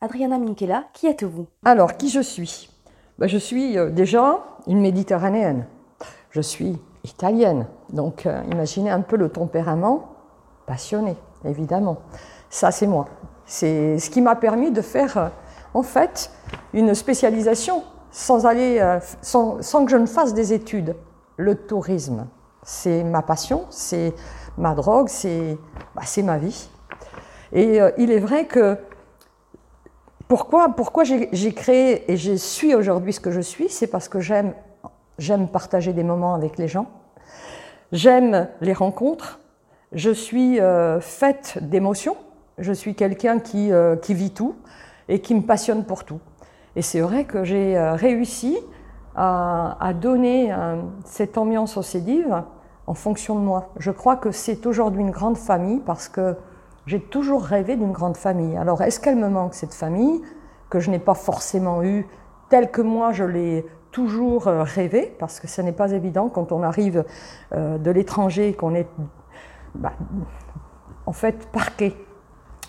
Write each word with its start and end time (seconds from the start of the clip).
Adriana 0.00 0.38
Minkela, 0.38 0.84
qui 0.92 1.08
êtes-vous? 1.08 1.48
Alors, 1.64 1.96
qui 1.96 2.08
je 2.08 2.20
suis? 2.20 2.70
Ben, 3.18 3.26
Je 3.26 3.36
suis 3.36 3.76
euh, 3.76 3.90
déjà 3.90 4.44
une 4.68 4.80
méditerranéenne. 4.80 5.66
Je 6.30 6.40
suis 6.40 6.78
italienne. 7.02 7.66
Donc, 7.92 8.24
euh, 8.24 8.40
imaginez 8.52 8.90
un 8.90 9.00
peu 9.00 9.16
le 9.16 9.28
tempérament 9.28 10.10
passionné, 10.66 11.16
évidemment. 11.44 11.98
Ça, 12.48 12.70
c'est 12.70 12.86
moi. 12.86 13.06
C'est 13.44 13.98
ce 13.98 14.08
qui 14.08 14.22
m'a 14.22 14.36
permis 14.36 14.70
de 14.70 14.82
faire, 14.82 15.18
euh, 15.18 15.28
en 15.74 15.82
fait, 15.82 16.30
une 16.74 16.94
spécialisation 16.94 17.82
sans, 18.12 18.46
aller, 18.46 18.80
sans, 19.20 19.60
sans 19.62 19.84
que 19.84 19.90
je 19.90 19.96
ne 19.96 20.06
fasse 20.06 20.32
des 20.32 20.52
études. 20.52 20.94
Le 21.36 21.56
tourisme, 21.56 22.28
c'est 22.62 23.02
ma 23.02 23.22
passion, 23.22 23.66
c'est 23.70 24.14
ma 24.56 24.74
drogue, 24.74 25.08
c'est 25.08 25.58
bah, 25.96 26.02
ma 26.22 26.38
vie. 26.38 26.70
Et 27.52 27.80
il 27.98 28.10
est 28.10 28.18
vrai 28.18 28.46
que 28.46 28.78
pourquoi, 30.28 30.68
pourquoi 30.68 31.04
j'ai 31.04 31.52
créé 31.54 32.10
et 32.12 32.16
je 32.16 32.34
suis 32.34 32.74
aujourd'hui 32.74 33.14
ce 33.14 33.20
que 33.20 33.30
je 33.30 33.40
suis, 33.40 33.68
c'est 33.70 33.86
parce 33.86 34.08
que 34.08 34.20
j'aime 34.20 34.54
j'aime 35.18 35.48
partager 35.48 35.92
des 35.92 36.04
moments 36.04 36.34
avec 36.34 36.58
les 36.58 36.68
gens, 36.68 36.86
j'aime 37.90 38.48
les 38.60 38.72
rencontres, 38.72 39.40
je 39.92 40.10
suis 40.10 40.60
euh, 40.60 41.00
faite 41.00 41.58
d'émotions, 41.60 42.16
je 42.58 42.72
suis 42.72 42.94
quelqu'un 42.94 43.40
qui, 43.40 43.72
euh, 43.72 43.96
qui 43.96 44.14
vit 44.14 44.30
tout 44.30 44.54
et 45.08 45.20
qui 45.20 45.34
me 45.34 45.42
passionne 45.42 45.84
pour 45.84 46.04
tout. 46.04 46.20
Et 46.76 46.82
c'est 46.82 47.00
vrai 47.00 47.24
que 47.24 47.42
j'ai 47.42 47.76
réussi 47.76 48.58
à, 49.16 49.76
à 49.80 49.92
donner 49.92 50.54
cette 51.04 51.36
ambiance 51.36 51.76
au 51.76 51.82
CEDIV 51.82 52.44
en 52.86 52.94
fonction 52.94 53.34
de 53.34 53.40
moi. 53.40 53.72
Je 53.78 53.90
crois 53.90 54.16
que 54.16 54.30
c'est 54.30 54.66
aujourd'hui 54.66 55.00
une 55.00 55.10
grande 55.10 55.38
famille 55.38 55.80
parce 55.80 56.08
que 56.08 56.36
j'ai 56.88 57.00
toujours 57.00 57.42
rêvé 57.42 57.76
d'une 57.76 57.92
grande 57.92 58.16
famille. 58.16 58.56
Alors, 58.56 58.80
est-ce 58.80 58.98
qu'elle 58.98 59.16
me 59.16 59.28
manque, 59.28 59.52
cette 59.52 59.74
famille, 59.74 60.22
que 60.70 60.80
je 60.80 60.90
n'ai 60.90 60.98
pas 60.98 61.12
forcément 61.12 61.82
eue 61.82 62.06
telle 62.48 62.70
que 62.70 62.80
moi 62.80 63.12
je 63.12 63.24
l'ai 63.24 63.66
toujours 63.90 64.48
euh, 64.48 64.62
rêvé, 64.62 65.14
parce 65.18 65.38
que 65.38 65.46
ce 65.46 65.60
n'est 65.60 65.72
pas 65.72 65.92
évident 65.92 66.30
quand 66.30 66.50
on 66.50 66.62
arrive 66.62 67.04
euh, 67.54 67.76
de 67.76 67.90
l'étranger, 67.90 68.54
qu'on 68.54 68.74
est 68.74 68.88
bah, 69.74 69.92
en 71.04 71.12
fait 71.12 71.46
parqué, 71.48 71.94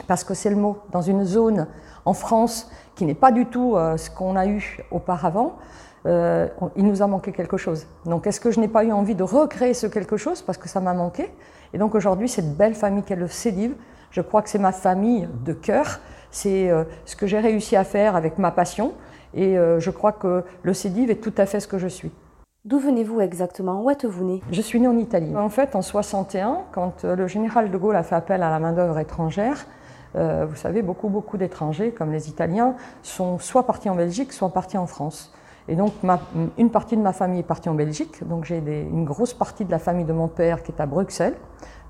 parce 0.06 0.26
que 0.26 0.34
c'est 0.34 0.50
le 0.50 0.58
mot, 0.58 0.80
dans 0.92 1.02
une 1.02 1.24
zone 1.24 1.68
en 2.04 2.14
France 2.14 2.70
qui 2.96 3.06
n'est 3.06 3.16
pas 3.16 3.32
du 3.32 3.46
tout 3.46 3.78
euh, 3.78 3.96
ce 3.96 4.10
qu'on 4.10 4.36
a 4.36 4.48
eu 4.48 4.80
auparavant. 4.92 5.58
il 6.06 6.86
nous 6.86 7.02
a 7.02 7.08
manqué 7.08 7.32
quelque 7.32 7.58
chose. 7.58 7.88
Donc 8.06 8.28
est-ce 8.28 8.42
que 8.42 8.52
je 8.52 8.60
n'ai 8.60 8.68
pas 8.68 8.84
eu 8.84 8.92
envie 8.92 9.16
de 9.16 9.24
recréer 9.24 9.74
ce 9.74 9.88
quelque 9.88 10.18
chose? 10.18 10.42
Parce 10.42 10.58
que 10.58 10.68
ça 10.68 10.82
m'a 10.82 10.94
manqué 10.94 11.32
Et 11.74 11.78
donc 11.78 11.96
aujourd'hui, 11.96 12.28
cette 12.28 12.58
belle 12.58 12.76
famille 12.76 13.04
qu'est 13.04 13.18
le 13.18 13.28
je 14.12 14.22
crois 14.22 14.42
que 14.42 14.50
c'est 14.50 14.60
ma 14.60 14.72
famille 14.72 15.28
de 15.46 15.54
cœur, 15.54 16.00
c'est 16.32 16.70
euh, 16.70 16.84
ce 17.06 17.16
que 17.16 17.28
j'ai 17.28 17.40
réussi 17.40 17.76
à 17.76 17.84
faire 17.84 18.16
avec 18.16 18.38
ma 18.38 18.52
passion 18.52 18.94
et 19.34 19.58
euh, 19.58 19.80
je 19.80 19.92
crois 19.92 20.12
que 20.12 20.44
le 20.64 20.74
CEDIV 20.74 21.12
est 21.12 21.22
tout 21.22 21.34
à 21.38 21.46
fait 21.46 21.60
ce 21.60 21.68
que 21.68 21.78
je 21.78 21.88
suis. 21.88 22.12
D'où 22.66 22.80
venez-vous 22.80 23.22
exactement? 23.22 23.82
Où 23.82 23.90
êtes-vous 23.90 24.26
né? 24.26 24.42
Je 24.52 24.62
suis 24.62 24.80
né 24.80 24.88
en 24.88 24.98
Italie. 24.98 25.36
En 25.36 25.50
fait, 25.50 25.76
en 25.76 25.82
61, 25.82 26.64
quand 26.72 27.06
euh, 27.06 27.16
le 27.16 27.28
général 27.28 27.72
de 27.72 27.78
Gaulle 27.78 27.96
a 27.96 28.04
fait 28.04 28.16
appel 28.16 28.44
à 28.44 28.50
la 28.50 28.60
main-d'œuvre 28.60 29.00
étrangère, 29.00 29.66
vous 30.16 30.56
savez, 30.56 30.82
beaucoup, 30.82 31.08
beaucoup 31.08 31.38
d'étrangers, 31.38 31.92
comme 31.92 32.12
les 32.12 32.30
Italiens, 32.30 32.74
sont 33.04 33.38
soit 33.38 33.68
partis 33.68 33.92
en 33.92 33.96
Belgique, 33.96 34.34
soit 34.34 34.50
partis 34.50 34.80
en 34.80 34.88
France. 34.88 35.32
Et 35.68 35.76
donc, 35.76 35.94
une 36.58 36.72
partie 36.72 36.98
de 36.98 37.02
ma 37.04 37.14
famille 37.14 37.42
est 37.42 37.44
partie 37.44 37.70
en 37.70 37.76
Belgique. 37.76 38.28
Donc, 38.28 38.44
j'ai 38.44 38.58
une 38.58 39.06
grosse 39.06 39.36
partie 39.36 39.66
de 39.66 39.72
la 39.72 39.78
famille 39.78 40.06
de 40.06 40.12
mon 40.12 40.28
père 40.28 40.64
qui 40.64 40.72
est 40.72 40.82
à 40.82 40.88
Bruxelles. 40.88 41.36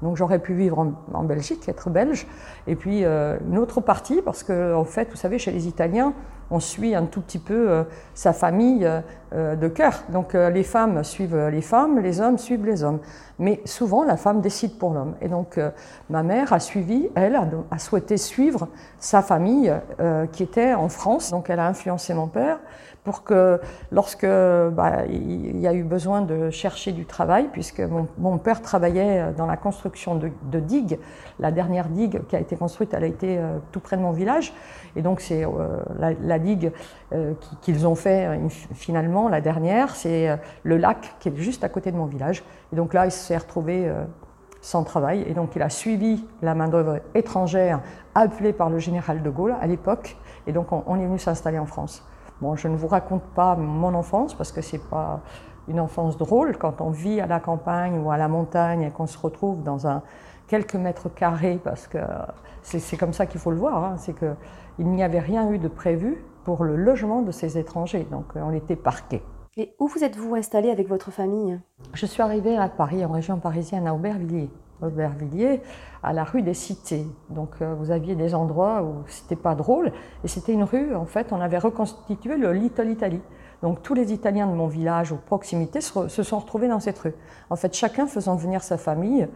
Donc 0.02 0.16
j'aurais 0.16 0.40
pu 0.40 0.54
vivre 0.54 0.88
en, 1.14 1.24
Belgique, 1.24 1.68
être 1.68 1.90
belge. 1.90 2.26
Et 2.68 2.76
puis 2.76 3.04
euh, 3.04 3.38
une 3.50 3.58
autre 3.58 3.82
partie, 3.82 4.22
parce 4.22 4.44
que 4.44 4.74
en 4.74 4.86
fait, 4.86 5.10
vous 5.12 5.18
savez, 5.18 5.40
chez 5.40 5.52
les 5.52 5.68
Italiens, 5.68 6.14
on 6.52 6.60
suit 6.60 6.96
un 6.96 7.06
tout 7.06 7.22
petit 7.22 7.38
peu 7.38 7.70
euh, 7.70 7.84
sa 8.16 8.34
famille 8.34 8.90
euh, 9.34 9.56
de 9.56 9.68
cœur. 9.68 10.04
Donc 10.10 10.34
les 10.34 10.64
femmes 10.64 11.04
suivent 11.04 11.48
les 11.50 11.62
femmes, 11.62 12.00
les 12.00 12.22
hommes 12.22 12.38
suivent 12.38 12.66
les 12.66 12.84
hommes. 12.84 13.00
Mais 13.38 13.62
souvent, 13.66 14.04
la 14.04 14.18
femme 14.18 14.42
décide 14.42 14.78
pour 14.78 14.94
l'homme. 14.94 15.16
Et 15.22 15.28
donc 15.28 15.60
ma 16.10 16.24
mère 16.24 16.54
a 16.54 16.60
suivi, 16.60 17.10
elle 17.16 17.36
a, 17.36 17.48
a 17.72 17.78
souhaité 17.78 18.18
suivre 18.18 18.68
sa 19.00 19.22
famille 19.22 19.74
qui 20.32 20.44
était 20.44 20.74
en 20.74 20.90
France. 20.90 21.32
Donc 21.32 21.50
elle 21.50 21.60
a 21.60 21.68
influencé 21.68 22.14
mon 22.14 22.28
père 22.28 22.60
pour 23.10 23.24
que 23.24 23.60
lorsque 23.92 24.28
bah, 24.28 25.08
il 25.10 25.60
y 25.60 25.66
a 25.66 25.74
eu 25.74 25.82
besoin 25.82 26.22
de 26.22 26.52
chercher 26.52 26.92
du 26.92 27.08
travail, 27.08 27.50
puisque 27.52 27.82
mon, 28.20 28.38
père 28.38 28.62
travaillait 28.62 29.34
dans 29.36 29.48
la 29.48 29.58
construction 29.58 30.14
de, 30.14 30.60
digues, 30.60 31.00
la 31.40 31.52
dernière 31.52 31.90
digue 31.90 32.22
qui 32.28 32.36
a 32.36 32.40
été 32.40 32.56
construite, 32.56 32.94
elle 32.94 33.04
a 33.04 33.08
été 33.08 33.40
euh, 33.40 33.58
tout 33.72 33.80
près 33.80 33.98
de 33.98 34.04
mon 34.04 34.12
village, 34.12 34.54
et 34.96 35.02
donc 35.02 35.22
c'est 35.22 35.44
euh, 35.44 35.50
la, 36.22 36.38
digue 36.38 36.72
euh, 37.14 37.34
qu'ils 37.62 37.88
ont 37.88 37.96
fait 37.96 38.30
finalement, 38.76 39.28
la 39.28 39.42
dernière, 39.42 39.96
c'est 39.96 40.38
le 40.62 40.78
lac 40.78 41.16
qui 41.20 41.30
est 41.30 41.36
juste 41.36 41.64
à 41.64 41.70
côté 41.70 41.92
de 41.92 41.98
mon 41.98 42.06
village, 42.06 42.44
et 42.72 42.76
donc 42.76 42.94
là 42.94 43.08
il 43.08 43.12
s'est 43.12 43.38
retrouvé 43.38 43.92
sans 44.62 44.84
travail, 44.84 45.26
et 45.28 45.34
donc 45.34 45.56
il 45.56 45.64
a 45.64 45.72
suivi 45.72 46.28
la 46.44 46.54
main-d'œuvre 46.54 47.00
étrangère 47.16 47.82
appelée 48.14 48.54
par 48.54 48.70
le 48.70 48.78
général 48.78 49.24
de 49.24 49.30
Gaulle 49.32 49.56
à 49.60 49.66
l'époque, 49.66 50.16
et 50.46 50.52
donc 50.52 50.68
on 50.72 51.00
est 51.00 51.06
venu 51.08 51.18
s'installer 51.18 51.58
en 51.58 51.66
France. 51.66 52.04
Bon, 52.42 52.56
je 52.56 52.68
ne 52.68 52.76
vous 52.76 52.88
raconte 52.88 53.24
pas 53.36 53.56
mon 53.56 53.94
enfance 53.94 54.34
parce 54.34 54.52
que 54.52 54.62
c'est 54.62 54.84
pas 54.90 55.22
une 55.68 55.80
enfance 55.80 56.18
drôle 56.18 56.58
quand 56.58 56.82
on 56.82 56.90
vit 56.90 57.20
à 57.22 57.28
la 57.28 57.40
campagne 57.40 58.00
ou 58.00 58.12
à 58.12 58.18
la 58.18 58.28
montagne 58.28 58.82
et 58.84 58.92
qu'on 58.92 59.08
se 59.08 59.18
retrouve 59.18 59.64
dans 59.64 59.88
un 59.88 60.02
quelques 60.48 60.76
mètres 60.76 61.10
carrés 61.10 61.60
parce 61.64 61.88
que 61.88 62.00
c'est 62.64 62.98
comme 62.98 63.14
ça 63.14 63.26
qu'il 63.26 63.40
faut 63.40 63.52
le 63.52 63.58
voir. 63.58 63.84
Hein, 63.84 63.96
c'est 63.98 64.14
que 64.14 64.34
il 64.80 64.88
n'y 64.88 65.04
avait 65.04 65.20
rien 65.20 65.52
eu 65.52 65.60
de 65.60 65.68
prévu 65.68 66.24
pour 66.46 66.64
le 66.64 66.76
logement 66.76 67.22
de 67.22 67.32
ces 67.32 67.58
étrangers, 67.58 68.08
donc 68.10 68.26
euh, 68.36 68.42
on 68.42 68.54
était 68.54 68.78
parqués. 68.78 69.22
Et 69.58 69.76
où 69.78 69.88
vous 69.88 70.04
êtes-vous 70.04 70.36
installé 70.36 70.72
avec 70.72 70.88
votre 70.88 71.12
famille? 71.12 71.60
Je 71.94 72.06
suis 72.06 72.22
arrivée 72.22 72.56
à 72.56 72.70
Paris, 72.70 73.04
en 73.04 73.12
région 73.12 73.40
parisienne, 73.40 73.88
à 73.88 73.94
Aubervilliers. 73.94 74.50
Aubervilliers, 74.82 75.62
à 76.04 76.14
la 76.14 76.24
rue 76.24 76.42
des 76.42 76.54
Cités. 76.54 77.06
Donc 77.30 77.50
euh, 77.62 77.74
vous 77.78 77.92
aviez 77.92 78.16
des 78.16 78.36
endroits 78.36 78.84
où 78.84 79.04
c'était 79.08 79.36
pas 79.36 79.56
drôle, 79.56 79.92
et 80.24 80.28
c'était 80.28 80.54
une 80.54 80.64
rue, 80.64 80.96
en 80.96 81.06
fait, 81.06 81.32
on 81.32 81.42
avait 81.42 81.58
reconstitué 81.58 82.38
le 82.38 82.54
Little 82.54 82.90
Italy. 82.90 83.22
Donc 83.62 83.82
tous 83.84 83.94
les 83.94 84.14
Italiens 84.14 84.48
de 84.48 84.54
mon 84.54 84.68
village 84.68 85.12
ou 85.12 85.18
proximité 85.18 85.82
se, 85.82 86.08
sont 86.08 86.40
retrouvés 86.40 86.68
dans 86.68 86.80
cette 86.80 87.00
rue. 87.00 87.14
En 87.50 87.56
fait, 87.56 87.74
chacun 87.74 88.08
faisant 88.08 88.36
venir 88.36 88.64
sa 88.64 88.78
famille, 88.78 89.28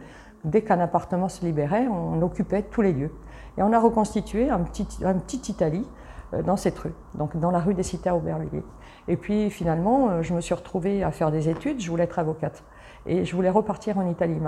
dès 0.44 0.62
qu'un 0.62 0.80
appartement 0.80 1.28
se 1.28 1.44
libérait, 1.44 1.86
on 1.88 2.22
occupait 2.22 2.62
tous 2.62 2.82
les 2.82 2.92
lieux. 2.92 3.10
Et 3.58 3.62
on 3.62 3.72
a 3.72 3.78
reconstitué 3.78 4.50
un 4.50 4.60
petit, 4.60 4.86
un 5.04 5.14
petit 5.14 5.52
Italie 5.52 5.86
euh, 6.32 6.42
dans 6.42 6.56
cette 6.56 6.78
rue, 6.78 6.94
donc 7.14 7.36
dans 7.36 7.50
la 7.50 7.60
rue 7.60 7.74
des 7.74 7.82
Cités 7.82 8.08
à 8.08 8.16
Aubervilliers. 8.16 8.64
Et 9.08 9.16
puis 9.16 9.50
finalement, 9.50 10.08
euh, 10.08 10.22
je 10.22 10.32
me 10.32 10.40
suis 10.40 10.54
retrouvée 10.54 11.02
à 11.02 11.10
faire 11.10 11.30
des 11.30 11.48
études, 11.48 11.80
je 11.80 11.90
voulais 11.90 12.04
être 12.04 12.18
avocate. 12.18 12.64
Et 13.06 13.24
je 13.24 13.36
voulais 13.36 13.50
repartir 13.50 13.98
en 13.98 14.08
Italie. 14.08 14.38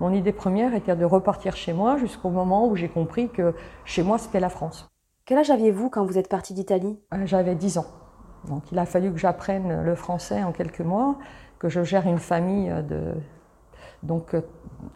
mon 0.00 0.12
idée 0.12 0.32
première 0.32 0.74
était 0.74 0.96
de 0.96 1.04
repartir 1.04 1.56
chez 1.56 1.72
moi 1.72 1.96
jusqu'au 1.96 2.30
moment 2.30 2.66
où 2.68 2.76
j'ai 2.76 2.88
compris 2.88 3.28
que 3.28 3.54
chez 3.84 4.02
moi, 4.02 4.18
c'était 4.18 4.40
la 4.40 4.48
France. 4.48 4.88
Quel 5.26 5.38
âge 5.38 5.50
aviez-vous 5.50 5.90
quand 5.90 6.04
vous 6.04 6.18
êtes 6.18 6.28
parti 6.28 6.54
d'Italie? 6.54 6.98
Euh, 7.14 7.24
J'avais 7.24 7.54
10 7.54 7.78
ans. 7.78 7.86
Donc 8.48 8.70
il 8.72 8.78
a 8.78 8.84
fallu 8.84 9.10
que 9.10 9.18
j'apprenne 9.18 9.82
le 9.82 9.94
français 9.94 10.42
en 10.42 10.52
quelques 10.52 10.80
mois, 10.80 11.18
que 11.58 11.68
je 11.68 11.82
gère 11.82 12.06
une 12.06 12.18
famille 12.18 12.70
de 12.88 13.14
donc 14.02 14.34
euh, 14.34 14.42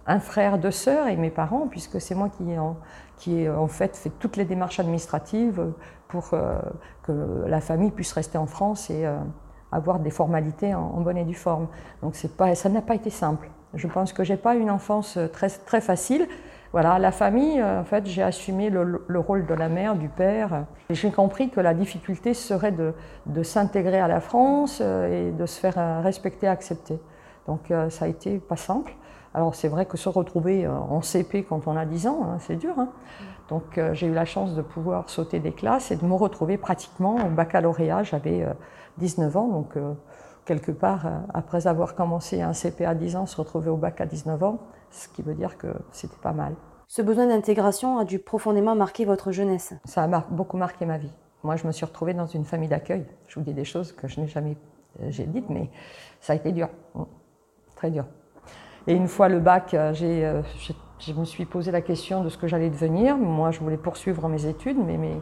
un 0.07 0.21
frère, 0.21 0.59
deux 0.59 0.71
sœurs 0.71 1.09
et 1.09 1.17
mes 1.17 1.31
parents, 1.31 1.67
puisque 1.67 1.99
c'est 1.99 2.15
moi 2.15 2.29
qui 2.29 2.59
en, 2.59 2.77
qui 3.17 3.49
en 3.49 3.69
fait 3.69 3.97
fait 3.97 4.13
toutes 4.19 4.37
les 4.37 4.45
démarches 4.45 4.81
administratives 4.81 5.73
pour 6.09 6.31
euh, 6.35 6.59
que 7.03 7.45
la 7.47 7.61
famille 7.63 7.91
puisse 7.91 8.13
rester 8.13 8.37
en 8.37 8.47
France 8.47 8.91
et 8.91 9.07
avoir 9.73 9.99
des 9.99 10.11
formalités 10.11 10.75
en, 10.75 11.01
bonne 11.01 11.19
et 11.19 11.25
due 11.25 11.35
forme. 11.35 11.69
Donc 12.03 12.15
pas, 12.37 12.55
ça 12.55 12.69
n'a 12.69 12.83
pas 12.83 12.95
été 12.95 13.11
simple. 13.11 13.49
Je 13.75 13.87
pense 13.87 14.13
que 14.13 14.25
j'ai 14.25 14.37
pas 14.37 14.55
une 14.55 14.71
enfance 14.71 15.17
euh, 15.17 15.29
très, 15.29 15.49
très 15.49 15.81
facile. 15.81 16.27
Voilà, 16.73 16.99
la 16.99 17.13
famille, 17.13 17.61
euh, 17.61 17.81
en 17.81 17.85
fait, 17.85 18.07
j'ai 18.07 18.23
assumé 18.23 18.71
le, 18.71 19.19
rôle 19.19 19.47
de 19.47 19.55
la 19.55 19.69
mère, 19.69 19.95
du 19.95 20.09
père. 20.09 20.65
J'ai 20.91 21.11
compris 21.11 21.51
que 21.51 21.61
la 21.61 21.75
difficulté 21.75 22.35
serait 22.35 22.73
de, 22.73 22.95
de 23.27 23.43
s'intégrer 23.43 24.01
à 24.01 24.09
la 24.09 24.21
France 24.21 24.81
euh, 24.83 25.29
et 25.29 25.33
de 25.33 25.47
se 25.47 25.61
faire 25.61 26.03
respecter, 26.03 26.47
accepter. 26.47 26.99
Donc 27.47 27.73
ça 27.89 28.05
a 28.05 28.09
été 28.09 28.37
pas 28.37 28.57
simple. 28.57 28.95
Alors 29.33 29.55
c'est 29.55 29.69
vrai 29.69 29.87
que 29.87 29.97
se 29.97 30.11
retrouver 30.11 30.69
en 30.69 31.01
CP 31.01 31.45
quand 31.45 31.67
on 31.67 31.79
a 31.79 31.87
10 31.87 32.07
ans, 32.07 32.21
hein, 32.25 32.37
c'est 32.41 32.57
dur. 32.57 32.75
Hein. 32.77 32.91
Donc 33.49 33.81
j'ai 33.93 34.07
eu 34.07 34.13
la 34.13 34.27
chance 34.27 34.55
de 34.55 34.61
pouvoir 34.61 35.09
sauter 35.09 35.39
des 35.39 35.53
classes 35.53 35.91
et 35.91 35.97
de 35.97 36.05
me 36.05 36.13
retrouver 36.13 36.59
pratiquement 36.59 37.15
au 37.15 37.31
baccalauréat. 37.31 38.03
J'avais 38.03 38.45
19 38.99 39.37
ans, 39.37 39.49
donc 39.49 39.77
euh, 39.77 39.95
quelque 40.45 40.73
part, 40.73 41.07
euh, 41.07 41.19
après 41.33 41.67
avoir 41.67 41.95
commencé 41.95 42.43
un 42.43 42.53
CP 42.53 42.85
à 42.85 42.95
10 42.95 43.17
ans, 43.17 43.27
se 43.27 43.37
retrouver 43.37 43.71
au 43.71 43.77
bac 43.77 44.01
à 44.01 44.07
19 44.07 44.43
ans, 44.43 44.59
ce 44.91 45.09
qui 45.09 45.23
veut 45.23 45.35
dire 45.35 45.57
que 45.57 45.69
c'était 45.93 46.21
pas 46.23 46.33
mal. 46.33 46.55
Ce 46.87 47.03
besoin 47.03 47.27
d'intégration 47.27 47.99
a 47.99 48.05
dû 48.05 48.19
profondément 48.19 48.75
marquer 48.75 49.05
votre 49.05 49.31
jeunesse. 49.31 49.75
Ça 49.85 50.05
a 50.05 50.25
beaucoup 50.31 50.57
marqué 50.57 50.87
ma 50.87 50.99
vie. 50.99 51.13
Moi, 51.43 51.57
je 51.57 51.67
me 51.67 51.73
suis 51.73 51.85
retrouvée 51.85 52.15
dans 52.15 52.27
une 52.27 52.45
famille 52.45 52.69
d'accueil. 52.69 53.07
Je 53.27 53.39
vous 53.39 53.45
dis 53.45 53.55
des 53.55 53.65
choses 53.65 53.93
que 53.93 54.09
je 54.09 54.21
n'ai 54.21 54.27
jamais 54.27 54.57
euh, 55.03 55.11
dites, 55.11 55.51
mais 55.51 55.71
ça 56.21 56.33
a 56.33 56.37
été 56.37 56.51
dur, 56.53 56.69
mm. 56.95 57.03
très 57.77 57.91
dur. 57.91 58.07
Et 58.87 58.95
une 58.95 59.07
fois 59.07 59.29
le 59.29 59.39
bac, 59.39 59.73
je 59.73 61.13
me 61.13 61.25
suis 61.25 61.45
posé 61.45 61.71
la 61.71 61.83
question 61.83 62.25
de 62.25 62.31
ce 62.31 62.39
que 62.39 62.47
j'allais 62.47 62.71
devenir. 62.71 63.19
Moi, 63.19 63.51
je 63.51 63.61
voulais 63.61 63.77
poursuivre 63.77 64.27
mes 64.29 64.47
études, 64.47 64.79
mais 64.79 64.97
mes, 64.97 65.21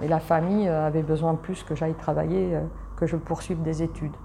Et 0.00 0.08
la 0.08 0.20
famille 0.20 0.68
avait 0.68 1.02
besoin 1.02 1.34
plus 1.34 1.62
que 1.62 1.74
j'aille 1.74 1.94
travailler, 1.94 2.58
que 2.96 3.06
je 3.06 3.16
poursuive 3.16 3.62
des 3.62 3.82
études. 3.82 4.16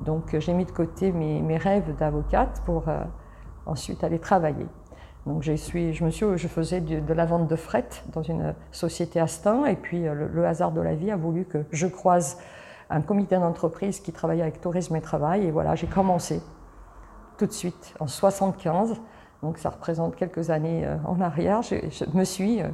Donc 0.00 0.36
j'ai 0.38 0.52
mis 0.52 0.64
de 0.64 0.70
côté 0.70 1.12
mes, 1.12 1.56
rêves 1.56 1.96
d'avocate 1.96 2.62
pour 2.64 2.84
ensuite 3.66 4.04
aller 4.04 4.18
travailler. 4.18 4.66
Donc 5.26 5.42
je, 5.42 5.52
suis, 5.52 5.94
je, 5.94 6.04
me 6.04 6.10
suis, 6.10 6.26
je 6.36 6.48
faisais 6.48 6.80
de, 6.80 7.14
la 7.14 7.24
vente 7.24 7.48
de 7.48 7.56
fret 7.56 7.88
dans 8.12 8.22
une 8.22 8.54
société 8.72 9.20
Astin 9.20 9.64
et 9.66 9.76
puis 9.76 10.02
le, 10.02 10.46
hasard 10.46 10.72
de 10.72 10.80
la 10.80 10.94
vie 10.94 11.10
a 11.10 11.16
voulu 11.16 11.44
que 11.44 11.64
je 11.70 11.86
croise 11.86 12.38
un 12.90 13.00
comité 13.00 13.36
d'entreprise 13.36 14.00
qui 14.00 14.12
travaillait 14.12 14.42
avec 14.42 14.60
tourisme 14.60 14.96
et 14.96 15.00
travail 15.00 15.46
et 15.46 15.50
voilà, 15.50 15.74
j'ai 15.74 15.86
commencé 15.86 16.42
tout 17.38 17.46
de 17.46 17.52
suite 17.52 17.94
en 18.00 18.06
75. 18.06 19.00
Donc 19.42 19.58
ça 19.58 19.70
représente 19.70 20.14
quelques 20.14 20.50
années 20.50 20.86
euh, 20.86 20.96
en 21.04 21.20
arrière. 21.20 21.62
Je, 21.62 21.76
me 22.16 22.24
suis, 22.24 22.62
euh, 22.62 22.68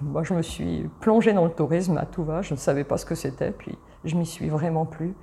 moi 0.00 0.22
je 0.22 0.34
me 0.34 0.42
suis 0.42 0.88
plongée 1.00 1.32
dans 1.32 1.44
le 1.44 1.50
tourisme 1.50 1.96
à 1.98 2.06
tout 2.06 2.24
va. 2.24 2.42
Je 2.42 2.54
ne 2.54 2.58
savais 2.58 2.84
pas 2.84 2.98
ce 2.98 3.06
que 3.06 3.14
c'était, 3.14 3.50
puis 3.50 3.78
je 4.04 4.16
m'y 4.16 4.26
suis 4.26 4.48
vraiment 4.48 4.86
plus. 4.86 5.14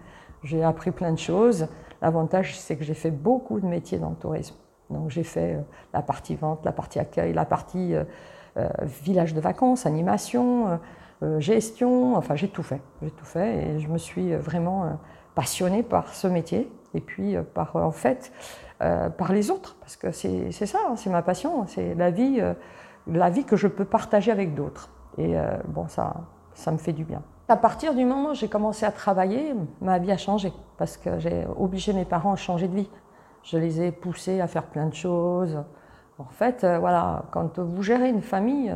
J'ai 0.44 0.64
appris 0.64 0.92
plein 0.92 1.12
de 1.12 1.20
choses. 1.20 1.68
L'avantage, 2.02 2.60
c'est 2.60 2.78
que 2.78 2.84
j'ai 2.84 2.94
fait 2.94 3.12
beaucoup 3.12 3.60
de 3.60 3.68
métiers 3.68 4.00
dans 4.00 4.10
le 4.10 4.16
tourisme. 4.16 4.56
Donc 4.90 5.10
j'ai 5.10 5.24
fait 5.24 5.56
euh, 5.56 5.62
la 5.94 6.02
partie 6.02 6.36
vente, 6.36 6.66
la 6.66 6.72
partie 6.72 7.00
accueil, 7.00 7.34
la 7.34 7.46
partie 7.46 7.94
village 8.82 9.34
de 9.34 9.40
vacances, 9.40 9.86
animation, 9.86 10.78
gestion. 11.38 12.18
Enfin, 12.18 12.36
j'ai 12.36 12.50
tout 12.50 12.64
fait. 12.64 12.82
J'ai 13.02 13.12
tout 13.12 13.24
fait 13.24 13.64
et 13.64 13.80
je 13.80 13.88
me 13.88 13.98
suis 13.98 14.36
vraiment 14.36 15.00
passionnée 15.36 15.84
par 15.84 16.14
ce 16.14 16.28
métier 16.28 16.70
et 16.94 17.00
puis 17.00 17.38
par 17.54 17.78
en 17.78 17.92
fait 17.92 18.34
euh, 18.82 19.10
par 19.10 19.32
les 19.32 19.52
autres, 19.52 19.76
parce 19.80 19.96
que 19.96 20.12
c'est 20.12 20.52
ça, 20.52 20.80
hein, 20.90 20.96
c'est 20.96 21.12
ma 21.12 21.22
passion, 21.22 21.68
c'est 21.68 21.94
la 21.94 22.10
vie, 22.10 22.38
euh, 22.40 22.54
la 23.08 23.30
vie 23.30 23.44
que 23.44 23.56
je 23.56 23.68
peux 23.68 23.86
partager 23.86 24.32
avec 24.32 24.56
d'autres. 24.56 24.90
Et 25.18 25.38
euh, 25.38 25.58
bon, 25.68 25.88
ça, 25.88 26.16
ça 26.54 26.72
me 26.72 26.78
fait 26.78 26.94
du 26.94 27.04
bien. 27.04 27.22
À 27.48 27.58
partir 27.58 27.94
du 27.94 28.06
moment 28.06 28.32
où 28.32 28.34
j'ai 28.34 28.48
commencé 28.48 28.86
à 28.86 28.92
travailler, 28.92 29.54
ma 29.82 30.00
vie 30.00 30.12
a 30.12 30.18
changé, 30.18 30.54
parce 30.78 30.96
que 30.96 31.20
j'ai 31.20 31.46
obligé 31.58 31.92
mes 31.92 32.06
parents 32.06 32.32
à 32.32 32.38
changer 32.38 32.68
de 32.68 32.76
vie. 32.76 32.90
Je 33.44 33.58
les 33.58 33.82
ai 33.82 33.92
poussés 33.92 34.40
à 34.40 34.48
faire 34.48 34.64
plein 34.64 34.86
de 34.86 34.94
choses. 34.94 35.62
En 36.18 36.26
fait, 36.26 36.66
voilà, 36.80 37.26
quand 37.32 37.60
vous 37.60 37.82
gérez 37.82 38.10
une 38.10 38.22
famille 38.22 38.74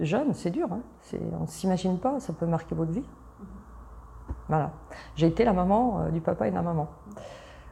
jeune, 0.00 0.34
c'est 0.34 0.50
dur. 0.50 0.66
Hein. 0.72 0.80
on 1.38 1.42
ne 1.42 1.46
s'imagine 1.46 1.98
pas, 1.98 2.18
ça 2.18 2.32
peut 2.32 2.46
marquer 2.46 2.74
votre 2.74 2.90
vie. 2.90 3.04
Voilà. 4.48 4.72
J'ai 5.14 5.26
été 5.26 5.44
la 5.44 5.52
maman 5.52 6.08
du 6.10 6.20
papa 6.20 6.48
et 6.48 6.50
de 6.50 6.56
la 6.56 6.62
maman 6.62 6.88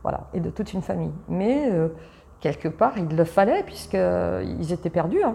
voilà, 0.06 0.20
et 0.32 0.38
de 0.38 0.50
toute 0.50 0.72
une 0.72 0.82
famille. 0.82 1.10
Mais 1.28 1.68
euh, 1.68 1.88
quelque 2.38 2.68
part, 2.68 2.96
il 2.96 3.16
le 3.16 3.24
fallait 3.24 3.64
puisqu'ils 3.64 4.72
étaient 4.72 4.88
perdus. 4.88 5.20
Hein. 5.24 5.34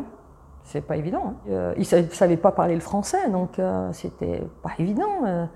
C'est 0.64 0.82
pas 0.82 0.98
évident. 0.98 1.24
Hein. 1.28 1.36
Euh, 1.50 1.74
ils 1.78 1.88
ne 1.98 2.10
savaient 2.10 2.38
pas 2.38 2.52
parler 2.52 2.76
le 2.76 2.82
français, 2.82 3.30
donc 3.30 3.60
euh, 3.60 3.92
c'était 3.94 4.44
pas 4.62 4.72
évident. 4.80 5.48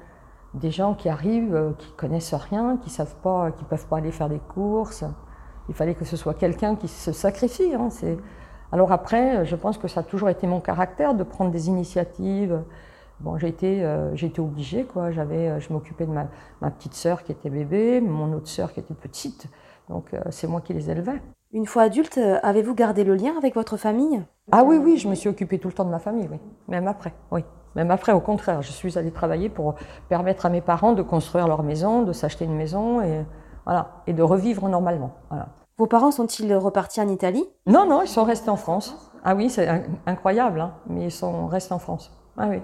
des 0.54 0.72
gens 0.72 0.94
qui 0.94 1.10
arrivent, 1.10 1.74
qui 1.78 1.92
connaissent 1.94 2.34
rien, 2.34 2.78
qui 2.78 2.90
savent 2.90 3.16
pas, 3.22 3.52
qui 3.52 3.63
peuvent 3.66 3.88
pas 3.88 3.98
aller 3.98 4.12
faire 4.12 4.30
des 4.30 4.40
courses. 4.40 5.04
Il 5.69 5.75
fallait 5.75 5.96
que 5.96 6.06
ce 6.06 6.16
soit 6.16 6.34
quelqu'un 6.34 6.75
qui 6.75 6.88
se 6.88 7.12
sacrifie. 7.12 7.74
Hein. 7.74 7.90
Alors 8.72 8.92
après, 8.92 9.46
je 9.46 9.56
pense 9.56 9.78
que 9.78 9.88
ça 9.88 10.00
a 10.00 10.04
toujours 10.04 10.30
été 10.30 10.48
mon 10.48 10.60
caractère 10.60 11.13
de 11.13 11.24
prendre 11.24 11.52
des 11.52 11.68
initiatives, 11.68 12.62
Bon, 13.22 13.38
j'ai 13.38 13.48
été, 13.48 13.84
euh, 13.84 14.13
été 14.16 14.42
obligée, 14.42 14.84
quoi. 14.84 15.12
J'avais, 15.12 15.50
euh, 15.50 15.60
je 15.60 15.72
m'occupais 15.72 16.06
de 16.06 16.12
ma, 16.12 16.28
petite 16.72 16.94
sœur 16.94 17.24
qui 17.24 17.31
était 17.31 17.50
bébé, 17.50 18.02
mon 18.02 18.34
autre 18.34 18.48
sœur 18.48 18.74
qui 18.74 18.81
était 18.81 18.94
petite, 18.94 19.48
donc 19.90 20.13
euh, 20.13 20.19
c'est 20.31 20.48
moi 20.48 20.62
qui 20.62 20.74
les 20.74 20.90
élevais. 20.90 21.22
Une 21.56 21.66
fois 21.66 21.84
adulte, 21.84 22.19
avez-vous 22.44 22.75
gardé 22.75 23.06
le 23.06 23.16
lien 23.16 23.31
avec 23.38 23.56
votre 23.56 23.78
famille? 23.78 24.22
Ah 24.52 24.66
oui, 24.66 24.75
oui, 24.75 24.98
je 24.98 25.07
me 25.07 25.16
suis 25.16 25.30
occupée 25.30 25.57
tout 25.57 25.69
le 25.69 25.74
temps 25.74 25.86
de 25.86 25.90
ma 25.90 26.00
famille, 26.00 26.28
oui. 26.30 26.38
Même 26.68 26.86
après, 26.86 27.13
oui. 27.31 27.46
Même 27.75 27.92
après, 27.92 28.12
au 28.12 28.19
contraire, 28.19 28.62
je 28.62 28.74
suis 28.74 28.98
allée 28.98 29.12
travailler 29.12 29.48
pour 29.48 29.75
permettre 30.10 30.46
à 30.46 30.50
mes 30.50 30.60
parents 30.60 30.92
de 30.92 31.02
construire 31.02 31.48
leur 31.48 31.63
maison, 31.63 32.04
de 32.04 32.12
s'acheter 32.12 32.44
une 32.44 32.57
maison 32.57 33.00
et 33.00 33.24
voilà, 33.63 34.02
et 34.06 34.12
de 34.12 34.22
revivre 34.22 34.68
normalement. 34.68 35.12
Voilà. 35.30 35.48
Vos 35.78 35.88
parents 35.88 36.12
sont-ils 36.12 36.54
repartis 36.54 37.00
en 37.00 37.07
Italie? 37.07 37.46
Non, 37.68 37.88
non, 37.88 38.02
ils 38.02 38.10
sont 38.10 38.25
restés 38.25 38.50
en 38.50 38.57
France. 38.57 39.13
Ah 39.24 39.34
oui, 39.34 39.50
c'est 39.50 39.69
incroyable, 40.06 40.60
hein, 40.60 40.74
mais 40.88 41.06
ils 41.06 41.12
sont 41.12 41.48
restés 41.48 41.74
en 41.74 41.80
France. 41.80 42.12
Ah 42.38 42.48
oui. 42.50 42.60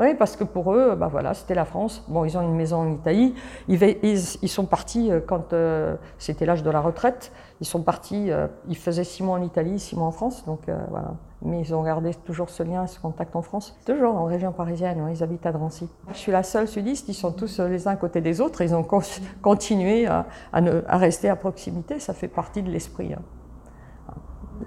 Oui, 0.00 0.14
parce 0.14 0.34
que 0.34 0.44
pour 0.44 0.72
eux, 0.72 0.94
bah 0.94 1.08
voilà, 1.08 1.34
c'était 1.34 1.54
la 1.54 1.66
France. 1.66 2.02
Bon, 2.08 2.24
ils 2.24 2.38
ont 2.38 2.40
une 2.40 2.54
maison 2.54 2.78
en 2.78 2.90
Italie. 2.90 3.34
Ils, 3.68 4.48
sont 4.48 4.64
partis 4.64 5.12
euh, 5.12 5.20
quand 5.20 5.52
euh, 5.52 5.94
c'était 6.16 6.46
l'âge 6.46 6.62
de 6.62 6.70
la 6.70 6.80
retraite. 6.80 7.32
Ils 7.60 7.66
sont 7.66 7.82
partis, 7.82 8.30
euh, 8.30 8.46
ils 8.66 8.78
faisaient 8.78 9.04
six 9.04 9.22
mois 9.22 9.38
en 9.38 9.42
Italie, 9.42 9.78
six 9.78 9.96
mois 9.96 10.06
en 10.06 10.10
France. 10.10 10.46
Donc 10.46 10.60
voilà. 10.88 11.16
Mais 11.42 11.60
ils 11.60 11.74
ont 11.74 11.82
gardé 11.82 12.14
toujours 12.14 12.48
ce 12.48 12.62
lien, 12.62 12.86
ce 12.86 12.98
contact 12.98 13.36
en 13.36 13.42
France. 13.42 13.78
Toujours 13.84 14.14
en 14.14 14.24
région 14.24 14.52
parisienne, 14.52 15.06
ils 15.14 15.22
habitent 15.22 15.44
à 15.44 15.52
Drancy. 15.52 15.86
Je 16.12 16.16
suis 16.16 16.32
la 16.32 16.42
seule 16.42 16.66
sudiste, 16.66 17.08
ils 17.08 17.14
sont 17.14 17.32
tous 17.32 17.60
les 17.60 17.86
uns 17.86 17.92
à 17.92 17.96
côté 17.96 18.22
des 18.22 18.40
autres. 18.40 18.62
Ils 18.62 18.74
ont 18.74 18.86
continué 19.42 20.06
à, 20.06 20.24
à, 20.52 20.96
rester 20.96 21.28
à 21.28 21.36
proximité. 21.36 22.00
Ça 22.00 22.14
fait 22.14 22.28
partie 22.28 22.62
de 22.62 22.70
l'esprit. 22.70 23.12
Hein. 23.12 24.14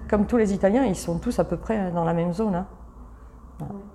Comme 0.08 0.26
tous 0.26 0.36
les 0.36 0.52
Italiens, 0.52 0.84
ils 0.84 0.96
sont 0.96 1.18
tous 1.18 1.40
à 1.40 1.44
peu 1.44 1.56
près 1.56 1.90
dans 1.90 2.04
la 2.04 2.14
même 2.14 2.32
zone. 2.32 2.54
Hein. 2.54 2.66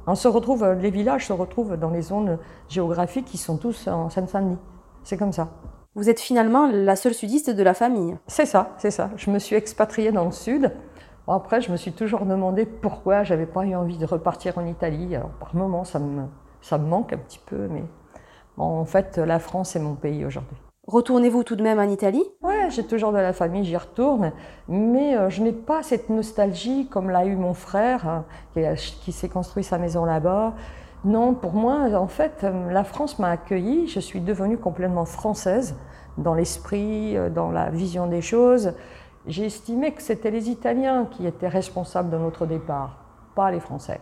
On 0.07 0.15
se 0.15 0.27
retrouve, 0.27 0.63
euh, 0.63 0.75
les 0.75 0.89
villages 0.89 1.27
se 1.27 1.33
retrouvent 1.33 1.77
dans 1.77 1.89
les 1.89 2.01
zones 2.01 2.37
géographiques 2.67 3.25
qui 3.25 3.37
sont 3.37 3.57
tous 3.57 3.87
en 3.87 4.09
Seine-Saint-Denis. 4.09 4.57
C'est 5.03 5.17
comme 5.17 5.31
ça. 5.31 5.49
Vous 5.95 6.09
êtes 6.09 6.19
finalement 6.19 6.69
la 6.71 6.95
seule 6.95 7.13
sudiste 7.13 7.49
de 7.49 7.63
la 7.63 7.73
famille. 7.73 8.17
C'est 8.27 8.45
ça, 8.45 8.73
c'est 8.77 8.91
ça. 8.91 9.09
Je 9.15 9.31
me 9.31 9.39
suis 9.39 9.55
expatriée 9.55 10.11
dans 10.11 10.25
le 10.25 10.31
sud. 10.31 10.71
après, 11.27 11.61
je 11.61 11.71
me 11.71 11.77
suis 11.77 11.91
toujours 11.91 12.25
demandé 12.25 12.65
pourquoi 12.65 13.23
j'avais 13.23 13.45
pas 13.45 13.65
eu 13.65 13.75
envie 13.75 13.97
de 13.97 14.05
repartir 14.05 14.57
en 14.57 14.65
Italie. 14.65 15.15
Alors, 15.15 15.29
par 15.31 15.55
moments, 15.55 15.83
ça 15.83 15.99
me, 15.99 16.23
ça 16.61 16.77
me 16.77 16.87
manque 16.87 17.13
un 17.13 17.17
petit 17.17 17.41
peu, 17.45 17.67
mais 17.67 17.83
en 18.57 18.85
fait, 18.85 19.17
la 19.17 19.39
France 19.39 19.75
est 19.75 19.79
mon 19.79 19.95
pays 19.95 20.25
aujourd'hui. 20.25 20.57
Retournez-vous 20.89 21.43
tout 21.43 21.55
de 21.55 21.61
même 21.61 21.77
en 21.77 21.83
Italie? 21.83 22.23
Oui, 22.41 22.55
j'ai 22.69 22.83
toujours 22.83 23.11
de 23.11 23.17
la 23.17 23.31
famille, 23.31 23.63
j'y 23.63 23.77
retourne, 23.77 24.31
mais 24.67 25.15
euh, 25.15 25.29
je 25.29 25.43
n'ai 25.43 25.51
pas 25.51 25.83
cette 25.83 26.09
nostalgie 26.09 26.87
comme 26.87 27.11
l'a 27.11 27.25
eu 27.25 27.35
mon 27.35 27.53
frère, 27.53 28.07
hein, 28.07 28.25
qui, 28.55 29.11
s'est 29.11 29.29
construit 29.29 29.63
sa 29.63 29.77
maison 29.77 30.03
là-bas. 30.03 30.55
Non, 31.05 31.35
pour 31.35 31.53
moi, 31.53 31.93
en 31.93 32.07
fait, 32.07 32.43
euh, 32.43 32.71
la 32.71 32.83
France 32.83 33.19
m'a 33.19 33.29
accueillie, 33.29 33.87
je 33.87 33.99
suis 33.99 34.19
devenue 34.19 34.57
complètement 34.57 35.05
française 35.05 35.75
dans 36.17 36.33
l'esprit, 36.33 37.15
euh, 37.15 37.29
dans 37.29 37.51
la 37.51 37.69
vision 37.69 38.07
des 38.07 38.23
choses. 38.23 38.73
J'ai 39.27 39.45
estimé 39.45 39.91
que 39.91 40.01
c'était 40.01 40.31
les 40.31 40.49
Italiens 40.49 41.05
qui 41.11 41.27
étaient 41.27 41.47
responsables 41.47 42.09
de 42.09 42.17
notre 42.17 42.47
départ, 42.47 42.97
pas 43.35 43.51
les 43.51 43.59
Français. 43.59 44.01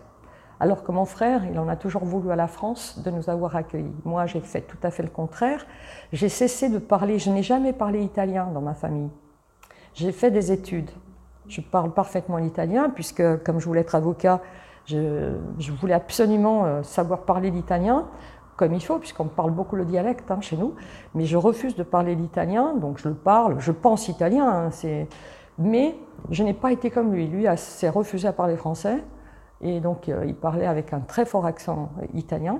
Alors 0.59 0.83
que 0.83 0.92
mon 0.92 1.06
frère, 1.06 1.45
il 1.45 1.59
en 1.59 1.68
a 1.68 1.75
toujours 1.75 2.04
voulu 2.04 2.31
à 2.31 2.36
la 2.36 2.48
France 2.48 3.00
de 3.04 3.12
nous 3.12 3.30
avoir 3.30 3.56
accueillis. 3.56 3.94
Moi, 4.06 4.25
j'ai 4.25 4.39
fait 4.39 4.62
tout 4.62 4.77
à 4.81 4.89
fait 4.89 5.03
le 5.03 5.10
contraire. 5.10 5.65
J'ai 6.13 6.29
cessé 6.29 6.70
de 6.70 6.79
parler, 6.79 7.20
je 7.20 7.29
n'ai 7.29 7.43
jamais 7.43 7.74
parlé 7.74 8.01
italien 8.01 8.48
dans 8.53 8.62
ma 8.62 8.74
famille. 8.74 9.10
J'ai 9.93 10.12
fait 10.12 10.31
des 10.31 10.51
études. 10.51 10.89
Je 11.48 11.62
parle 11.62 11.93
parfaitement 11.93 12.38
l'italien, 12.38 12.89
puisque 12.89 13.24
comme 13.43 13.60
je 13.60 13.65
voulais 13.65 13.81
être 13.81 13.96
avocat, 13.96 14.41
je, 14.86 15.72
voulais 15.79 15.93
absolument 15.93 16.65
euh, 16.65 16.84
savoir 16.84 17.22
parler 17.22 17.51
l'italien 17.51 18.08
comme 18.55 18.74
il 18.74 18.84
faut, 18.84 18.98
puisqu'on 18.98 19.25
parle 19.27 19.51
beaucoup 19.51 19.75
le 19.75 19.86
dialecte 19.86 20.31
hein, 20.31 20.41
chez 20.41 20.58
nous, 20.58 20.74
mais 21.13 21.25
je 21.25 21.38
refuse 21.38 21.75
de 21.75 21.84
parler 21.84 22.15
l'italien, 22.15 22.74
donc 22.74 22.98
je 22.98 23.08
le 23.08 23.13
parle, 23.13 23.60
je 23.60 23.72
pense 23.72 24.08
italien, 24.08 24.48
hein, 24.48 24.70
mais 25.60 25.96
je 26.31 26.43
n'ai 26.43 26.55
pas 26.55 26.72
été 26.72 26.89
comme 26.89 27.13
lui. 27.13 27.27
Lui 27.27 27.46
s'est 27.55 27.89
refusé 27.89 28.27
à 28.27 28.34
parler 28.34 28.58
français, 28.58 29.03
et 29.61 29.79
donc, 29.79 30.09
euh, 30.09 30.25
il 30.25 30.35
parlait 30.35 30.67
avec 30.67 30.93
un 30.93 30.99
très 30.99 31.25
fort 31.25 31.45
accent 31.45 31.89
italien. 32.13 32.59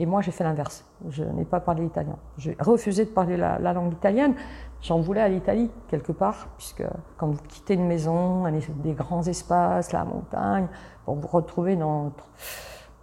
Et 0.00 0.06
moi, 0.06 0.20
j'ai 0.22 0.32
fait 0.32 0.42
l'inverse. 0.42 0.84
Je 1.08 1.22
n'ai 1.22 1.44
pas 1.44 1.60
parlé 1.60 1.84
italien. 1.84 2.16
J'ai 2.36 2.56
refusé 2.58 3.04
de 3.04 3.10
parler 3.10 3.36
la, 3.36 3.58
langue 3.72 3.92
italienne. 3.92 4.34
J'en 4.82 5.00
voulais 5.00 5.20
à 5.20 5.28
l'Italie, 5.28 5.70
quelque 5.88 6.10
part, 6.10 6.48
puisque 6.56 6.82
quand 7.16 7.28
vous 7.28 7.42
quittez 7.48 7.74
une 7.74 7.86
maison, 7.86 8.44
des 8.82 8.92
grands 8.92 9.22
espaces, 9.22 9.92
la 9.92 10.04
montagne, 10.04 10.66
pour 11.04 11.14
vous 11.14 11.28
retrouver 11.28 11.76
dans 11.76 12.12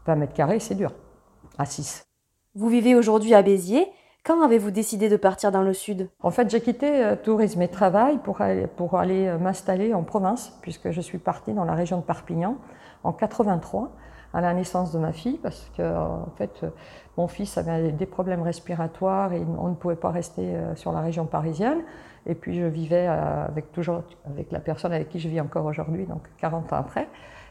20 0.06 0.16
mètres 0.16 0.34
carrés, 0.34 0.60
c'est 0.60 0.76
dur. 0.76 0.92
À 1.58 1.66
6. 1.66 2.04
Vous 2.56 2.68
vivez 2.68 2.96
aujourd'hui 2.96 3.34
à 3.34 3.42
Béziers. 3.42 3.88
Quand 4.24 4.44
avez-vous 4.44 4.70
décidé 4.70 5.10
de 5.10 5.16
partir 5.16 5.52
dans 5.52 5.64
le 5.64 5.74
sud? 5.74 6.10
En 6.22 6.30
fait, 6.30 6.50
j'ai 6.50 6.62
quitté 6.62 7.04
euh, 7.04 7.16
tourisme 7.16 7.62
et 7.64 7.70
travail 7.70 8.20
pour 8.20 8.42
aller, 8.42 8.68
pour 8.68 9.00
aller 9.00 9.26
euh, 9.26 9.40
m'installer 9.40 9.96
en 9.96 10.04
province, 10.04 10.56
puisque 10.62 10.92
je 10.92 11.02
suis 11.02 11.18
partie 11.18 11.54
dans 11.54 11.66
la 11.66 11.74
région 11.74 11.98
de 11.98 12.04
Perpignan 12.04 12.58
en 13.04 13.12
83 13.14 13.92
à 14.34 14.42
la 14.42 14.54
naissance 14.54 14.92
de 14.92 15.00
ma 15.00 15.12
fille 15.12 15.38
parce 15.38 15.72
que 15.76 15.84
en 15.84 16.30
fait 16.38 16.64
mon 17.18 17.28
fils 17.28 17.58
avait 17.58 17.92
des 17.92 18.06
problèmes 18.06 18.42
respiratoires 18.42 19.34
et 19.34 19.44
on 19.58 19.68
ne 19.68 19.76
pouvait 19.76 19.96
pas 19.96 20.12
rester 20.12 20.56
euh, 20.56 20.76
sur 20.76 20.92
la 20.92 21.02
région 21.02 21.26
parisienne 21.26 21.80
et 22.26 22.36
puis 22.36 22.56
je 22.56 22.66
vivais 22.66 23.08
euh, 23.08 23.46
avec 23.46 23.72
toujours 23.72 24.04
avec 24.26 24.52
la 24.52 24.60
personne 24.60 24.94
avec 24.94 25.10
qui 25.10 25.20
je 25.20 25.28
vis 25.28 25.42
encore 25.42 25.66
aujourd'hui 25.66 26.06
donc 26.06 26.22
40 26.38 26.72
ans 26.74 26.78
après 26.78 27.08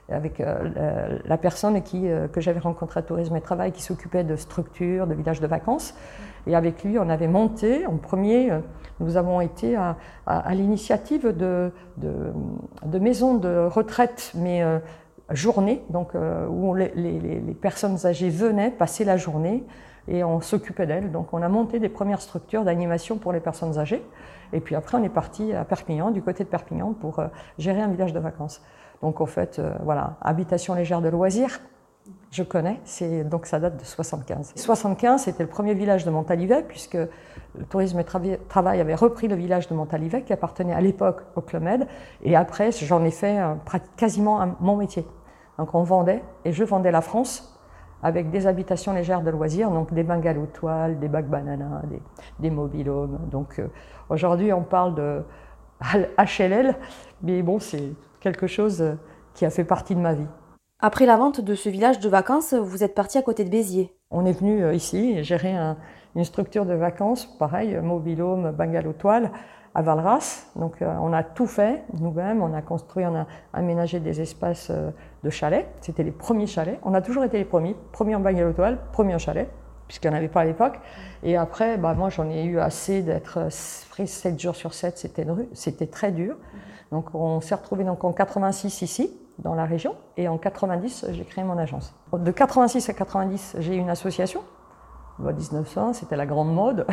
avec 0.09 0.41
euh, 0.41 1.19
la 1.25 1.37
personne 1.37 1.81
qui, 1.83 2.09
que 2.33 2.41
j'avais 2.41 2.59
rencontrée 2.59 2.99
à 2.99 3.03
Tourisme 3.05 3.37
et 3.37 3.41
Travail 3.41 3.71
qui 3.71 3.81
s'occupait 3.81 4.25
de 4.25 4.35
structures, 4.35 5.07
de 5.07 5.15
villages 5.15 5.39
de 5.39 5.47
vacances. 5.47 5.95
Et 6.49 6.57
avec 6.57 6.83
lui, 6.83 6.99
on 6.99 7.09
avait 7.09 7.29
monté, 7.29 7.87
en 7.87 7.97
premier, 7.97 8.51
nous 8.99 9.17
avons 9.17 9.41
été 9.41 9.77
à, 9.77 9.97
à, 10.27 10.53
l'initiative 10.53 11.29
de, 11.29 11.71
de, 11.99 12.33
de, 12.85 12.99
maisons 12.99 13.37
de 13.37 13.69
retraite, 13.71 14.33
mais 14.35 14.65
journée, 15.33 15.83
donc 15.91 16.13
où 16.15 16.75
les, 16.75 16.93
les, 16.95 17.55
personnes 17.55 18.07
âgées 18.07 18.31
venaient 18.31 18.71
passer 18.71 19.05
la 19.05 19.17
journée 19.17 19.65
et 20.09 20.25
on 20.25 20.41
s'occupait 20.41 20.87
d'elles. 20.87 21.11
Donc 21.13 21.33
on 21.33 21.43
a 21.43 21.49
monté 21.49 21.79
des 21.79 21.89
premières 21.89 22.21
structures 22.21 22.65
d'animation 22.65 23.19
pour 23.19 23.33
les 23.33 23.41
personnes 23.41 23.79
âgées. 23.79 24.03
Et 24.53 24.61
puis 24.61 24.75
après, 24.75 24.99
on 24.99 25.05
est 25.05 25.09
parti 25.09 25.53
à 25.53 25.65
Perpignan, 25.65 26.11
du 26.11 26.23
côté 26.23 26.45
de 26.45 26.49
Perpignan, 26.49 26.93
pour 26.93 27.23
gérer 27.59 27.81
un 27.81 27.89
village 27.89 28.13
de 28.13 28.19
vacances. 28.19 28.63
Donc 29.03 29.21
en 29.21 29.27
fait, 29.27 29.61
voilà, 29.83 30.17
habitation 30.21 30.75
légère 30.75 31.01
de 31.01 31.09
loisirs, 31.09 31.61
je 32.31 32.45
connais, 32.45 32.81
c'est, 32.85 33.25
donc 33.25 33.47
ça 33.47 33.59
date 33.59 33.77
de 33.77 33.85
75. 33.85 34.53
75, 34.55 35.23
c'était 35.23 35.43
le 35.43 35.49
premier 35.49 35.75
village 35.75 36.05
de 36.05 36.11
Montalivet, 36.11 36.63
puisque 36.63 36.95
le 36.95 37.65
tourisme 37.69 37.99
et 37.99 38.05
travail 38.05 38.81
avait 38.81 38.95
repris 38.95 39.27
le 39.27 39.35
village 39.35 39.67
de 39.67 39.75
Montalivet, 39.75 40.23
qui 40.23 40.33
appartenait 40.33 40.73
à 40.73 40.81
l'époque 40.81 41.23
au 41.35 41.41
Club 41.41 41.65
Med, 41.65 41.89
et 42.23 42.37
après, 42.37 42.71
j'en 42.71 43.05
ai 43.05 43.11
fait 43.11 43.41
quasiment 43.97 44.57
mon 44.61 44.77
métier. 44.77 45.05
Donc 45.61 45.75
on 45.75 45.83
vendait, 45.83 46.23
et 46.47 46.53
je 46.53 46.65
vendais 46.65 46.91
la 46.91 47.03
France 47.03 47.61
avec 48.03 48.31
des 48.31 48.47
habitations 48.47 48.95
légères 48.95 49.21
de 49.21 49.29
loisirs, 49.29 49.71
donc 49.71 49.93
des 49.93 50.03
bungalows 50.03 50.47
toiles, 50.47 50.99
des 50.99 51.09
bacs 51.09 51.29
bananas, 51.29 51.83
des, 51.85 52.01
des 52.39 52.49
mobilhomes. 52.49 53.19
Donc 53.31 53.59
euh, 53.59 53.67
aujourd'hui, 54.09 54.55
on 54.55 54.63
parle 54.63 54.95
de 54.95 55.23
HLL, 56.19 56.77
mais 57.23 57.43
bon, 57.43 57.59
c'est 57.59 57.93
quelque 58.21 58.47
chose 58.47 58.97
qui 59.35 59.45
a 59.45 59.51
fait 59.51 59.65
partie 59.65 59.95
de 59.95 60.01
ma 60.01 60.15
vie. 60.15 60.27
Après 60.79 61.05
la 61.05 61.19
vente 61.19 61.43
de 61.43 61.55
ce 61.55 61.69
village 61.69 62.01
de 62.01 62.09
vacances, 62.09 62.55
vous 62.55 62.83
êtes 62.83 62.95
parti 62.95 63.19
à 63.19 63.23
côté 63.23 63.45
de 63.45 63.51
Béziers. 63.51 63.95
On 64.11 64.25
est 64.25 64.33
venu 64.33 64.65
euh, 64.65 64.73
ici 64.73 65.23
gérer 65.23 65.55
une 66.17 66.25
structure 66.25 66.65
de 66.65 66.73
vacances, 66.73 67.27
pareil, 67.27 67.79
mobilhome, 67.83 68.53
bungalow 68.53 68.95
toile, 68.95 69.31
à 69.75 69.83
Valras. 69.83 70.47
Donc 70.57 70.83
euh, 70.83 70.95
on 71.01 71.13
a 71.13 71.23
tout 71.23 71.47
fait 71.47 71.85
nous-mêmes, 71.99 72.43
on 72.43 72.55
a 72.55 72.63
construit, 72.63 73.05
on 73.07 73.15
a 73.15 73.27
aménagé 73.53 74.01
des 74.01 74.21
espaces 74.21 74.69
euh, 74.71 74.91
de 75.23 75.31
chalets. 75.31 75.67
C'était 75.81 76.03
les 76.03 76.11
premiers 76.11 76.47
chalets. 76.47 76.79
On 76.83 76.95
a 76.95 77.01
toujours 77.01 77.25
été 77.25 77.39
les 77.39 77.45
premiers, 77.45 77.77
premier 77.93 78.15
en 78.15 78.21
bungalow 78.21 78.53
toile, 78.53 78.79
premier 78.93 79.15
en 79.15 79.19
chalet, 79.19 79.49
puisqu'il 79.87 80.09
n'y 80.09 80.15
en 80.15 80.19
avait 80.19 80.29
pas 80.29 80.41
à 80.41 80.45
l'époque. 80.45 80.79
Et 81.23 81.37
après, 81.37 81.77
bah, 81.77 81.95
moi 81.95 82.11
j'en 82.11 82.29
ai 82.29 82.45
eu 82.45 82.59
assez 82.59 83.03
d'être 83.03 83.49
pris 83.91 84.07
7 84.07 84.39
jours 84.39 84.57
sur 84.57 84.75
7, 84.75 84.99
c'était 85.53 85.87
très 85.87 86.13
dur. 86.13 86.37
Donc 86.91 87.15
on 87.15 87.41
s'est 87.41 87.55
retrouvé 87.55 87.85
donc 87.85 88.03
en 88.05 88.13
86 88.13 88.83
ici 88.83 89.17
dans 89.39 89.55
la 89.55 89.65
région. 89.65 89.95
Et 90.17 90.29
en 90.29 90.39
90, 90.39 91.07
j'ai 91.11 91.25
créé 91.25 91.45
mon 91.45 91.59
agence. 91.59 91.95
De 92.13 92.31
86 92.31 92.89
à 92.89 92.93
90, 92.93 93.57
j'ai 93.59 93.77
eu 93.77 93.79
une 93.79 93.91
association. 93.91 94.43
En 95.19 95.33
1900, 95.33 95.93
c'était 95.95 96.17
la 96.17 96.27
grande 96.27 96.55
mode. 96.55 96.87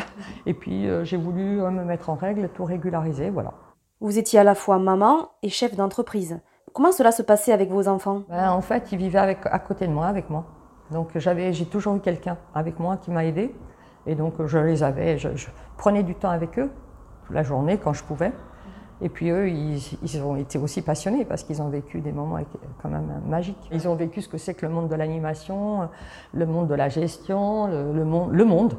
Et 0.45 0.53
puis, 0.53 0.87
euh, 0.87 1.03
j'ai 1.05 1.17
voulu 1.17 1.61
euh, 1.61 1.69
me 1.71 1.83
mettre 1.85 2.09
en 2.09 2.15
règle, 2.15 2.49
tout 2.49 2.65
régulariser, 2.65 3.29
voilà. 3.29 3.53
Vous 4.01 4.19
étiez 4.19 4.39
à 4.39 4.43
la 4.43 4.53
fois 4.53 4.79
maman 4.79 5.29
et 5.43 5.49
chef 5.49 5.75
d'entreprise. 5.75 6.39
Comment 6.73 6.91
cela 6.91 7.11
se 7.11 7.21
passait 7.21 7.51
avec 7.51 7.69
vos 7.69 7.87
enfants? 7.87 8.23
Ben, 8.29 8.51
En 8.51 8.61
fait, 8.61 8.91
ils 8.91 8.97
vivaient 8.97 9.19
avec, 9.19 9.39
à 9.45 9.59
côté 9.59 9.87
de 9.87 9.93
moi, 9.93 10.07
avec 10.07 10.29
moi. 10.29 10.45
Donc, 10.91 11.09
j'avais, 11.15 11.53
j'ai 11.53 11.65
toujours 11.65 11.95
eu 11.95 11.99
quelqu'un 11.99 12.37
avec 12.53 12.79
moi 12.79 12.97
qui 12.97 13.11
m'a 13.11 13.25
aidé. 13.25 13.53
Et 14.05 14.15
donc, 14.15 14.33
je 14.45 14.57
les 14.57 14.83
avais, 14.83 15.17
je, 15.17 15.35
je 15.35 15.47
prenais 15.77 16.03
du 16.03 16.15
temps 16.15 16.29
avec 16.29 16.57
eux, 16.59 16.71
toute 17.25 17.35
la 17.35 17.43
journée, 17.43 17.77
quand 17.77 17.93
je 17.93 18.03
pouvais. 18.03 18.31
Et 18.99 19.09
puis 19.09 19.29
eux, 19.29 19.49
ils, 19.49 20.23
ont 20.23 20.35
été 20.35 20.57
aussi 20.57 20.81
passionnés 20.81 21.23
parce 21.23 21.43
qu'ils 21.43 21.61
ont 21.61 21.69
vécu 21.69 22.01
des 22.01 22.11
moments 22.11 22.39
quand 22.81 22.89
même 22.89 23.21
magiques. 23.27 23.69
Ils 23.71 23.87
ont 23.87 23.95
vécu 23.95 24.21
ce 24.21 24.27
que 24.27 24.39
c'est 24.39 24.55
que 24.55 24.65
le 24.65 24.71
monde 24.71 24.87
de 24.87 24.95
l'animation, 24.95 25.87
le 26.33 26.45
monde 26.47 26.67
de 26.67 26.73
la 26.73 26.89
gestion, 26.89 27.67
le, 27.67 28.03
monde, 28.03 28.31
le 28.31 28.43
monde. 28.43 28.75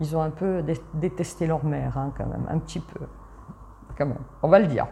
Ils 0.00 0.14
ont 0.14 0.20
un 0.20 0.30
peu 0.30 0.62
détesté 0.92 1.46
leur 1.46 1.64
mère, 1.64 1.96
hein, 1.96 2.12
quand 2.18 2.26
même, 2.26 2.46
un 2.50 2.58
petit 2.58 2.80
peu. 2.80 3.00
Quand 3.96 4.06
même, 4.06 4.18
on 4.42 4.48
va 4.48 4.58
le 4.58 4.66
dire. 4.66 4.86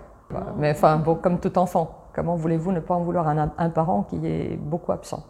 Mais 0.56 0.70
enfin, 0.70 0.96
bon, 0.98 1.14
comme 1.16 1.40
tout 1.40 1.58
enfant, 1.58 1.90
comment 2.14 2.36
voulez-vous 2.36 2.72
ne 2.72 2.80
pas 2.80 2.94
en 2.94 3.02
vouloir 3.02 3.28
un, 3.28 3.52
un 3.56 3.70
parent 3.70 4.04
qui 4.04 4.24
est 4.26 4.56
beaucoup 4.56 4.92
absent? 4.92 5.24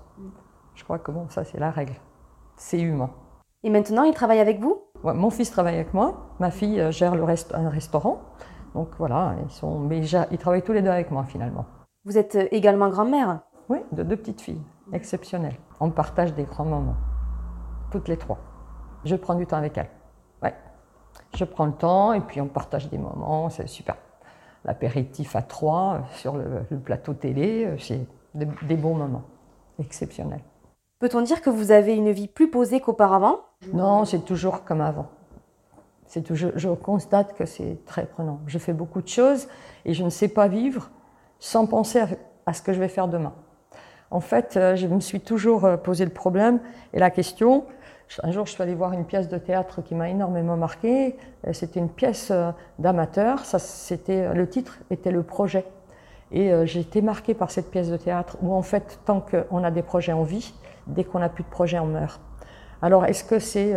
Je 0.74 0.84
crois 0.84 0.98
que 0.98 1.10
bon, 1.10 1.28
ça 1.28 1.44
c'est 1.44 1.58
la 1.58 1.70
règle. 1.70 1.94
C'est 2.56 2.80
humain. 2.80 3.10
Et 3.62 3.70
maintenant, 3.70 4.02
il 4.04 4.14
travaille 4.14 4.40
avec 4.40 4.60
vous? 4.60 4.82
Mon 5.04 5.30
fils 5.30 5.50
travaille 5.50 5.74
avec 5.74 5.94
moi. 5.94 6.14
Ma 6.38 6.50
fille 6.50 6.80
euh, 6.80 6.90
gère 6.90 7.14
le 7.14 7.24
rest 7.24 7.54
un 7.54 7.68
restaurant. 7.68 8.18
Donc 8.74 8.88
voilà, 8.98 9.34
ils, 9.44 9.50
sont, 9.50 9.78
mais 9.78 10.00
ils 10.00 10.38
travaillent 10.38 10.62
tous 10.62 10.72
les 10.72 10.82
deux 10.82 10.90
avec 10.90 11.10
moi 11.10 11.24
finalement. 11.24 11.66
Vous 12.04 12.16
êtes 12.16 12.36
euh, 12.36 12.48
également 12.50 12.88
grand-mère? 12.88 13.40
Oui, 13.68 13.78
de 13.92 14.02
deux 14.02 14.16
petites 14.16 14.40
filles, 14.40 14.62
exceptionnelles. 14.92 15.56
On 15.78 15.90
partage 15.90 16.34
des 16.34 16.44
grands 16.44 16.64
moments, 16.64 16.96
toutes 17.90 18.08
les 18.08 18.16
trois. 18.16 18.38
Je 19.04 19.14
prends 19.16 19.34
du 19.34 19.46
temps 19.46 19.58
avec 19.58 19.76
elles. 19.76 19.90
Ouais. 20.42 20.54
Je 21.34 21.44
prends 21.44 21.66
le 21.66 21.72
temps 21.72 22.12
et 22.12 22.20
puis 22.20 22.40
on 22.40 22.48
partage 22.48 22.88
des 22.88 22.98
moments, 22.98 23.50
c'est 23.50 23.66
super. 23.66 23.96
L'apéritif 24.64 25.34
à 25.36 25.42
trois 25.42 25.94
euh, 25.94 26.16
sur 26.16 26.36
le, 26.36 26.78
plateau 26.78 27.14
télé, 27.14 27.64
euh, 27.64 27.76
c'est 27.78 28.06
des 28.34 28.76
bons 28.76 28.94
moments, 28.94 29.24
exceptionnels. 29.78 30.42
Peut-on 30.98 31.20
dire 31.22 31.42
que 31.42 31.50
vous 31.50 31.72
avez 31.72 31.94
une 31.94 32.12
vie 32.12 32.28
plus 32.28 32.50
posée 32.50 32.80
qu'auparavant? 32.80 33.40
Non, 33.72 34.04
c'est 34.04 34.24
toujours 34.24 34.64
comme 34.64 34.80
avant 34.80 35.08
je, 36.30 36.68
constate 36.74 37.34
que 37.34 37.46
c'est 37.46 37.78
très 37.86 38.06
prenant. 38.06 38.40
Je 38.46 38.58
fais 38.58 38.72
beaucoup 38.72 39.02
de 39.02 39.08
choses 39.08 39.48
et 39.84 39.94
je 39.94 40.04
ne 40.04 40.10
sais 40.10 40.28
pas 40.28 40.48
vivre 40.48 40.90
sans 41.38 41.66
penser 41.66 42.02
à, 42.46 42.52
ce 42.52 42.62
que 42.62 42.72
je 42.72 42.80
vais 42.80 42.88
faire 42.88 43.08
demain. 43.08 43.32
En 44.10 44.20
fait, 44.20 44.56
euh, 44.56 44.76
je 44.76 44.86
me 44.86 45.00
suis 45.00 45.20
toujours 45.20 45.68
posé 45.82 46.04
le 46.04 46.10
problème 46.10 46.60
et 46.92 46.98
la 46.98 47.10
question. 47.10 47.64
Un 48.22 48.30
jour, 48.30 48.46
je 48.46 48.52
suis 48.52 48.62
allée 48.62 48.74
voir 48.74 48.92
une 48.92 49.04
pièce 49.04 49.28
de 49.28 49.38
théâtre 49.38 49.80
qui 49.82 49.94
m'a 49.94 50.10
énormément 50.10 50.56
marqué. 50.56 51.16
Euh, 51.46 51.52
c'était 51.52 51.80
une 51.80 51.88
pièce 51.88 52.32
d'amateur. 52.78 53.44
c'était 53.44 54.34
le 54.34 54.48
titre 54.48 54.78
était 54.90 55.10
le 55.10 55.22
projet. 55.22 55.64
Et 56.30 56.50
j'ai 56.64 56.80
été 56.80 57.02
marquée 57.02 57.34
par 57.34 57.50
cette 57.50 57.70
pièce 57.70 57.90
de 57.90 57.96
théâtre 57.98 58.38
où, 58.40 58.54
en 58.54 58.62
fait, 58.62 59.00
tant 59.04 59.20
qu'on 59.20 59.62
a 59.62 59.70
des 59.70 59.82
projets, 59.82 60.14
on 60.14 60.22
vit. 60.22 60.54
Dès 60.86 61.04
qu'on 61.04 61.18
n'a 61.18 61.28
plus 61.28 61.44
de 61.44 61.48
projet, 61.50 61.78
on 61.78 61.86
meurt. 61.86 62.22
Alors, 62.80 63.04
est-ce 63.04 63.22
que 63.22 63.38
c'est 63.38 63.74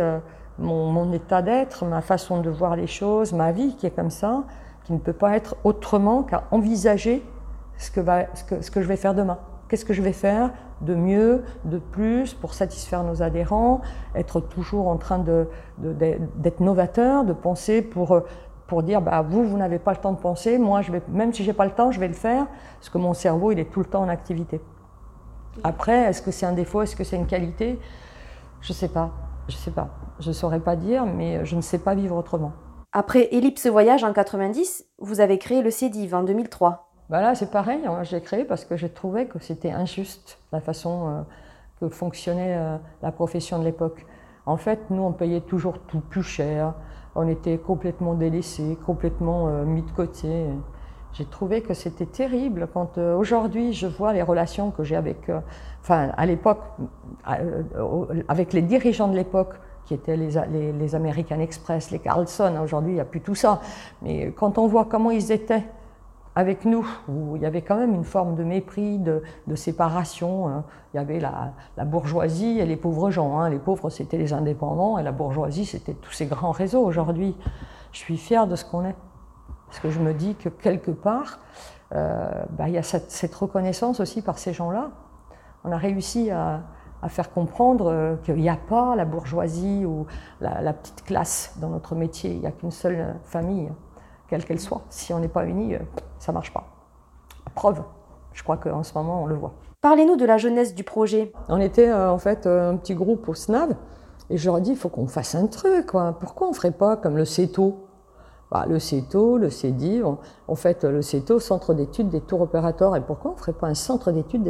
mon, 0.58 1.12
état 1.12 1.42
d'être, 1.42 1.84
ma 1.84 2.00
façon 2.00 2.40
de 2.40 2.48
voir 2.48 2.74
les 2.74 2.86
choses, 2.86 3.34
ma 3.34 3.52
vie 3.52 3.76
qui 3.76 3.86
est 3.86 3.90
comme 3.90 4.08
ça, 4.08 4.44
qui 4.84 4.94
ne 4.94 4.98
peut 4.98 5.12
pas 5.12 5.36
être 5.36 5.56
autrement 5.64 6.22
qu'à 6.22 6.44
envisager 6.50 7.22
ce 7.76 7.90
que, 7.90 8.00
va, 8.00 8.24
ce, 8.34 8.44
que, 8.44 8.62
ce 8.62 8.70
que 8.70 8.80
je 8.80 8.88
vais 8.88 8.96
faire 8.96 9.14
demain? 9.14 9.38
Qu'est-ce 9.68 9.84
que 9.84 9.94
je 9.94 10.02
vais 10.02 10.12
faire 10.12 10.50
de 10.80 10.94
mieux, 10.94 11.44
de 11.64 11.78
plus 11.78 12.34
pour 12.34 12.54
satisfaire 12.54 13.02
nos 13.02 13.22
adhérents, 13.22 13.80
être 14.14 14.40
toujours 14.40 14.88
en 14.88 14.96
train 14.96 15.24
d'être 15.78 16.60
novateur, 16.60 17.24
de 17.24 17.32
penser 17.32 17.82
pour, 17.82 18.22
pour 18.66 18.82
dire 18.82 19.00
bah, 19.00 19.22
vous, 19.22 19.44
vous 19.44 19.56
n'avez 19.56 19.78
pas 19.78 19.92
le 19.92 19.98
temps 19.98 20.12
de 20.12 20.18
penser, 20.18 20.58
moi, 20.58 20.82
je 20.82 20.92
vais, 20.92 21.02
même 21.08 21.32
si 21.32 21.44
j'ai 21.44 21.52
pas 21.52 21.64
le 21.64 21.72
temps, 21.72 21.90
je 21.90 22.00
vais 22.00 22.08
le 22.08 22.14
faire, 22.14 22.46
parce 22.78 22.90
que 22.90 22.98
mon 22.98 23.14
cerveau, 23.14 23.52
il 23.52 23.58
est 23.58 23.70
tout 23.70 23.80
le 23.80 23.86
temps 23.86 24.02
en 24.02 24.08
activité. 24.08 24.60
Après, 25.64 25.96
est-ce 26.04 26.20
que 26.20 26.30
c'est 26.30 26.46
un 26.46 26.52
défaut, 26.52 26.82
est-ce 26.82 26.94
que 26.94 27.04
c'est 27.04 27.16
une 27.16 27.26
qualité? 27.26 27.78
Je 28.60 28.72
ne 28.72 28.74
sais 28.74 28.88
pas. 28.88 29.10
Je 29.48 29.54
ne 29.54 29.58
sais 29.58 29.70
pas. 29.70 29.88
Je 30.20 30.28
ne 30.28 30.34
saurais 30.34 30.60
pas 30.60 30.76
dire, 30.76 31.06
mais 31.06 31.44
je 31.44 31.56
ne 31.56 31.60
sais 31.60 31.78
pas 31.78 31.94
vivre 31.94 32.16
autrement. 32.16 32.52
Après 32.92 33.28
Ellipse 33.32 33.66
Voyage 33.66 34.04
en 34.04 34.12
90, 34.12 34.86
vous 34.98 35.20
avez 35.20 35.38
créé 35.38 35.62
le 35.62 35.70
CEDIV 35.70 36.14
en 36.14 36.22
2003. 36.22 36.85
Bah 37.08 37.20
là, 37.20 37.34
c'est 37.36 37.50
pareil. 37.50 37.86
Hein. 37.86 38.02
J'ai 38.02 38.20
créé 38.20 38.44
parce 38.44 38.64
que 38.64 38.76
j'ai 38.76 38.88
trouvé 38.88 39.26
que 39.26 39.38
c'était 39.38 39.70
injuste 39.70 40.38
la 40.52 40.60
façon 40.60 41.08
euh, 41.08 41.22
que 41.80 41.88
fonctionnait 41.88 42.56
euh, 42.56 42.78
la 43.02 43.12
profession 43.12 43.60
de 43.60 43.64
l'époque. 43.64 44.04
En 44.44 44.56
fait, 44.56 44.80
nous, 44.90 45.02
on 45.02 45.12
payait 45.12 45.40
toujours 45.40 45.78
tout 45.78 46.00
plus 46.00 46.24
cher. 46.24 46.74
On 47.14 47.28
était 47.28 47.58
complètement 47.58 48.14
délaissés, 48.14 48.76
complètement 48.84 49.48
euh, 49.48 49.64
mis 49.64 49.82
de 49.82 49.90
côté. 49.92 50.46
J'ai 51.12 51.24
trouvé 51.24 51.62
que 51.62 51.74
c'était 51.74 52.06
terrible 52.06 52.68
quand 52.74 52.98
aujourd'hui 52.98 53.72
je 53.72 53.86
vois 53.86 54.12
les 54.12 54.20
relations 54.20 54.70
que 54.70 54.84
j'ai 54.84 54.96
avec 54.96 55.30
enfin 55.80 56.10
à 56.14 56.26
l'époque, 56.26 56.60
avec 58.28 58.52
les 58.52 58.60
dirigeants 58.60 59.08
de 59.08 59.16
l'époque, 59.16 59.54
qui 59.86 59.94
étaient 59.94 60.18
les, 60.18 60.94
American 60.94 61.40
Express, 61.40 61.90
les 61.90 62.00
Carlson, 62.00 62.58
aujourd'hui 62.62 62.92
il 62.92 62.94
n'y 62.96 63.00
a 63.00 63.06
plus 63.06 63.22
tout 63.22 63.34
ça, 63.34 63.62
mais 64.02 64.30
quand 64.32 64.58
on 64.58 64.66
voit 64.66 64.84
comment 64.84 65.10
ils 65.10 65.32
étaient 65.32 65.64
avec 66.36 66.64
nous, 66.64 66.86
où 67.08 67.34
il 67.34 67.42
y 67.42 67.46
avait 67.46 67.62
quand 67.62 67.76
même 67.76 67.94
une 67.94 68.04
forme 68.04 68.36
de 68.36 68.44
mépris, 68.44 68.98
de, 68.98 69.22
séparation. 69.56 70.48
Hein. 70.48 70.64
Il 70.94 70.98
y 70.98 71.00
avait 71.00 71.18
la, 71.18 71.84
bourgeoisie 71.84 72.60
et 72.60 72.66
les 72.66 72.76
pauvres 72.76 73.10
gens. 73.10 73.40
Hein. 73.40 73.50
Les 73.50 73.58
pauvres, 73.58 73.90
c'était 73.90 74.18
les 74.18 74.32
indépendants, 74.32 74.98
et 74.98 75.02
la 75.02 75.12
bourgeoisie, 75.12 75.66
c'était 75.66 75.94
tous 75.94 76.12
ces 76.12 76.26
grands 76.26 76.52
réseaux. 76.52 76.84
Aujourd'hui, 76.84 77.36
je 77.90 77.98
suis 77.98 78.18
fière 78.18 78.46
de 78.46 78.54
ce 78.54 78.64
qu'on 78.64 78.84
est. 78.84 78.94
Parce 79.66 79.80
que 79.80 79.90
je 79.90 79.98
me 79.98 80.14
dis 80.14 80.36
que 80.36 80.48
quelque 80.48 80.92
part, 80.92 81.40
euh, 81.94 82.30
bah, 82.50 82.68
il 82.68 82.74
y 82.74 82.78
a 82.78 82.82
cette 82.82 83.34
reconnaissance 83.34 83.98
aussi 83.98 84.22
par 84.22 84.38
ces 84.38 84.52
gens-là 84.52 84.90
on 85.66 85.72
a 85.72 85.76
réussi 85.76 86.30
à, 86.30 86.62
faire 87.08 87.30
comprendre 87.30 87.86
euh, 87.86 88.16
qu'il 88.24 88.34
n'y 88.34 88.48
a 88.48 88.56
pas 88.56 88.96
la 88.96 89.04
bourgeoisie 89.04 89.84
ou 89.84 90.06
la, 90.40 90.72
petite 90.72 91.04
classe 91.04 91.54
dans 91.60 91.68
notre 91.68 91.94
métier. 91.94 92.32
Il 92.32 92.40
n'y 92.40 92.46
a 92.46 92.50
qu'une 92.50 92.72
seule 92.72 93.14
famille, 93.22 93.70
quelle 94.28 94.44
qu'elle 94.44 94.60
soit. 94.60 94.82
Si 94.90 95.12
on 95.12 95.20
n'est 95.20 95.28
pas 95.28 95.44
unis, 95.46 95.74
euh, 95.74 95.80
ça 96.18 96.32
ne 96.32 96.34
marche 96.34 96.52
pas. 96.52 96.64
Preuve, 97.54 97.82
je 98.32 98.42
crois 98.42 98.56
qu'en 98.56 98.82
ce 98.82 98.94
moment, 98.94 99.22
on 99.22 99.26
le 99.26 99.34
voit. 99.34 99.54
Parlez-nous 99.80 100.16
de 100.16 100.24
la 100.24 100.36
jeunesse 100.36 100.74
du 100.74 100.84
projet. 100.84 101.32
On 101.48 101.60
était 101.60 101.88
euh, 101.88 102.10
en 102.10 102.18
fait 102.18 102.46
un 102.46 102.76
petit 102.76 102.94
groupe 102.94 103.28
au 103.28 103.34
SNAV 103.34 103.74
et 104.30 104.36
je 104.36 104.46
leur 104.46 104.58
ai 104.58 104.60
dit 104.60 104.70
il 104.70 104.76
faut 104.76 104.88
qu'on 104.88 105.06
fasse 105.06 105.34
un 105.34 105.46
truc. 105.46 105.92
Pourquoi 106.20 106.48
on 106.48 106.50
ne 106.50 106.56
ferait 106.56 106.72
pas 106.72 106.96
comme 106.96 107.16
le 107.16 107.24
CETO 107.24 107.86
bah, 108.50 108.64
le 108.68 108.78
CETO, 108.78 109.38
le 109.38 109.50
CEDI, 109.50 110.02
en 110.04 110.54
fait 110.54 110.84
le 110.84 111.02
CETO, 111.02 111.40
Centre 111.40 111.74
d'études 111.74 112.10
des 112.10 112.20
tours 112.20 112.42
opérateurs. 112.42 112.94
Et 112.94 113.00
pourquoi 113.00 113.32
on 113.32 113.34
ne 113.34 113.38
ferait 113.38 113.52
pas 113.52 113.66
un 113.66 113.74
centre 113.74 114.12
d'études 114.12 114.44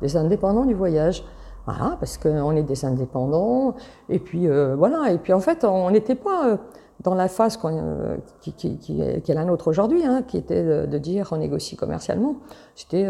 des, 0.00 0.16
indépendants 0.16 0.64
du 0.64 0.74
voyage? 0.74 1.24
Voilà, 1.66 1.96
parce 2.00 2.16
qu'on 2.16 2.56
est 2.56 2.62
des 2.62 2.84
indépendants. 2.84 3.74
Et 4.08 4.18
puis 4.18 4.48
euh, 4.48 4.74
voilà, 4.74 5.12
et 5.12 5.18
puis 5.18 5.32
en 5.32 5.40
fait, 5.40 5.64
on 5.64 5.90
n'était 5.90 6.14
pas 6.14 6.48
euh, 6.48 6.56
dans 7.04 7.14
la 7.14 7.28
phase 7.28 7.58
euh, 7.64 8.16
qui, 8.40 8.52
qui, 8.52 9.00
est 9.00 9.34
la 9.34 9.44
nôtre 9.44 9.68
aujourd'hui, 9.68 10.04
hein, 10.04 10.22
qui 10.22 10.36
était 10.36 10.86
de, 10.86 10.98
dire 10.98 11.28
on 11.32 11.36
négocie 11.36 11.76
commercialement. 11.76 12.36
C'était 12.74 13.08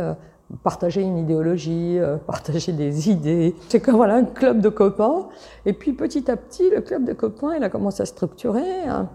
partager 0.63 1.03
une 1.03 1.19
idéologie, 1.19 1.99
partager 2.27 2.73
des 2.73 3.11
idées. 3.11 3.55
C'est 3.69 3.81
comme 3.81 3.97
voilà, 3.97 4.17
un 4.17 4.25
club 4.25 4.61
de 4.61 4.69
copains. 4.69 5.29
Et 5.67 5.73
puis 5.73 5.93
petit 5.93 6.31
à 6.31 6.37
petit, 6.37 6.69
le 6.71 6.81
club 6.81 7.05
de 7.05 7.13
copains, 7.13 7.55
il 7.57 7.65
a 7.65 7.69
commencé 7.69 8.03
à 8.03 8.07
structurer. 8.07 8.85
Hein 8.87 9.09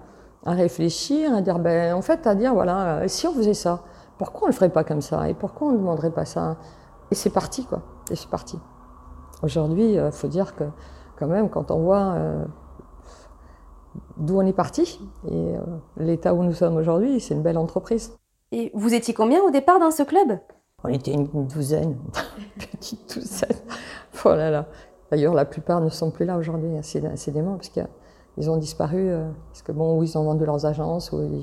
à 0.48 0.52
réfléchir, 0.52 1.34
à 1.36 1.42
dire, 1.42 1.60
ben, 1.60 1.94
en 1.94 2.02
fait, 2.02 2.26
à 2.26 2.34
dire, 2.34 2.54
voilà, 2.54 3.00
euh, 3.00 3.08
si 3.08 3.28
on 3.28 3.34
faisait 3.34 3.54
ça, 3.54 3.82
pourquoi 4.18 4.44
on 4.44 4.48
le 4.48 4.54
ferait 4.54 4.70
pas 4.70 4.86
comme 4.86 5.02
ça 5.02 5.30
Et 5.30 5.34
pourquoi 5.34 5.68
on 5.68 5.72
ne 5.72 5.78
demanderait 5.78 6.12
pas 6.12 6.24
ça? 6.24 6.56
Et 7.12 7.16
c'est 7.16 7.30
parti, 7.30 7.66
quoi. 7.66 7.82
Et 8.10 8.16
c'est 8.16 8.30
parti. 8.30 8.58
Aujourd'hui, 9.44 9.94
il 9.94 10.00
euh, 10.00 10.10
faut 10.10 10.30
dire 10.30 10.56
que, 10.56 10.64
quand 11.20 11.28
même, 11.28 11.50
quand 11.50 11.70
on 11.70 11.80
voit 11.80 12.14
euh, 12.16 12.46
d'où 14.18 14.38
on 14.40 14.46
est 14.46 14.54
parti 14.54 15.00
et 15.30 15.54
l'état 15.98 16.34
où 16.34 16.44
nous 16.44 16.54
sommes 16.54 16.76
aujourd'hui, 16.76 17.20
c'est 17.20 17.34
une 17.34 17.44
belle 17.44 17.58
entreprise. 17.58 18.18
Et 18.52 18.72
vous 18.74 18.94
étiez 18.94 19.14
combien 19.14 19.42
au 19.42 19.50
départ 19.50 19.80
dans 19.80 19.92
ce 19.92 20.04
club? 20.04 20.40
On 20.84 20.90
était 20.90 21.12
une 21.12 21.28
douzaine, 21.48 21.98
une 22.38 22.68
petite 22.68 23.16
douzaine. 23.16 23.50
Oh 24.26 24.30
là 24.30 24.50
là. 24.50 24.66
D'ailleurs, 25.12 25.36
la 25.36 25.46
plupart 25.46 25.80
ne 25.80 25.90
sont 25.90 26.10
plus 26.10 26.26
là 26.26 26.38
aujourd'hui, 26.38 26.70
décidément, 26.72 27.56
parce 27.56 27.70
qu'il 27.70 27.84
y 27.84 27.86
a 27.86 27.90
ils 28.38 28.50
ont 28.52 28.58
disparu 28.58 29.10
euh, 29.10 29.30
parce 29.50 29.64
que 29.64 29.72
bon, 29.72 29.98
ou 29.98 30.04
ils 30.04 30.18
ont 30.18 30.24
vendu 30.24 30.46
leurs 30.46 30.66
agences, 30.66 31.12
ou 31.12 31.42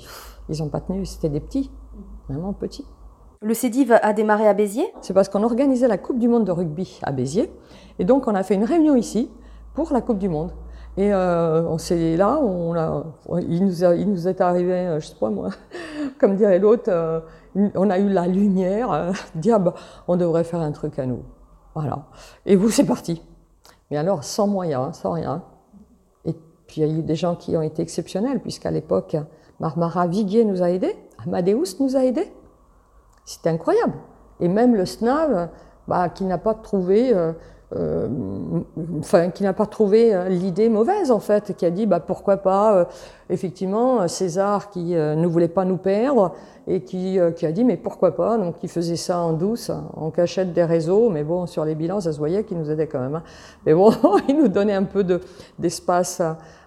ils 0.49 0.62
n'ont 0.62 0.68
pas 0.68 0.80
tenu. 0.80 1.04
C'était 1.04 1.28
des 1.28 1.40
petits, 1.40 1.70
vraiment 2.28 2.52
petits. 2.52 2.87
Le 3.42 3.52
CEDIV 3.52 3.99
a 4.00 4.12
démarré 4.12 4.49
à 4.49 4.54
Béziers? 4.54 4.94
C'est 5.02 5.12
parce 5.12 5.28
qu'on 5.28 5.42
organisait 5.42 5.88
la 5.88 5.99
Coupe 5.99 6.18
du 6.18 6.28
Monde 6.28 6.44
de 6.44 6.52
rugby 6.52 7.00
à 7.02 7.12
Béziers. 7.12 7.52
Et 7.99 8.04
donc, 8.04 8.26
on 8.26 8.34
a 8.34 8.42
fait 8.42 8.54
une 8.54 8.64
réunion 8.64 8.94
ici 8.94 9.30
pour 9.75 9.92
la 9.92 10.00
Coupe 10.00 10.18
du 10.18 10.28
Monde. 10.28 10.52
Et 10.97 11.13
euh, 11.13 11.63
on 11.69 11.79
s'est 11.79 12.17
là, 12.17 12.41
il, 13.41 13.65
nous 13.65 14.29
est 14.29 14.41
arrivé, 14.41 14.73
euh, 14.73 15.01
je 15.01 15.09
sais 15.09 15.17
pas 15.19 15.29
moi, 15.29 15.49
comme 16.21 16.37
dirait 16.37 16.61
l'autre, 16.61 17.23
on 17.57 17.91
a 17.91 17.99
eu 17.99 18.09
la 18.09 18.29
lumière, 18.29 19.13
dire 19.35 19.59
bah, 19.59 19.75
on 20.07 20.17
devrait 20.17 20.45
faire 20.45 20.61
un 20.61 20.71
truc 20.71 20.99
à 20.99 21.07
nous. 21.07 21.23
Voilà. 21.75 22.05
Et 22.47 22.55
vous, 22.55 22.71
c'est 22.71 22.85
parti. 22.85 23.21
Mais 23.91 23.97
alors, 23.97 24.23
sans 24.23 24.47
moyens, 24.47 24.97
sans 24.97 25.13
rien. 25.13 25.43
Puis 26.67 26.81
il 26.81 26.87
y 26.89 26.91
a 26.91 26.99
eu 26.99 27.03
des 27.03 27.17
gens 27.17 27.35
qui 27.35 27.57
ont 27.57 27.63
été 27.63 27.83
exceptionnels, 27.83 28.41
puisqu'à 28.41 28.71
l'époque, 28.71 29.17
Marmara 29.61 30.07
Viguier 30.07 30.45
nous 30.45 30.63
a 30.63 30.71
aidés, 30.71 30.97
Amadeus 31.25 31.77
nous 31.81 31.97
a 31.97 32.05
aidés. 32.05 32.33
C'était 33.25 33.51
incroyable. 33.51 33.95
Et 34.41 34.49
même 34.49 34.75
le 34.75 34.87
SNAV, 34.87 35.51
bah, 35.89 36.09
qui 36.09 36.25
n'a 36.25 36.39
pas 36.39 36.55
trouvé, 36.55 37.13
euh, 37.76 38.09
euh, 39.14 39.28
qui 39.31 39.43
n'a 39.43 39.52
pas 39.52 39.66
trouvé 39.66 40.14
euh, 40.14 40.28
l'idée 40.28 40.69
mauvaise 40.69 41.11
en 41.11 41.19
fait, 41.19 41.57
qui 41.57 41.66
a 41.66 41.71
dit 41.71 41.87
bah, 41.87 42.00
pourquoi 42.00 42.37
pas, 42.37 42.88
effectivement, 43.31 44.07
César 44.07 44.71
qui 44.71 44.95
ne 44.95 45.26
voulait 45.26 45.49
pas 45.49 45.64
nous 45.64 45.76
perdre 45.76 46.35
et 46.66 46.83
qui, 46.83 47.19
qui, 47.37 47.47
a 47.47 47.52
dit 47.52 47.64
mais 47.64 47.76
pourquoi 47.76 48.14
pas, 48.14 48.38
donc 48.38 48.57
il 48.62 48.69
faisait 48.69 48.97
ça 48.97 49.19
en 49.19 49.33
douce, 49.33 49.71
en 49.95 50.11
cachette 50.11 50.52
des 50.52 50.64
réseaux, 50.64 51.11
mais 51.11 51.25
bon, 51.25 51.47
sur 51.47 51.64
les 51.64 51.75
bilans, 51.75 52.00
ça 52.00 52.12
se 52.12 52.19
voyait 52.19 52.45
qu'il 52.45 52.59
nous 52.59 52.71
aidait 52.71 52.87
quand 52.87 53.00
même. 53.00 53.16
Hein. 53.16 53.23
Mais 53.66 53.75
bon, 53.75 53.93
il 54.28 54.37
nous 54.37 54.49
donnait 54.49 54.75
un 54.75 54.85
peu 54.85 55.04
d'espace 55.59 56.23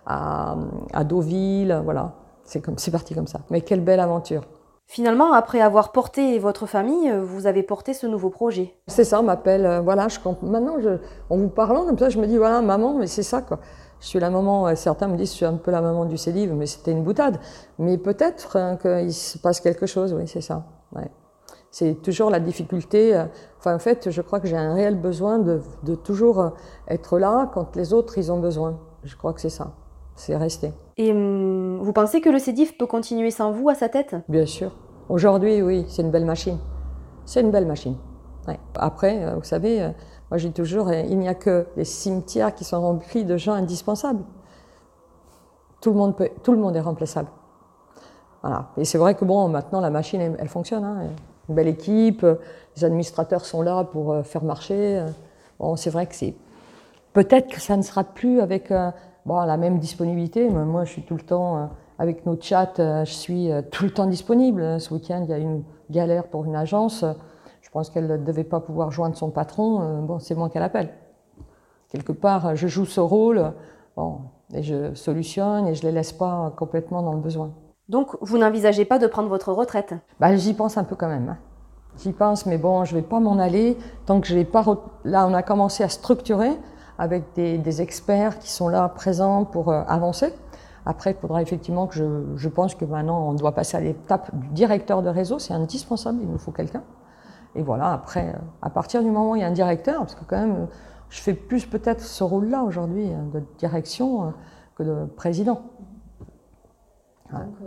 à, 0.06 0.58
à 0.94 1.04
Deauville, 1.04 1.82
voilà. 1.84 2.14
C'est 2.44 2.92
parti 2.92 3.14
comme 3.14 3.28
ça. 3.28 3.42
Mais 3.50 3.60
quelle 3.60 3.82
belle 3.82 4.00
aventure. 4.00 4.44
Finalement, 4.88 5.34
après 5.34 5.60
avoir 5.60 5.91
porté 5.91 6.39
votre 6.39 6.65
famille, 6.65 7.13
vous 7.22 7.46
avez 7.46 7.62
porté 7.62 7.94
ce 7.94 8.08
nouveau 8.08 8.29
projet. 8.29 8.74
C'est 8.88 9.03
ça, 9.03 9.20
on 9.20 9.24
m'appelle, 9.24 9.65
euh, 9.65 9.82
voilà, 9.82 10.08
je, 10.08 10.17
maintenant, 10.41 10.79
je, 10.79 10.98
en 11.29 11.38
vous 11.38 11.50
parlant 11.50 11.86
comme 11.86 12.00
ça, 12.00 12.10
je 12.10 12.17
me 12.20 12.25
dis, 12.25 12.38
voilà, 12.38 12.62
maman, 12.62 12.94
mais 12.94 13.08
c'est 13.08 13.24
ça, 13.24 13.41
quoi. 13.41 13.60
Je 14.00 14.08
suis 14.08 14.20
la 14.20 14.29
maman, 14.29 14.67
euh, 14.67 14.75
certains 14.75 15.08
me 15.08 15.17
disent, 15.17 15.32
je 15.32 15.36
suis 15.36 15.46
un 15.46 15.56
peu 15.56 15.72
la 15.72 15.82
maman 15.82 16.06
du 16.06 16.17
Célive, 16.17 16.53
mais 16.53 16.65
c'était 16.65 16.91
une 16.91 17.03
boutade. 17.03 17.39
Mais 17.80 17.97
peut-être 17.97 18.56
hein, 18.56 18.78
qu'il 18.78 19.13
se 19.13 19.38
passe 19.38 19.60
quelque 19.60 19.86
chose, 19.86 20.13
oui, 20.13 20.28
c'est 20.28 20.41
ça. 20.41 20.63
Ouais. 20.95 21.12
C'est 21.69 22.02
toujours 22.02 22.30
la 22.30 22.39
difficulté. 22.39 23.15
Euh, 23.15 23.26
enfin, 23.60 23.76
en 23.76 23.80
fait, 23.80 24.10
je 24.10 24.21
crois 24.21 24.39
que 24.39 24.47
j'ai 24.47 24.58
un 24.58 24.73
réel 24.73 24.95
besoin 24.95 25.38
de, 25.38 25.62
de 25.84 25.95
toujours 25.95 26.54
être 26.88 27.19
là 27.19 27.52
quand 27.54 27.76
les 27.76 27.93
autres, 27.93 28.17
ils 28.17 28.32
ont 28.32 28.39
besoin. 28.39 28.80
Je 29.04 29.15
crois 29.17 29.34
que 29.34 29.41
c'est 29.41 29.50
ça 29.50 29.73
c'est 30.17 30.36
resté. 30.36 30.73
Et 30.98 31.12
hum, 31.12 31.80
vous 31.82 31.94
pensez 31.94 32.22
que 32.22 32.30
le 32.30 32.40
CEDIF 32.40 32.78
peut 32.78 32.88
continuer 32.88 33.32
sans 33.32 33.52
vous 33.52 33.70
à 33.70 33.76
sa 33.76 33.90
tête? 33.90 34.16
Bien 34.28 34.46
sûr. 34.46 34.72
Aujourd'hui, 35.10 35.62
oui, 35.62 35.86
c'est 35.88 36.02
une 36.02 36.12
belle 36.12 36.26
machine. 36.26 36.58
C'est 37.26 37.42
une 37.42 37.52
belle 37.52 37.68
machine. 37.68 37.96
Après, 38.76 39.24
euh, 39.26 39.36
vous 39.36 39.44
savez, 39.44 39.82
euh, 39.82 39.90
moi 40.32 40.38
j'ai 40.38 40.52
toujours, 40.52 40.88
euh, 40.88 41.02
il 41.02 41.20
n'y 41.20 41.28
a 41.28 41.34
que 41.34 41.68
les 41.76 41.84
cimetières 41.84 42.56
qui 42.56 42.64
sont 42.64 42.80
remplis 42.80 43.26
de 43.26 43.36
gens 43.38 43.54
indispensables. 43.54 44.24
Tout 45.82 45.92
le 45.92 45.98
monde, 45.98 46.16
peut, 46.16 46.30
tout 46.44 46.54
le 46.54 46.58
monde 46.58 46.76
est 46.76 46.82
remplaçable. 46.82 47.28
Voilà. 48.42 48.70
Et 48.78 48.86
c'est 48.86 48.98
vrai 48.98 49.16
que 49.16 49.26
bon, 49.26 49.50
maintenant 49.50 49.82
la 49.82 49.90
machine, 49.90 50.22
elle, 50.40 50.48
fonctionne. 50.48 50.84
Hein. 50.84 51.10
Une 51.50 51.56
belle 51.56 51.68
équipe, 51.68 52.26
les 52.76 52.86
administrateurs 52.86 53.46
sont 53.46 53.62
là 53.62 53.84
pour 53.84 54.16
faire 54.26 54.44
marcher. 54.44 55.06
Bon, 55.60 55.76
c'est 55.76 55.90
vrai 55.90 56.06
que 56.08 56.16
c'est. 56.16 56.36
Peut-être 57.14 57.48
que 57.48 57.60
ça 57.60 57.78
ne 57.78 57.82
sera 57.82 58.04
plus 58.04 58.42
avec 58.42 58.72
bon, 59.28 59.42
la 59.42 59.58
même 59.58 59.78
disponibilité. 59.78 60.50
Moi, 60.50 60.86
je 60.86 60.92
suis 60.92 61.04
tout 61.04 61.16
le 61.16 61.22
temps, 61.22 61.58
euh, 61.58 61.66
avec 62.00 62.26
nos 62.26 62.40
chats, 62.40 62.74
euh, 62.80 63.06
je 63.06 63.12
suis 63.12 63.52
euh, 63.52 63.62
tout 63.62 63.84
le 63.84 63.92
temps 63.92 64.08
disponible. 64.08 64.80
Ce 64.80 64.94
week-end, 64.94 65.22
il 65.24 65.30
y 65.30 65.34
a 65.34 65.38
une 65.38 65.63
galère 65.92 66.28
pour 66.28 66.46
une 66.46 66.56
agence. 66.56 67.06
Je 67.62 67.70
pense 67.70 67.90
qu'elle 67.90 68.08
ne 68.08 68.18
devait 68.18 68.46
pas 68.46 68.62
pouvoir 68.62 68.92
joindre 68.92 69.16
son 69.18 69.30
patron. 69.30 70.02
Bon, 70.04 70.20
c'est 70.20 70.36
moi 70.36 70.50
qu'elle 70.50 70.63
appelle. 70.63 70.90
Quelque 71.90 72.13
part, 72.13 72.56
je 72.56 72.68
joue 72.68 72.86
ce 72.86 73.02
rôle, 73.02 73.54
bon, 73.96 74.20
et 74.54 74.63
je 74.63 74.94
solutionne 74.94 75.68
et 75.68 75.76
je 75.76 75.84
ne 75.84 75.90
les 75.90 75.96
laisse 75.96 76.13
pas 76.13 76.54
complètement 76.58 77.02
dans 77.04 77.13
le 77.13 77.20
besoin. 77.20 77.52
Donc, 77.90 78.18
vous 78.22 78.38
n'envisagez 78.38 78.86
pas 78.86 79.00
de 79.00 79.08
prendre 79.08 79.30
votre 79.30 79.52
retraite? 79.52 79.94
Bah, 80.20 80.36
J'y 80.36 80.54
pense 80.54 80.78
un 80.78 80.86
peu 80.86 80.96
quand 80.96 81.08
même. 81.10 81.30
Hein. 81.30 81.38
J'y 81.98 82.13
pense, 82.13 82.46
mais 82.46 82.58
bon, 82.58 82.86
je 82.86 82.96
ne 82.96 83.02
vais 83.02 83.08
pas 83.08 83.20
m'en 83.20 83.38
aller 83.38 83.78
tant 84.06 84.22
que 84.22 84.28
je 84.28 84.36
n'ai 84.36 84.46
pas. 84.46 84.63
Là, 85.04 85.28
on 85.28 85.34
a 85.34 85.44
commencé 85.44 85.84
à 85.84 85.90
structurer 85.90 86.52
avec 86.98 87.34
des, 87.36 87.82
experts 87.82 88.40
qui 88.40 88.50
sont 88.50 88.70
là 88.70 88.90
présents 88.90 89.46
pour 89.46 89.70
euh, 89.70 89.84
avancer. 89.88 90.34
Après, 90.86 91.12
il 91.12 91.18
faudra 91.18 91.42
effectivement 91.42 91.86
que 91.86 91.96
je, 91.96 92.06
je, 92.36 92.50
pense 92.50 92.74
que 92.74 92.86
maintenant 92.86 93.28
on 93.28 93.34
doit 93.34 93.54
passer 93.54 93.78
à 93.78 93.82
l'étape 93.82 94.34
du 94.34 94.48
directeur 94.50 95.04
de 95.04 95.10
réseau, 95.10 95.38
c'est 95.38 95.54
indispensable, 95.54 96.20
il 96.22 96.30
nous 96.30 96.38
faut 96.38 96.52
quelqu'un. 96.52 96.84
Et 97.56 97.62
voilà, 97.62 97.92
après, 97.92 98.30
euh, 98.30 98.40
à 98.62 98.70
partir 98.70 99.04
du 99.04 99.12
moment 99.12 99.32
où 99.32 99.36
il 99.36 99.42
y 99.42 99.46
a 99.46 99.48
un 99.48 99.52
directeur, 99.52 100.00
parce 100.00 100.16
que 100.16 100.24
quand 100.26 100.40
même, 100.40 100.56
euh, 100.56 100.66
je 101.10 101.22
fais 101.22 101.34
plus 101.34 101.66
peut-être 101.66 102.02
ce 102.02 102.24
rôle-là 102.24 102.64
aujourd'hui 102.64 103.10
de 103.34 103.42
direction 103.58 104.34
que 104.76 104.84
de 104.84 105.06
président. 105.06 105.62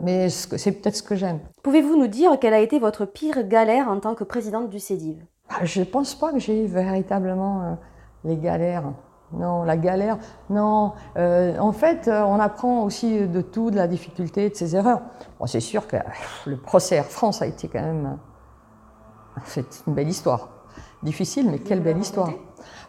Mais 0.03 0.29
c'est 0.29 0.73
peut-être 0.73 0.97
ce 0.97 1.03
que 1.03 1.17
j'aime. 1.17 1.39
Pouvez-vous 1.63 1.97
nous 1.97 2.07
dire 2.07 2.39
quelle 2.39 2.53
a 2.53 2.61
été 2.61 2.79
votre 2.79 3.07
pire 3.07 3.49
galère 3.49 3.89
en 3.89 3.99
tant 3.99 4.15
que 4.15 4.25
présidente 4.25 4.69
du 4.69 4.79
CEDIV 4.79 5.25
bah, 5.49 5.65
Je 5.65 5.81
ne 5.81 5.87
pense 5.87 6.15
pas 6.15 6.33
que 6.33 6.39
j'ai 6.39 6.65
eu 6.65 6.67
véritablement 6.67 7.79
les 8.25 8.37
galères. 8.37 8.93
Non, 9.33 9.63
la 9.63 9.77
galère, 9.77 10.19
non. 10.49 10.93
Euh, 11.17 11.57
en 11.59 11.73
fait, 11.73 12.09
euh, 12.09 12.23
on 12.23 12.41
apprend 12.41 12.83
aussi 12.83 13.29
de 13.29 13.41
tout, 13.41 13.71
de 13.71 13.77
la 13.77 13.87
difficulté, 13.87 14.51
de 14.51 14.55
ses 14.55 14.75
erreurs. 14.75 15.03
Bon, 15.39 15.47
c'est 15.47 15.61
sûr 15.61 15.87
que 15.87 15.97
le 16.47 16.57
procès 16.57 16.97
Air 16.97 17.07
France 17.07 17.41
a 17.41 17.47
été 17.47 17.69
quand 17.69 17.81
même 17.81 18.19
c'est 19.45 19.83
une 19.87 19.95
belle 19.95 20.09
histoire. 20.09 20.49
Difficile, 21.03 21.51
mais 21.51 21.59
quelle 21.59 21.81
belle 21.81 21.99
histoire. 21.99 22.31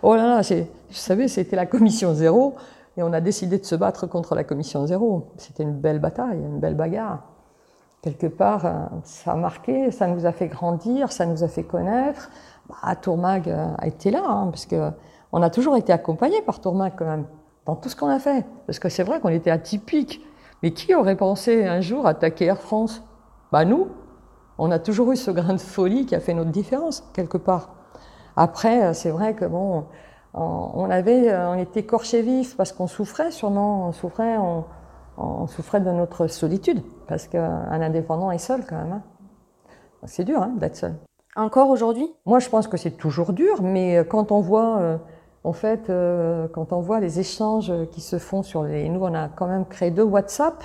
Oh 0.02 0.16
là 0.16 0.26
là, 0.26 0.42
vous 0.42 0.66
savez, 0.90 1.28
c'était 1.28 1.56
la 1.56 1.66
commission 1.66 2.14
zéro, 2.14 2.56
et 2.98 3.04
on 3.04 3.14
a 3.14 3.22
décidé 3.22 3.58
de 3.58 3.66
se 3.66 3.76
battre 3.76 4.08
contre 4.08 4.36
la 4.36 4.44
commission 4.44 4.86
zéro. 4.86 5.32
C'était 5.38 5.64
une 5.64 5.80
belle 5.80 6.00
bataille, 6.00 6.40
une 6.40 6.60
belle 6.60 6.76
bagarre. 6.76 7.24
Quelque 8.02 8.28
part, 8.28 8.66
euh, 8.66 8.86
ça 9.04 9.34
a 9.34 9.36
marqué, 9.36 9.92
ça 9.92 10.08
nous 10.08 10.26
a 10.26 10.32
fait 10.32 10.48
grandir, 10.48 11.12
ça 11.12 11.28
nous 11.28 11.44
a 11.44 11.48
fait 11.48 11.64
connaître. 11.64 12.32
Bah, 12.68 12.96
Tourmag 12.96 13.48
a 13.50 13.88
été 13.88 14.10
là, 14.10 14.24
hein, 14.26 14.48
parce 14.48 14.66
que 14.66 14.92
on 15.32 15.42
a 15.42 15.50
toujours 15.50 15.78
été 15.78 15.94
accompagné 15.94 16.42
par 16.42 16.60
Tourmac 16.60 16.96
quand 16.98 17.06
même, 17.06 17.26
dans 17.66 17.76
tout 17.76 17.90
ce 17.90 17.96
qu'on 17.96 18.10
a 18.10 18.20
fait. 18.20 18.46
Parce 18.68 18.80
que 18.80 18.90
c'est 18.90 19.04
vrai 19.04 19.20
qu'on 19.20 19.30
était 19.30 19.52
atypique. 19.52 20.22
Mais 20.64 20.72
qui 20.72 20.94
aurait 20.94 21.16
pensé 21.16 21.66
un 21.66 21.82
jour 21.82 22.06
attaquer 22.06 22.46
Air 22.46 22.62
France? 22.62 23.04
Bah 23.52 23.66
nous, 23.66 23.88
on 24.58 24.70
a 24.72 24.80
toujours 24.80 25.12
eu 25.12 25.16
ce 25.16 25.32
grain 25.32 25.54
de 25.54 25.60
folie 25.60 26.06
qui 26.06 26.16
a 26.16 26.20
fait 26.20 26.34
notre 26.34 26.52
différence, 26.52 27.04
quelque 27.14 27.38
part. 27.38 27.70
Après, 28.36 28.94
c'est 28.94 29.10
vrai 29.10 29.34
que 29.34 29.46
bon, 29.46 29.86
on 30.34 30.90
avait, 30.90 31.36
on 31.36 31.58
était 31.58 31.84
corché 31.84 32.22
vif 32.22 32.56
parce 32.56 32.72
qu'on 32.72 32.88
souffrait 32.88 33.32
sûrement, 33.32 33.88
on 33.88 33.92
souffrait, 33.92 34.38
on, 34.38 35.48
souffrait 35.48 35.82
de 35.82 35.92
notre 35.92 36.28
solitude, 36.28 36.82
parce 37.08 37.28
qu'un 37.28 37.82
indépendant 37.82 38.32
est 38.32 38.38
seul 38.38 38.66
quand 38.68 38.78
même. 38.78 38.94
Hein. 38.94 39.02
C'est 40.06 40.24
dur 40.24 40.42
hein, 40.42 40.54
d'être 40.58 40.76
seul. 40.76 40.96
Encore 41.36 41.70
aujourd'hui? 41.70 42.10
Moi, 42.26 42.40
je 42.40 42.50
pense 42.50 42.68
que 42.68 42.78
c'est 42.78 42.92
toujours 42.92 43.34
dur, 43.34 43.62
mais 43.62 44.06
quand 44.10 44.32
on 44.32 44.42
voit 44.42 44.80
euh, 44.80 44.98
en 45.44 45.54
fait, 45.54 45.90
euh, 45.90 46.48
quand 46.54 46.72
on 46.72 46.82
voit 46.82 47.00
les 47.00 47.20
échanges 47.20 47.74
qui 47.92 48.02
se 48.02 48.20
font 48.20 48.44
sur 48.44 48.64
les... 48.64 48.88
Nous, 48.90 49.02
on 49.02 49.14
a 49.14 49.28
quand 49.28 49.48
même 49.48 49.66
créé 49.66 49.90
deux 49.90 50.04
WhatsApp 50.04 50.64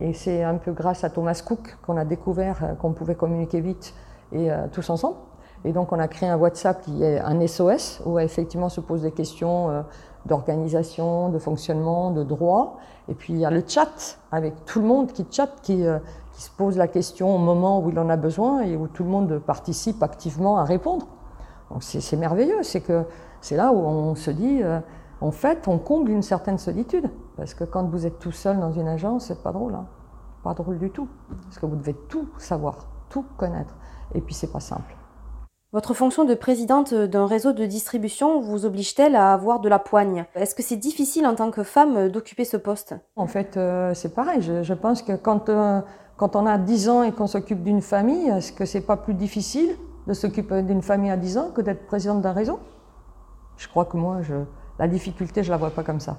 Et 0.00 0.12
c'est 0.12 0.42
un 0.42 0.56
peu 0.56 0.72
grâce 0.72 1.04
à 1.04 1.10
Thomas 1.10 1.40
Cook 1.44 1.76
qu'on 1.86 1.96
a 1.96 2.04
découvert 2.04 2.76
qu'on 2.80 2.92
pouvait 2.92 3.14
communiquer 3.14 3.60
vite 3.60 3.94
et 4.32 4.50
tous 4.72 4.90
ensemble. 4.90 5.16
Et 5.64 5.72
donc 5.72 5.90
on 5.92 5.98
a 5.98 6.06
créé 6.06 6.28
un 6.28 6.36
WhatsApp 6.36 6.82
qui 6.82 7.02
est 7.02 7.18
un 7.18 7.44
SOS, 7.46 8.02
où 8.04 8.18
effectivement 8.18 8.68
se 8.68 8.80
posent 8.80 9.02
des 9.02 9.10
questions 9.10 9.84
d'organisation, 10.26 11.30
de 11.30 11.38
fonctionnement, 11.38 12.12
de 12.12 12.22
droit. 12.22 12.76
Et 13.08 13.14
puis 13.14 13.32
il 13.32 13.38
y 13.40 13.44
a 13.44 13.50
le 13.50 13.64
chat 13.66 14.18
avec 14.30 14.64
tout 14.66 14.80
le 14.80 14.86
monde 14.86 15.12
qui 15.12 15.26
chatte, 15.30 15.60
qui, 15.62 15.84
qui 16.34 16.42
se 16.42 16.50
pose 16.50 16.76
la 16.76 16.86
question 16.86 17.34
au 17.34 17.38
moment 17.38 17.80
où 17.80 17.90
il 17.90 17.98
en 17.98 18.08
a 18.08 18.16
besoin 18.16 18.60
et 18.60 18.76
où 18.76 18.86
tout 18.86 19.02
le 19.02 19.10
monde 19.10 19.40
participe 19.44 20.02
activement 20.02 20.58
à 20.58 20.64
répondre. 20.64 21.06
Donc 21.70 21.82
c'est 21.82 22.16
merveilleux, 22.16 22.62
c'est 22.62 22.80
que 22.80 23.04
c'est 23.40 23.56
là 23.56 23.72
où 23.72 23.78
on 23.78 24.14
se 24.14 24.30
dit, 24.30 24.62
euh, 24.62 24.80
en 25.20 25.30
fait, 25.30 25.68
on 25.68 25.78
comble 25.78 26.10
une 26.10 26.22
certaine 26.22 26.58
solitude. 26.58 27.10
Parce 27.36 27.54
que 27.54 27.64
quand 27.64 27.84
vous 27.84 28.06
êtes 28.06 28.18
tout 28.18 28.32
seul 28.32 28.58
dans 28.58 28.72
une 28.72 28.88
agence, 28.88 29.26
c'est 29.26 29.42
pas 29.42 29.52
drôle, 29.52 29.74
hein. 29.74 29.86
pas 30.42 30.54
drôle 30.54 30.78
du 30.78 30.90
tout. 30.90 31.08
Parce 31.44 31.58
que 31.58 31.66
vous 31.66 31.76
devez 31.76 31.94
tout 31.94 32.28
savoir, 32.38 32.86
tout 33.08 33.24
connaître. 33.36 33.76
Et 34.14 34.20
puis 34.20 34.34
c'est 34.34 34.52
pas 34.52 34.60
simple. 34.60 34.96
Votre 35.72 35.92
fonction 35.92 36.24
de 36.24 36.34
présidente 36.34 36.94
d'un 36.94 37.26
réseau 37.26 37.52
de 37.52 37.66
distribution 37.66 38.40
vous 38.40 38.64
oblige-t-elle 38.64 39.14
à 39.14 39.34
avoir 39.34 39.60
de 39.60 39.68
la 39.68 39.78
poigne? 39.78 40.24
Est-ce 40.34 40.54
que 40.54 40.62
c'est 40.62 40.76
difficile 40.76 41.26
en 41.26 41.34
tant 41.34 41.50
que 41.50 41.62
femme 41.62 42.08
d'occuper 42.08 42.46
ce 42.46 42.56
poste? 42.56 42.94
En 43.16 43.26
fait, 43.26 43.58
euh, 43.58 43.92
c'est 43.92 44.14
pareil. 44.14 44.40
Je, 44.40 44.72
pense 44.72 45.02
que 45.02 45.12
quand 45.12 45.50
euh, 45.50 45.82
quand 46.18 46.36
on 46.36 46.46
a 46.46 46.58
10 46.58 46.88
ans 46.88 47.02
et 47.04 47.12
qu'on 47.12 47.28
s'occupe 47.28 47.62
d'une 47.62 47.80
famille, 47.80 48.28
est-ce 48.28 48.52
que 48.52 48.64
c'est 48.64 48.80
pas 48.80 48.96
plus 48.96 49.14
difficile 49.14 49.76
de 50.08 50.14
s'occuper 50.14 50.62
d'une 50.62 50.82
famille 50.82 51.10
à 51.10 51.16
10 51.16 51.38
ans 51.38 51.50
que 51.54 51.60
d'être 51.60 51.86
présidente 51.86 52.22
d'un 52.22 52.32
réseau? 52.32 52.58
Je 53.58 53.68
crois 53.68 53.84
que 53.84 53.96
moi, 53.96 54.20
la 54.78 54.88
difficulté, 54.88 55.42
je 55.42 55.50
la 55.50 55.58
vois 55.58 55.70
pas 55.70 55.82
comme 55.82 56.00
ça. 56.00 56.16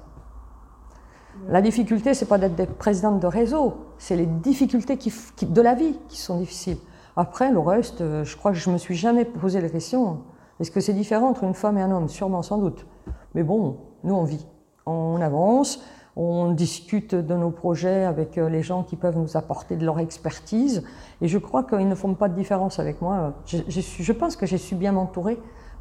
La 1.48 1.62
difficulté, 1.62 2.14
c'est 2.14 2.26
pas 2.26 2.38
d'être 2.38 2.74
présidente 2.74 3.18
de 3.18 3.26
réseau, 3.26 3.74
c'est 3.98 4.16
les 4.16 4.26
difficultés 4.26 4.98
de 5.42 5.62
la 5.62 5.74
vie 5.74 5.98
qui 6.08 6.18
sont 6.18 6.38
difficiles. 6.38 6.76
Après, 7.16 7.50
le 7.50 7.58
reste, 7.58 8.02
euh, 8.02 8.24
je 8.24 8.36
crois 8.36 8.52
que 8.52 8.58
je 8.58 8.70
me 8.70 8.78
suis 8.78 8.94
jamais 8.94 9.24
posé 9.24 9.60
la 9.60 9.68
question. 9.68 10.20
Est-ce 10.60 10.70
que 10.70 10.80
c'est 10.80 10.92
différent 10.92 11.28
entre 11.28 11.44
une 11.44 11.54
femme 11.54 11.76
et 11.78 11.82
un 11.82 11.90
homme? 11.90 12.08
Sûrement, 12.08 12.42
sans 12.42 12.58
doute. 12.58 12.86
Mais 13.34 13.42
bon, 13.42 13.78
nous, 14.04 14.14
on 14.14 14.24
vit. 14.24 14.46
On 14.86 15.20
avance, 15.20 15.82
on 16.16 16.52
discute 16.52 17.14
de 17.14 17.34
nos 17.34 17.50
projets 17.50 18.04
avec 18.04 18.38
euh, 18.38 18.48
les 18.48 18.62
gens 18.62 18.82
qui 18.82 18.96
peuvent 18.96 19.18
nous 19.18 19.36
apporter 19.36 19.76
de 19.76 19.84
leur 19.84 19.98
expertise. 19.98 20.84
Et 21.20 21.28
je 21.28 21.38
crois 21.38 21.62
qu'ils 21.64 21.88
ne 21.88 21.94
font 21.94 22.14
pas 22.14 22.28
de 22.28 22.34
différence 22.34 22.78
avec 22.78 23.00
moi. 23.00 23.34
Je, 23.46 24.12
pense 24.12 24.36
que 24.36 24.46
j'ai 24.46 24.58
su 24.58 24.74
bien 24.74 24.92
m'entourer 24.92 25.38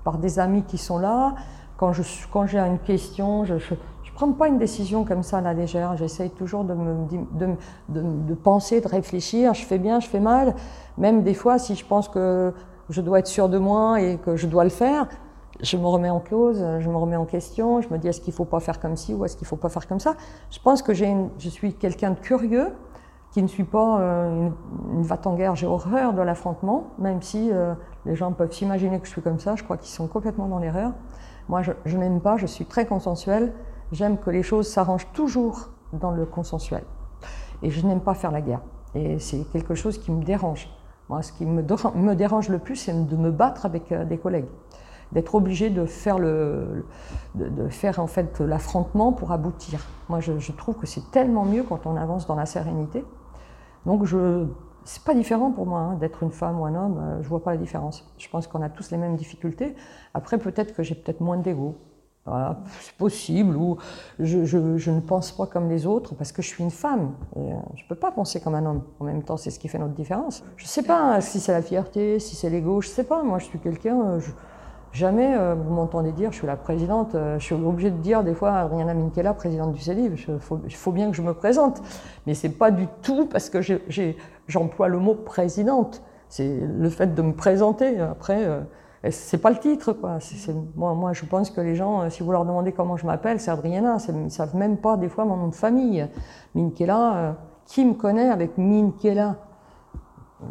par 0.09 0.17
des 0.17 0.39
amis 0.39 0.63
qui 0.63 0.79
sont 0.79 0.97
là. 0.97 1.35
Quand, 1.77 1.93
je, 1.93 2.01
quand 2.33 2.47
j'ai 2.47 2.57
une 2.57 2.79
question, 2.79 3.45
je 3.45 3.53
ne 3.53 3.59
prends 4.15 4.31
pas 4.31 4.47
une 4.47 4.57
décision 4.57 5.05
comme 5.05 5.21
ça 5.21 5.37
à 5.37 5.41
la 5.41 5.53
légère. 5.53 5.95
J'essaye 5.97 6.31
toujours 6.31 6.63
de, 6.63 6.73
me, 6.73 7.05
de, 7.37 8.03
de, 8.27 8.33
penser, 8.33 8.81
de 8.81 8.87
réfléchir. 8.87 9.53
Je 9.53 9.63
fais 9.63 9.77
bien, 9.77 9.99
je 9.99 10.07
fais 10.07 10.19
mal. 10.19 10.55
Même 10.97 11.21
des 11.21 11.35
fois, 11.35 11.59
si 11.59 11.75
je 11.75 11.85
pense 11.85 12.09
que 12.09 12.51
je 12.89 13.01
dois 13.01 13.19
être 13.19 13.27
sûr 13.27 13.49
de 13.49 13.59
moi 13.59 14.01
et 14.01 14.17
que 14.17 14.35
je 14.35 14.47
dois 14.47 14.63
le 14.63 14.71
faire, 14.71 15.07
je 15.61 15.77
me 15.77 15.85
remets 15.85 16.09
en 16.09 16.19
cause, 16.19 16.65
je 16.79 16.89
me 16.89 16.97
remets 16.97 17.17
en 17.17 17.25
question, 17.25 17.79
je 17.81 17.89
me 17.89 17.99
dis 17.99 18.07
est-ce 18.07 18.21
qu'il 18.21 18.31
ne 18.31 18.37
faut 18.37 18.45
pas 18.45 18.61
faire 18.61 18.79
comme 18.79 18.95
ci 18.95 19.13
ou 19.13 19.25
est-ce 19.25 19.37
qu'il 19.37 19.45
ne 19.45 19.49
faut 19.49 19.57
pas 19.57 19.69
faire 19.69 19.87
comme 19.87 19.99
ça? 19.99 20.15
Je 20.49 20.57
pense 20.59 20.81
que 20.81 20.93
je 20.95 21.49
suis 21.49 21.75
quelqu'un 21.75 22.11
de 22.11 22.19
curieux, 22.19 22.69
qui 23.31 23.43
ne 23.43 23.47
suis 23.47 23.63
pas 23.63 23.99
euh, 23.99 24.49
une, 24.91 25.03
va-t-en-guerre. 25.03 25.55
J'ai 25.55 25.67
horreur 25.67 26.13
de 26.13 26.21
l'affrontement, 26.21 26.87
même 26.97 27.21
si 27.21 27.51
euh, 27.51 27.73
les 28.09 28.15
gens 28.15 28.33
peuvent 28.33 28.51
s'imaginer 28.51 28.99
que 28.99 29.05
je 29.05 29.11
suis 29.11 29.21
comme 29.21 29.39
ça. 29.39 29.55
Je 29.55 29.63
crois 29.63 29.77
qu'ils 29.77 29.91
sont 29.91 30.07
complètement 30.07 30.47
dans 30.47 30.59
l'erreur. 30.59 30.93
Moi, 31.47 31.61
je, 31.61 31.71
je 31.85 31.95
n'aime 31.95 32.19
pas, 32.19 32.37
je 32.37 32.47
suis 32.47 32.65
très 32.65 32.85
consensuel. 32.85 33.53
J'aime 33.91 34.17
que 34.17 34.31
les 34.31 34.43
choses 34.43 34.67
s'arrangent 34.67 35.07
toujours 35.13 35.69
dans 35.93 36.11
le 36.11 36.25
consensuel. 36.25 36.83
Et 37.61 37.69
je 37.69 37.85
n'aime 37.85 38.01
pas 38.01 38.15
faire 38.15 38.31
la 38.31 38.41
guerre. 38.41 38.61
Et 38.95 39.19
c'est 39.19 39.43
quelque 39.51 39.75
chose 39.75 39.99
qui 39.99 40.11
me 40.11 40.23
dérange. 40.23 40.69
Moi, 41.07 41.21
ce 41.21 41.31
qui 41.31 41.45
me, 41.45 41.61
dérange 42.15 42.49
le 42.49 42.57
plus, 42.59 42.75
c'est 42.75 43.07
de 43.07 43.15
me 43.15 43.31
battre 43.31 43.65
avec 43.65 43.91
euh, 43.91 44.05
des 44.05 44.17
collègues 44.17 44.47
d'être 45.11 45.33
obligé 45.33 45.71
de 45.71 45.85
faire, 45.85 46.19
en 47.97 48.07
fait 48.07 48.39
l'affrontement 48.39 49.11
pour 49.11 49.31
aboutir. 49.31 49.83
Moi, 50.07 50.19
je, 50.19 50.51
trouve 50.51 50.75
que 50.75 50.85
c'est 50.85 51.09
tellement 51.11 51.45
mieux 51.45 51.63
quand 51.63 51.87
on 51.87 51.95
avance 51.95 52.27
dans 52.27 52.35
la 52.35 52.45
sérénité. 52.45 53.03
Donc, 53.87 54.05
je, 54.05 54.45
c'est 54.85 55.03
pas 55.03 55.13
différent 55.13 55.51
pour 55.51 55.65
moi 55.65 55.79
hein, 55.79 55.95
d'être 55.95 56.23
une 56.23 56.31
femme 56.31 56.59
ou 56.59 56.65
un 56.65 56.75
homme. 56.75 56.99
Euh, 56.99 57.21
je 57.21 57.27
vois 57.27 57.43
pas 57.43 57.51
la 57.51 57.57
différence. 57.57 58.05
Je 58.17 58.27
pense 58.29 58.47
qu'on 58.47 58.61
a 58.61 58.69
tous 58.69 58.91
les 58.91 58.97
mêmes 58.97 59.15
difficultés. 59.15 59.75
Après, 60.13 60.37
peut-être 60.37 60.73
que 60.73 60.83
j'ai 60.83 60.95
peut-être 60.95 61.21
moins 61.21 61.37
d'ego. 61.37 61.75
Voilà, 62.25 62.59
c'est 62.81 62.95
possible, 62.95 63.55
ou 63.55 63.77
je, 64.19 64.57
ne 64.91 64.99
pense 64.99 65.31
pas 65.31 65.47
comme 65.47 65.67
les 65.67 65.87
autres 65.87 66.13
parce 66.13 66.31
que 66.31 66.43
je 66.43 66.47
suis 66.47 66.63
une 66.63 66.69
femme. 66.69 67.13
Et, 67.35 67.39
euh, 67.39 67.55
je 67.75 67.83
peux 67.87 67.95
pas 67.95 68.11
penser 68.11 68.39
comme 68.39 68.53
un 68.53 68.65
homme. 68.65 68.83
En 68.99 69.05
même 69.05 69.23
temps, 69.23 69.37
c'est 69.37 69.49
ce 69.49 69.57
qui 69.57 69.67
fait 69.67 69.79
notre 69.79 69.95
différence. 69.95 70.43
Je 70.55 70.67
sais 70.67 70.83
pas 70.83 71.21
si 71.21 71.39
c'est 71.39 71.53
la 71.53 71.61
fierté, 71.61 72.19
si 72.19 72.35
c'est 72.35 72.49
l'ego, 72.49 72.81
je 72.81 72.89
sais 72.89 73.05
pas. 73.05 73.23
Moi, 73.23 73.39
je 73.39 73.45
suis 73.45 73.57
quelqu'un, 73.57 73.99
euh, 74.01 74.19
Jamais 74.91 75.35
euh, 75.37 75.53
vous 75.53 75.73
m'entendez 75.73 76.11
dire 76.11 76.31
je 76.31 76.37
suis 76.37 76.47
la 76.47 76.55
présidente. 76.55 77.13
Euh, 77.13 77.37
je 77.37 77.45
suis 77.45 77.55
obligée 77.55 77.91
de 77.91 77.97
dire 77.97 78.23
des 78.23 78.33
fois 78.33 78.53
Adriana 78.53 78.93
Minkela, 78.93 79.33
présidente 79.33 79.73
du 79.73 79.79
CELIV. 79.79 80.13
Il 80.65 80.75
faut, 80.75 80.91
bien 80.91 81.11
que 81.11 81.15
je 81.15 81.21
me 81.21 81.33
présente. 81.33 81.81
Mais 82.25 82.33
c'est 82.33 82.49
pas 82.49 82.71
du 82.71 82.87
tout 83.03 83.27
parce 83.27 83.49
que 83.49 83.61
j'emploie 84.49 84.87
le 84.87 84.99
mot 84.99 85.15
présidente. 85.15 86.01
C'est 86.27 86.59
le 86.59 86.89
fait 86.89 87.15
de 87.15 87.21
me 87.21 87.33
présenter. 87.33 87.99
Après, 87.99 88.45
euh, 88.45 88.61
c'est 89.09 89.37
pas 89.37 89.49
le 89.49 89.57
titre. 89.57 89.93
Quoi. 89.93 90.19
moi, 90.75 90.93
moi, 90.93 91.13
je 91.13 91.25
pense 91.25 91.49
que 91.49 91.61
les 91.61 91.75
gens, 91.75 92.09
si 92.09 92.21
vous 92.21 92.31
leur 92.31 92.45
demandez 92.45 92.71
comment 92.71 92.97
je 92.97 93.05
m'appelle, 93.05 93.39
c'est 93.39 93.51
Adriana. 93.51 93.97
Ils 94.25 94.29
savent 94.29 94.55
même 94.55 94.77
pas 94.77 94.97
des 94.97 95.09
fois 95.09 95.25
mon 95.25 95.37
nom 95.37 95.47
de 95.47 95.55
famille. 95.55 96.05
Minkela, 96.53 97.37
qui 97.65 97.85
me 97.85 97.93
connaît 97.93 98.29
avec 98.29 98.57
Minkela? 98.57 99.37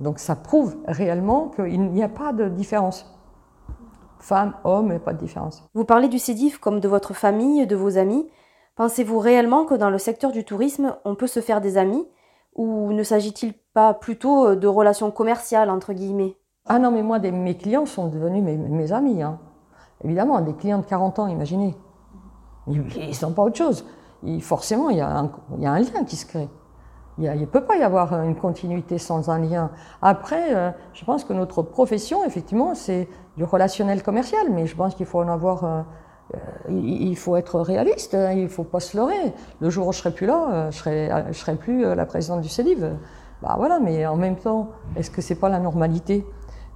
Donc 0.00 0.18
ça 0.18 0.36
prouve 0.36 0.76
réellement 0.86 1.48
qu'il 1.48 1.90
n'y 1.90 2.02
a 2.02 2.08
pas 2.08 2.32
de 2.32 2.48
différence 2.48 3.18
femmes, 4.20 4.54
hommes, 4.64 4.92
et 4.92 4.98
pas 4.98 5.12
de 5.12 5.18
différence. 5.18 5.64
Vous 5.74 5.84
parlez 5.84 6.08
du 6.08 6.18
CEDIF 6.18 6.58
comme 6.58 6.80
de 6.80 6.88
votre 6.88 7.14
famille, 7.14 7.66
de 7.66 7.76
vos 7.76 7.98
amis. 7.98 8.28
Pensez-vous 8.76 9.18
réellement 9.18 9.64
que 9.64 9.74
dans 9.74 9.90
le 9.90 9.98
secteur 9.98 10.32
du 10.32 10.44
tourisme, 10.44 10.96
on 11.04 11.14
peut 11.14 11.26
se 11.26 11.40
faire 11.40 11.60
des 11.60 11.78
amis? 11.78 12.06
Ou 12.54 12.92
ne 12.92 13.02
s'agit-il 13.02 13.54
plutôt 14.00 14.54
de 14.54 14.66
relations 14.66 15.10
commerciales, 15.10 15.70
entre 15.70 15.92
guillemets 15.92 16.36
Ah 16.66 16.78
non, 16.78 16.90
mais 16.90 17.02
moi, 17.02 17.18
mes 17.18 17.56
clients 17.56 17.86
sont 17.86 18.08
devenus 18.08 18.42
mes, 18.42 18.92
amis. 18.92 19.22
Hein. 19.22 19.38
Évidemment, 20.04 20.40
des 20.40 20.54
clients 20.54 20.78
de 20.78 20.86
40 20.86 21.18
ans, 21.18 21.26
imaginez. 21.26 21.74
Ils 22.68 23.08
ne 23.08 23.12
sont 23.12 23.32
pas 23.32 23.42
autre 23.42 23.56
chose. 23.56 23.84
forcément, 24.40 24.90
il 24.90 24.98
y, 24.98 25.00
a 25.00 25.08
un, 25.08 25.80
lien 25.80 26.04
qui 26.06 26.16
se 26.16 26.26
crée. 26.26 26.48
Il 27.18 27.28
ne 27.28 27.46
peut 27.46 27.64
pas 27.64 27.76
y 27.76 27.82
avoir 27.82 28.22
une 28.22 28.36
continuité 28.36 28.98
sans 28.98 29.28
un 29.28 29.40
lien. 29.40 29.70
Après, 30.02 30.54
euh, 30.54 30.70
je 30.92 31.04
pense 31.04 31.24
que 31.24 31.32
notre 31.32 31.62
profession, 31.62 32.24
effectivement, 32.24 32.76
c'est 32.76 33.08
du 33.36 33.42
relationnel 33.42 34.04
commercial, 34.04 34.46
mais 34.50 34.66
je 34.66 34.76
pense 34.76 34.94
qu'il 34.94 35.06
faut 35.06 35.20
en 35.20 35.28
avoir. 35.28 35.64
Euh, 35.64 35.82
euh, 36.34 36.38
il 36.70 37.16
faut 37.16 37.36
être 37.36 37.58
réaliste, 37.58 38.14
hein, 38.14 38.32
il 38.32 38.44
ne 38.44 38.48
faut 38.48 38.62
pas 38.62 38.80
se 38.80 38.96
leurrer. 38.96 39.32
Le 39.60 39.70
jour 39.70 39.88
où 39.88 39.92
je 39.92 39.98
serai 39.98 40.12
plus 40.12 40.26
là, 40.26 40.70
je 40.70 40.76
serai, 40.76 41.10
je 41.30 41.38
serai 41.38 41.56
plus 41.56 41.82
la 41.82 42.04
présidente 42.04 42.42
du 42.42 42.48
CELIV. 42.48 42.92
Bah 43.42 43.54
voilà, 43.56 43.78
mais 43.78 44.06
en 44.06 44.16
même 44.16 44.36
temps, 44.36 44.68
est-ce 44.96 45.10
que 45.10 45.22
c'est 45.22 45.36
pas 45.36 45.48
la 45.48 45.58
normalité? 45.58 46.26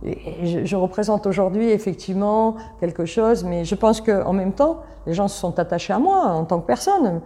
Et 0.04 0.66
je, 0.66 0.76
représente 0.76 1.26
aujourd'hui 1.26 1.70
effectivement 1.70 2.56
quelque 2.80 3.04
chose, 3.04 3.44
mais 3.44 3.64
je 3.64 3.74
pense 3.76 4.00
qu'en 4.00 4.32
même 4.32 4.52
temps, 4.52 4.80
les 5.06 5.14
gens 5.14 5.28
se 5.28 5.38
sont 5.38 5.58
attachés 5.60 5.92
à 5.92 6.00
moi 6.00 6.24
en 6.24 6.44
tant 6.44 6.60
que 6.60 6.66
personne 6.66 7.20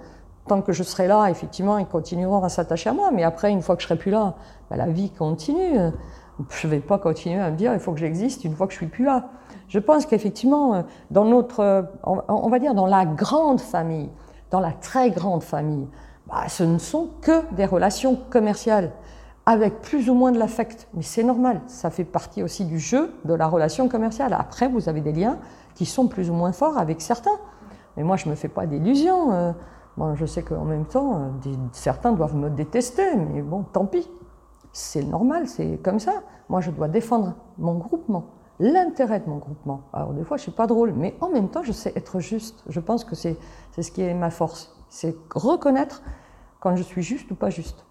tant 0.47 0.63
que 0.63 0.73
je 0.73 0.83
serai 0.83 1.07
là, 1.07 1.29
effectivement, 1.29 1.79
ils 1.79 1.87
continueront 1.87 2.43
à 2.43 2.49
s'attacher 2.49 2.91
à 2.91 2.93
moi. 2.93 3.11
Mais 3.13 3.25
après, 3.25 3.51
une 3.51 3.63
fois 3.63 3.77
que 3.77 3.83
je 3.83 3.89
serai 3.89 3.99
plus 3.99 4.11
là, 4.11 4.35
bah, 4.71 4.77
la 4.77 4.87
vie 4.87 5.11
continue. 5.11 5.79
Je 6.51 6.67
ne 6.67 6.73
vais 6.73 6.81
pas 6.81 6.99
continuer 6.99 7.41
à 7.41 7.51
me 7.51 7.57
dire 7.57 7.73
il 7.73 7.81
faut 7.81 7.93
que 7.93 7.99
j'existe 7.99 8.45
une 8.45 8.55
fois 8.55 8.67
que 8.67 8.73
je 8.73 8.79
suis 8.79 8.87
plus 8.87 9.07
là. 9.07 9.31
Je 9.69 9.79
pense 9.79 10.07
qu'effectivement, 10.07 10.85
dans 11.11 11.25
notre, 11.25 11.89
on 12.05 12.49
va 12.49 12.59
dire 12.59 12.75
dans 12.75 12.87
la 12.87 13.05
grande 13.05 13.61
famille, 13.61 14.11
dans 14.51 14.61
la 14.61 14.73
très 14.73 15.11
grande 15.11 15.43
famille, 15.43 15.89
bah, 16.29 16.49
ce 16.49 16.63
ne 16.63 16.79
sont 16.79 17.09
que 17.23 17.43
des 17.55 17.65
relations 17.65 18.17
commerciales 18.31 18.93
avec 19.47 19.81
plus 19.81 20.11
ou 20.11 20.15
moins 20.15 20.33
de 20.33 20.39
l'affect. 20.39 20.89
Mais 20.95 21.03
c'est 21.03 21.23
normal, 21.23 21.61
ça 21.67 21.91
fait 21.91 22.05
partie 22.05 22.43
aussi 22.43 22.65
du 22.65 22.79
jeu 22.79 23.15
de 23.25 23.35
la 23.35 23.47
relation 23.47 23.89
commerciale. 23.89 24.35
Après, 24.35 24.69
vous 24.69 24.89
avez 24.89 25.01
des 25.01 25.13
liens 25.13 25.39
qui 25.75 25.87
sont 25.87 26.09
plus 26.09 26.31
ou 26.31 26.35
moins 26.35 26.53
forts 26.53 26.79
avec 26.79 27.01
certains. 27.01 27.39
Mais 27.97 28.03
moi, 28.03 28.17
je 28.17 28.27
ne 28.27 28.31
me 28.31 28.35
fais 28.37 28.49
pas 28.49 28.67
d'illusions. 28.67 29.33
Euh, 29.33 29.53
Bon, 29.97 30.15
je 30.15 30.27
sais 30.27 30.43
qu'en 30.43 30.65
même 30.65 30.85
temps, 30.85 31.17
euh, 31.47 31.51
certains 31.73 32.13
doivent 32.13 32.37
me 32.37 32.51
détester, 32.51 33.17
mais 33.17 33.41
bon, 33.41 33.63
tant 33.63 33.87
pis. 33.87 34.09
C'est 34.73 35.03
normal, 35.03 35.49
c'est 35.49 35.81
comme 35.83 35.99
ça. 35.99 36.23
Moi, 36.51 36.61
je 36.61 36.71
dois 36.71 36.89
défendre 36.89 37.35
mon 37.57 37.77
groupement, 37.77 38.27
l'intérêt 38.61 39.21
de 39.21 39.29
mon 39.31 39.39
groupement. 39.39 39.85
Alors, 39.95 40.13
des 40.13 40.23
fois, 40.23 40.37
je 40.37 40.43
ne 40.43 40.49
suis 40.49 40.53
pas 40.53 40.67
drôle, 40.67 40.93
mais 40.93 41.17
en 41.23 41.31
même 41.31 41.49
temps, 41.49 41.63
je 41.63 41.73
sais 41.73 41.95
être 41.97 42.21
juste. 42.21 42.63
Je 42.69 42.79
pense 42.79 43.05
que 43.05 43.15
c'est 43.15 43.39
ce 43.79 43.91
qui 43.91 44.03
est 44.03 44.13
ma 44.13 44.29
force. 44.29 44.77
C'est 44.91 45.17
reconnaître 45.35 46.03
quand 46.61 46.77
je 46.77 46.83
suis 46.83 47.03
juste 47.03 47.31
ou 47.31 47.35
pas 47.35 47.49
juste. 47.49 47.87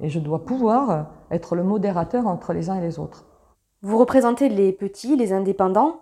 Et 0.00 0.08
je 0.08 0.20
dois 0.20 0.44
pouvoir 0.44 1.06
être 1.30 1.54
le 1.56 1.64
modérateur 1.64 2.26
entre 2.26 2.52
les 2.52 2.70
uns 2.70 2.76
et 2.76 2.80
les 2.80 2.98
autres. 2.98 3.24
Vous 3.82 3.98
représentez 3.98 4.48
les 4.48 4.72
petits, 4.72 5.16
les 5.16 5.32
indépendants. 5.32 6.00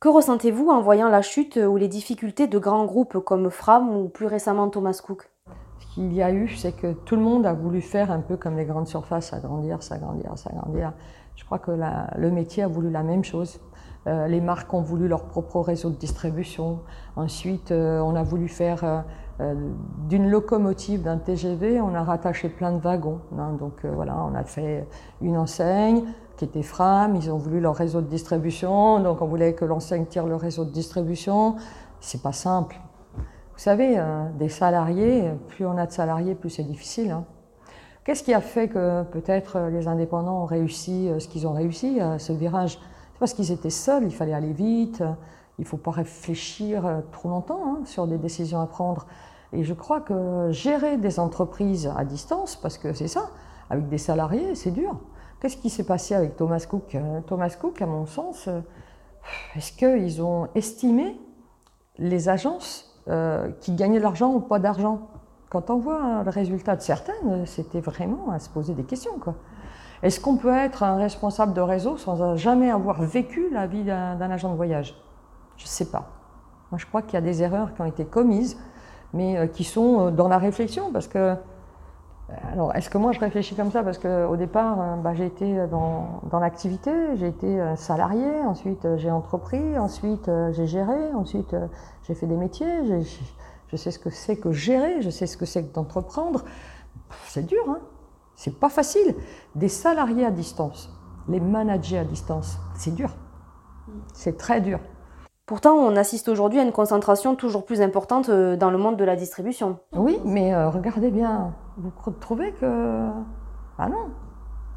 Que 0.00 0.08
ressentez-vous 0.08 0.68
en 0.68 0.80
voyant 0.80 1.08
la 1.08 1.20
chute 1.20 1.56
ou 1.56 1.76
les 1.76 1.88
difficultés 1.88 2.46
de 2.46 2.58
grands 2.58 2.86
groupes 2.86 3.18
comme 3.18 3.50
Fram 3.50 3.94
ou 3.96 4.08
plus 4.08 4.26
récemment 4.26 4.68
Thomas 4.70 4.98
Cook? 5.04 5.30
Ce 5.78 5.94
qu'il 5.94 6.12
y 6.12 6.22
a 6.22 6.30
eu, 6.30 6.48
c'est 6.48 6.72
que 6.72 6.92
tout 6.92 7.16
le 7.16 7.22
monde 7.22 7.44
a 7.46 7.52
voulu 7.52 7.80
faire 7.80 8.10
un 8.10 8.20
peu 8.20 8.36
comme 8.36 8.56
les 8.56 8.64
grandes 8.64 8.86
surfaces, 8.86 9.30
s'agrandir, 9.30 9.82
s'agrandir, 9.82 10.38
s'agrandir. 10.38 10.92
Je 11.36 11.44
crois 11.44 11.58
que 11.58 11.70
le 11.70 12.30
métier 12.30 12.62
a 12.62 12.68
voulu 12.68 12.90
la 12.90 13.02
même 13.02 13.24
chose. 13.24 13.60
Euh, 14.06 14.26
les 14.28 14.40
marques 14.40 14.72
ont 14.72 14.80
voulu 14.80 15.08
leur 15.08 15.24
propre 15.24 15.60
réseau 15.60 15.90
de 15.90 15.96
distribution. 15.96 16.80
Ensuite, 17.16 17.70
euh, 17.70 18.00
on 18.00 18.14
a 18.14 18.22
voulu 18.22 18.48
faire 18.48 18.84
euh, 18.84 19.00
d'une 20.08 20.28
locomotive, 20.28 21.02
d'un 21.02 21.18
TGV, 21.18 21.80
on 21.80 21.94
a 21.94 22.02
rattaché 22.02 22.48
plein 22.48 22.72
de 22.72 22.78
wagons. 22.78 23.20
Hein. 23.38 23.52
donc 23.58 23.84
voilà, 23.84 24.16
on 24.30 24.34
a 24.34 24.44
fait 24.44 24.86
une 25.20 25.36
enseigne 25.36 26.02
qui 26.36 26.44
était 26.44 26.62
Fram, 26.62 27.16
ils 27.16 27.30
ont 27.30 27.36
voulu 27.36 27.60
leur 27.60 27.74
réseau 27.74 28.00
de 28.00 28.06
distribution, 28.06 29.00
donc 29.00 29.22
on 29.22 29.26
voulait 29.26 29.54
que 29.54 29.64
l'enseigne 29.64 30.06
tire 30.06 30.26
le 30.26 30.36
réseau 30.36 30.64
de 30.64 30.70
distribution. 30.70 31.56
C'est 32.00 32.22
pas 32.22 32.32
simple. 32.32 32.80
Vous 33.16 33.58
savez, 33.58 34.02
des 34.38 34.48
salariés, 34.48 35.30
plus 35.48 35.66
on 35.66 35.76
a 35.76 35.86
de 35.86 35.92
salariés, 35.92 36.34
plus 36.34 36.48
c'est 36.48 36.62
difficile. 36.62 37.10
Hein. 37.10 37.24
Qu'est-ce 38.04 38.22
qui 38.22 38.32
a 38.32 38.40
fait 38.40 38.68
que 38.68 39.02
peut-être 39.02 39.68
les 39.70 39.86
indépendants 39.86 40.42
ont 40.42 40.46
réussi 40.46 41.10
ce 41.18 41.28
qu'ils 41.28 41.46
ont 41.46 41.52
réussi, 41.52 42.00
ce 42.18 42.32
virage? 42.32 42.78
Parce 43.18 43.34
qu'ils 43.34 43.52
étaient 43.52 43.68
seuls, 43.68 44.04
il 44.04 44.14
fallait 44.14 44.32
aller 44.32 44.54
vite, 44.54 45.04
il 45.60 45.64
ne 45.64 45.66
faut 45.66 45.76
pas 45.76 45.90
réfléchir 45.90 46.86
euh, 46.86 47.00
trop 47.12 47.28
longtemps 47.28 47.60
hein, 47.66 47.80
sur 47.84 48.06
des 48.06 48.16
décisions 48.16 48.62
à 48.62 48.66
prendre. 48.66 49.06
Et 49.52 49.64
je 49.64 49.74
crois 49.74 50.00
que 50.00 50.50
gérer 50.50 50.96
des 50.96 51.18
entreprises 51.18 51.92
à 51.96 52.04
distance, 52.04 52.56
parce 52.56 52.78
que 52.78 52.92
c'est 52.92 53.08
ça, 53.08 53.30
avec 53.68 53.88
des 53.88 53.98
salariés, 53.98 54.54
c'est 54.54 54.70
dur. 54.70 54.98
Qu'est-ce 55.40 55.56
qui 55.56 55.70
s'est 55.70 55.86
passé 55.86 56.14
avec 56.14 56.36
Thomas 56.36 56.64
Cook 56.68 56.94
euh, 56.94 57.20
Thomas 57.26 57.56
Cook, 57.60 57.80
à 57.82 57.86
mon 57.86 58.06
sens, 58.06 58.48
euh, 58.48 58.60
est-ce 59.56 59.72
qu'ils 59.72 60.22
ont 60.22 60.48
estimé 60.54 61.20
les 61.98 62.28
agences 62.28 62.86
qui 63.60 63.72
gagnaient 63.74 63.98
de 63.98 64.04
l'argent 64.04 64.32
ou 64.32 64.40
pas 64.40 64.60
d'argent? 64.60 65.08
Quand 65.50 65.68
on 65.70 65.78
voit 65.78 66.22
le 66.22 66.30
résultat 66.30 66.76
de 66.76 66.80
certaines, 66.80 67.44
c'était 67.44 67.80
vraiment 67.80 68.30
à 68.30 68.38
se 68.38 68.48
poser 68.48 68.72
des 68.72 68.84
questions. 68.84 69.18
Est-ce 70.02 70.20
qu'on 70.20 70.36
peut 70.36 70.54
être 70.54 70.82
un 70.82 70.96
responsable 70.96 71.52
de 71.52 71.60
réseau 71.60 71.96
sans 71.98 72.36
jamais 72.36 72.70
avoir 72.70 73.02
vécu 73.02 73.50
la 73.50 73.66
vie 73.66 73.82
d'un 73.82 74.30
agent 74.30 74.50
de 74.50 74.56
voyage? 74.56 74.94
Je 75.56 75.64
ne 75.64 75.68
sais 75.68 75.90
pas. 75.90 76.08
Moi, 76.70 76.78
je 76.78 76.86
crois 76.86 77.02
qu'il 77.02 77.14
y 77.14 77.16
a 77.16 77.20
des 77.20 77.42
erreurs 77.42 77.74
qui 77.74 77.82
ont 77.82 77.86
été 77.86 78.04
commises, 78.04 78.56
mais 79.12 79.36
euh, 79.36 79.46
qui 79.46 79.64
sont 79.64 80.06
euh, 80.06 80.10
dans 80.10 80.28
la 80.28 80.38
réflexion. 80.38 80.92
Parce 80.92 81.08
que, 81.08 81.18
euh, 81.18 81.34
alors, 82.52 82.74
est-ce 82.74 82.90
que 82.90 82.98
moi 82.98 83.12
je 83.12 83.20
réfléchis 83.20 83.54
comme 83.54 83.70
ça? 83.70 83.82
Parce 83.82 83.98
qu'au 83.98 84.36
départ, 84.36 84.98
bah, 85.02 85.14
j'ai 85.14 85.26
été 85.26 85.66
dans, 85.66 86.20
dans 86.30 86.38
l'activité, 86.38 86.92
j'ai 87.16 87.26
été 87.26 87.60
salarié, 87.76 88.40
ensuite 88.46 88.86
j'ai 88.96 89.10
entrepris, 89.10 89.76
ensuite 89.78 90.30
j'ai 90.52 90.68
géré, 90.68 91.12
ensuite 91.12 91.56
j'ai 92.04 92.14
fait 92.14 92.26
des 92.26 92.36
métiers, 92.36 93.02
je 93.66 93.76
sais 93.76 93.90
ce 93.90 93.98
que 93.98 94.10
c'est 94.10 94.36
que 94.36 94.52
gérer, 94.52 95.02
je 95.02 95.10
sais 95.10 95.26
ce 95.26 95.36
que 95.36 95.44
c'est 95.44 95.64
que 95.64 95.74
d'entreprendre. 95.74 96.44
C'est 97.26 97.46
dur, 97.46 97.64
hein 97.68 97.80
c'est 98.40 98.58
pas 98.58 98.70
facile. 98.70 99.14
Des 99.54 99.68
salariés 99.68 100.24
à 100.24 100.30
distance, 100.30 100.90
les 101.28 101.40
managers 101.40 101.98
à 101.98 102.04
distance, 102.04 102.58
c'est 102.74 102.94
dur. 102.94 103.10
C'est 104.14 104.38
très 104.38 104.62
dur. 104.62 104.80
Pourtant, 105.50 105.74
on 105.74 105.96
assiste 105.96 106.28
aujourd'hui 106.28 106.60
à 106.60 106.62
une 106.62 106.70
concentration 106.70 107.34
toujours 107.34 107.64
plus 107.64 107.82
importante 107.82 108.28
euh, 108.28 108.56
dans 108.56 108.70
le 108.70 108.78
monde 108.78 108.96
de 108.96 109.02
la 109.02 109.16
distribution. 109.16 109.80
Oui, 109.96 110.20
mais 110.24 110.54
euh, 110.54 110.70
regardez 110.70 111.10
bien, 111.10 111.52
vous 111.76 111.90
trouvez 112.12 112.52
que... 112.52 113.08
Ah 113.76 113.88
non, 113.88 114.10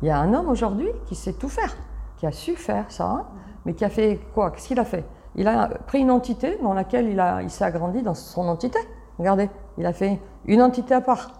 il 0.01 0.07
y 0.07 0.09
a 0.09 0.17
un 0.17 0.33
homme 0.33 0.49
aujourd'hui 0.49 0.89
qui 1.05 1.13
sait 1.13 1.33
tout 1.33 1.47
faire, 1.47 1.77
qui 2.17 2.25
a 2.25 2.31
su 2.31 2.55
faire 2.55 2.85
ça, 2.89 3.05
hein, 3.05 3.25
mais 3.65 3.75
qui 3.75 3.85
a 3.85 3.89
fait 3.89 4.19
quoi? 4.33 4.49
Qu'est-ce 4.49 4.69
qu'il 4.69 4.79
a 4.79 4.83
fait? 4.83 5.05
Il 5.35 5.47
a 5.47 5.67
pris 5.85 5.99
une 5.99 6.09
entité 6.09 6.57
dans 6.63 6.73
laquelle 6.73 7.07
il, 7.07 7.23
il 7.43 7.51
s'est 7.51 7.65
agrandi 7.65 8.01
dans 8.01 8.15
son 8.15 8.47
entité. 8.47 8.79
Regardez, 9.19 9.51
il 9.77 9.85
a 9.85 9.93
fait 9.93 10.19
une 10.45 10.63
entité 10.63 10.95
à 10.95 11.01
part. 11.01 11.33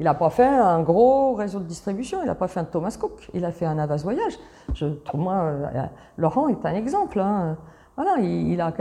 Il 0.00 0.04
n'a 0.04 0.14
pas 0.14 0.30
fait 0.30 0.46
un 0.46 0.80
gros 0.80 1.34
réseau 1.34 1.58
de 1.58 1.66
distribution, 1.66 2.20
il 2.22 2.26
n'a 2.26 2.34
pas 2.34 2.48
fait 2.48 2.60
un 2.60 2.64
Thomas 2.64 2.96
Cook, 2.98 3.28
il 3.34 3.44
a 3.44 3.52
fait 3.52 3.66
un 3.66 3.78
Avas 3.78 4.00
Voyage. 4.02 4.38
Je 4.72 4.86
trouve, 4.86 5.20
moi, 5.20 5.34
euh, 5.34 5.86
Laurent 6.16 6.48
est 6.48 6.64
un 6.64 6.74
exemple. 6.74 7.20
Hein. 7.20 7.58
Voilà, 7.98 8.20
il, 8.20 8.60
a 8.60 8.72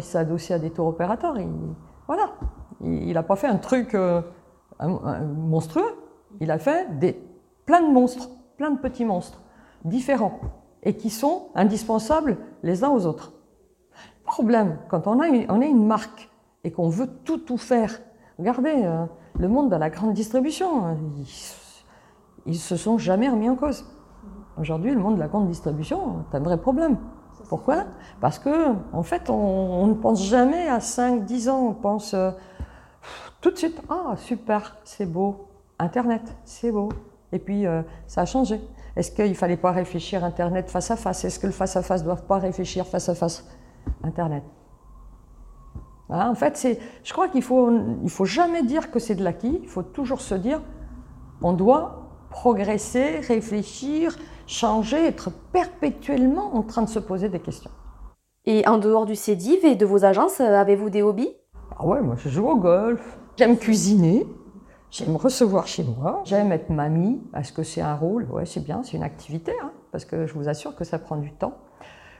s'est 0.00 0.18
adossé 0.18 0.52
à 0.52 0.58
des 0.58 0.70
tours 0.70 0.88
opérateurs. 0.88 1.36
Il, 2.80 3.12
n'a 3.12 3.22
pas 3.22 3.36
fait 3.36 3.46
un 3.46 3.58
truc 3.58 3.94
euh, 3.94 4.20
monstrueux. 4.82 5.94
Il 6.40 6.50
a 6.50 6.58
fait 6.58 6.98
des, 6.98 7.16
plein 7.66 7.80
de 7.80 7.92
monstres, 7.92 8.30
plein 8.56 8.72
de 8.72 8.78
petits 8.80 9.04
monstres 9.04 9.40
différents 9.84 10.40
et 10.82 10.96
qui 10.96 11.08
sont 11.08 11.50
indispensables 11.54 12.36
les 12.64 12.82
uns 12.82 12.90
aux 12.90 13.06
autres. 13.06 13.32
Problème, 14.24 14.78
quand 14.88 15.06
on, 15.06 15.20
a 15.20 15.28
une, 15.28 15.62
est 15.62 15.70
une 15.70 15.86
marque 15.86 16.28
et 16.64 16.72
qu'on 16.72 16.88
veut 16.88 17.06
tout 17.24 17.56
faire, 17.56 18.00
regardez. 18.40 18.82
Euh, 18.84 19.06
le 19.38 19.48
monde 19.48 19.70
de 19.70 19.76
la 19.76 19.88
grande 19.88 20.14
distribution, 20.14 20.96
ils, 22.46 22.56
se 22.56 22.76
sont 22.76 22.98
jamais 22.98 23.28
remis 23.28 23.48
en 23.48 23.54
cause. 23.54 23.84
Aujourd'hui, 24.58 24.92
le 24.92 25.00
monde 25.00 25.14
de 25.14 25.20
la 25.20 25.28
grande 25.28 25.46
distribution, 25.46 26.24
c'est 26.30 26.38
un 26.38 26.40
vrai 26.40 26.56
problème. 26.56 26.98
Pourquoi? 27.48 27.84
Parce 28.20 28.38
que, 28.38 28.74
en 28.92 29.02
fait, 29.02 29.28
on, 29.30 29.86
ne 29.86 29.94
pense 29.94 30.24
jamais 30.24 30.68
à 30.68 30.78
5-10 30.78 31.50
ans, 31.50 31.66
on 31.68 31.74
pense 31.74 32.14
euh, 32.14 32.30
tout 33.40 33.50
de 33.50 33.56
suite, 33.56 33.80
ah, 33.88 34.14
super, 34.16 34.76
c'est 34.84 35.06
beau, 35.06 35.48
Internet, 35.78 36.22
c'est 36.44 36.72
beau. 36.72 36.88
Et 37.32 37.38
puis, 37.38 37.66
euh, 37.66 37.82
ça 38.06 38.22
a 38.22 38.26
changé. 38.26 38.60
Est-ce 38.96 39.10
qu'il 39.10 39.28
ne 39.28 39.34
fallait 39.34 39.56
pas 39.56 39.72
réfléchir 39.72 40.24
Internet 40.24 40.70
face 40.70 40.90
à 40.90 40.96
face? 40.96 41.24
Est-ce 41.24 41.38
que 41.38 41.46
le 41.46 41.52
face 41.52 41.76
à 41.76 41.82
face 41.82 42.00
ne 42.00 42.06
doit 42.06 42.16
pas 42.16 42.38
réfléchir 42.38 42.86
face 42.86 43.08
à 43.08 43.14
face? 43.14 43.44
Internet 44.02 44.42
Hein, 46.10 46.30
en 46.30 46.34
fait, 46.34 46.78
je 47.02 47.12
crois 47.12 47.28
qu'il 47.28 47.42
faut, 47.42 47.70
il 48.02 48.10
faut 48.10 48.24
jamais 48.24 48.62
dire 48.62 48.90
que 48.90 48.98
c'est 48.98 49.14
de 49.14 49.24
l'acquis. 49.24 49.60
Il 49.62 49.68
faut 49.68 49.82
toujours 49.82 50.20
se 50.20 50.34
dire, 50.34 50.60
on 51.42 51.52
doit 51.52 52.26
progresser, 52.30 53.20
réfléchir, 53.20 54.16
changer, 54.46 55.06
être 55.06 55.30
perpétuellement 55.52 56.54
en 56.54 56.62
train 56.62 56.82
de 56.82 56.88
se 56.88 56.98
poser 56.98 57.28
des 57.28 57.40
questions. 57.40 57.70
Et 58.46 58.66
en 58.68 58.78
dehors 58.78 59.06
du 59.06 59.14
CEDIV 59.14 59.64
et 59.64 59.74
de 59.74 59.86
vos 59.86 60.04
agences, 60.04 60.40
euh, 60.40 60.54
avez-vous 60.54 60.90
des 60.90 61.02
hobbies? 61.02 61.34
Ah 61.78 61.86
ouais, 61.86 62.02
moi 62.02 62.14
je 62.16 62.28
joue 62.28 62.46
au 62.46 62.56
golf. 62.56 63.18
J'aime 63.36 63.56
cuisiner. 63.56 64.26
J'aime 64.90 65.16
recevoir 65.16 65.66
chez 65.66 65.82
moi. 65.82 66.22
J'aime 66.24 66.52
être 66.52 66.70
mamie. 66.70 67.20
Est-ce 67.36 67.52
que 67.52 67.62
c'est 67.62 67.80
un 67.80 67.96
rôle 67.96 68.28
Ouais, 68.30 68.46
c'est 68.46 68.62
bien, 68.62 68.82
c'est 68.84 68.96
une 68.96 69.02
activité. 69.02 69.52
Hein, 69.62 69.72
parce 69.90 70.04
que 70.04 70.26
je 70.26 70.34
vous 70.34 70.48
assure 70.48 70.76
que 70.76 70.84
ça 70.84 70.98
prend 70.98 71.16
du 71.16 71.32
temps. 71.32 71.54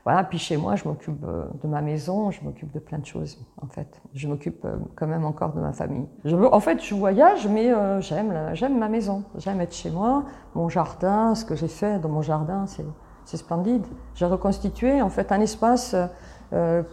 Voilà, 0.05 0.23
puis 0.23 0.39
chez 0.39 0.59
moi, 0.59 0.77
je 0.77 0.87
m'occupe 0.87 1.25
euh, 1.25 1.47
de 1.63 1.67
ma 1.67 1.81
maison, 1.81 2.31
je 2.31 2.45
m'occupe 2.45 2.71
de 2.73 2.79
plein 2.79 2.99
de 2.99 3.07
choses, 3.07 3.39
en 3.63 3.69
fait. 3.69 4.03
Je 4.13 4.29
m'occupe 4.29 4.63
euh, 4.67 4.77
quand 4.97 5.07
même 5.07 5.25
encore 5.25 5.55
de 5.55 5.61
ma 5.61 5.73
famille. 5.73 6.07
Je, 6.27 6.37
en 6.37 6.61
fait, 6.61 6.85
je 6.85 6.95
voyage, 6.95 7.49
mais 7.49 7.73
euh, 7.73 8.03
j'aime, 8.03 8.51
j'aime 8.53 8.79
ma 8.79 8.91
maison. 8.91 9.25
J'aime 9.37 9.63
être 9.63 9.75
chez 9.75 9.91
moi, 9.91 10.25
mon 10.55 10.69
jardin, 10.69 11.35
ce 11.35 11.47
que 11.47 11.55
j'ai 11.55 11.69
fait 11.69 11.99
dans 12.01 12.11
mon 12.11 12.21
jardin, 12.21 12.67
c'est, 12.67 12.85
c'est 13.25 13.39
splendide. 13.39 13.87
J'ai 14.15 14.27
reconstitué, 14.27 15.01
en 15.01 15.09
fait, 15.09 15.33
un 15.33 15.41
espace 15.41 15.97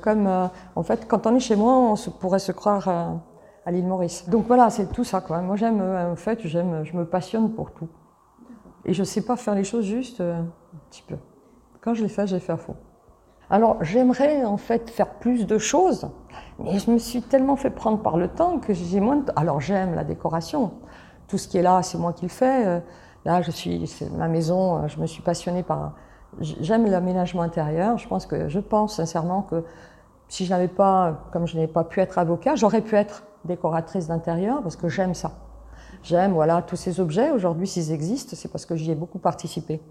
comme, 0.01 0.49
en 0.75 0.81
fait, 0.81 1.07
quand 1.07 1.27
on 1.27 1.35
est 1.35 1.39
chez 1.39 1.55
moi, 1.55 1.77
on 1.77 1.95
se, 1.95 2.09
pourrait 2.09 2.39
se 2.39 2.51
croire 2.51 2.87
à 2.87 3.71
l'île 3.71 3.85
Maurice. 3.85 4.27
Donc 4.27 4.47
voilà, 4.47 4.71
c'est 4.71 4.87
tout 4.91 5.03
ça, 5.03 5.21
quoi. 5.21 5.41
Moi, 5.41 5.55
j'aime, 5.55 5.81
en 5.81 6.15
fait, 6.15 6.39
j'aime, 6.47 6.83
je 6.83 6.97
me 6.97 7.05
passionne 7.05 7.51
pour 7.51 7.71
tout. 7.71 7.89
Et 8.85 8.93
je 8.93 9.01
ne 9.01 9.05
sais 9.05 9.21
pas 9.21 9.35
faire 9.35 9.53
les 9.53 9.63
choses 9.63 9.85
juste 9.85 10.19
un 10.21 10.47
petit 10.89 11.03
peu. 11.03 11.17
Quand 11.81 11.93
je 11.93 12.01
les 12.01 12.09
fais, 12.09 12.25
je 12.25 12.33
les 12.33 12.41
fais 12.41 12.53
à 12.53 12.57
fond. 12.57 12.75
Alors 13.51 13.83
j'aimerais 13.83 14.45
en 14.45 14.55
fait 14.55 14.89
faire 14.89 15.09
plus 15.09 15.45
de 15.45 15.57
choses, 15.57 16.09
mais 16.57 16.79
je 16.79 16.89
me 16.89 16.97
suis 16.97 17.21
tellement 17.21 17.57
fait 17.57 17.69
prendre 17.69 18.01
par 18.01 18.15
le 18.15 18.29
temps 18.29 18.59
que 18.59 18.73
j'ai 18.73 19.01
moins 19.01 19.17
de... 19.17 19.31
Alors 19.35 19.59
j'aime 19.59 19.93
la 19.93 20.05
décoration, 20.05 20.71
tout 21.27 21.37
ce 21.37 21.49
qui 21.49 21.57
est 21.57 21.61
là, 21.61 21.83
c'est 21.83 21.97
moi 21.97 22.13
qui 22.13 22.23
le 22.23 22.31
fais. 22.31 22.65
Euh, 22.65 22.79
là, 23.25 23.41
je 23.41 23.51
suis, 23.51 23.87
c'est 23.87 24.09
ma 24.11 24.29
maison, 24.29 24.77
euh, 24.77 24.87
je 24.87 25.01
me 25.01 25.05
suis 25.05 25.21
passionnée 25.21 25.63
par... 25.63 25.95
J'aime 26.39 26.89
l'aménagement 26.89 27.41
intérieur, 27.41 27.97
je 27.97 28.07
pense 28.07 28.25
que, 28.25 28.47
je 28.47 28.59
pense 28.59 28.95
sincèrement 28.95 29.41
que 29.41 29.65
si 30.29 30.45
je 30.45 30.51
n'avais 30.51 30.69
pas, 30.69 31.25
comme 31.33 31.45
je 31.45 31.57
n'ai 31.57 31.67
pas 31.67 31.83
pu 31.83 31.99
être 31.99 32.19
avocat, 32.19 32.55
j'aurais 32.55 32.79
pu 32.79 32.95
être 32.95 33.23
décoratrice 33.43 34.07
d'intérieur 34.07 34.61
parce 34.61 34.77
que 34.77 34.87
j'aime 34.87 35.13
ça. 35.13 35.33
J'aime, 36.03 36.31
voilà, 36.31 36.61
tous 36.61 36.77
ces 36.77 37.01
objets. 37.01 37.31
Aujourd'hui, 37.31 37.67
s'ils 37.67 37.91
existent, 37.91 38.33
c'est 38.33 38.49
parce 38.49 38.65
que 38.65 38.77
j'y 38.77 38.91
ai 38.91 38.95
beaucoup 38.95 39.19
participé. 39.19 39.81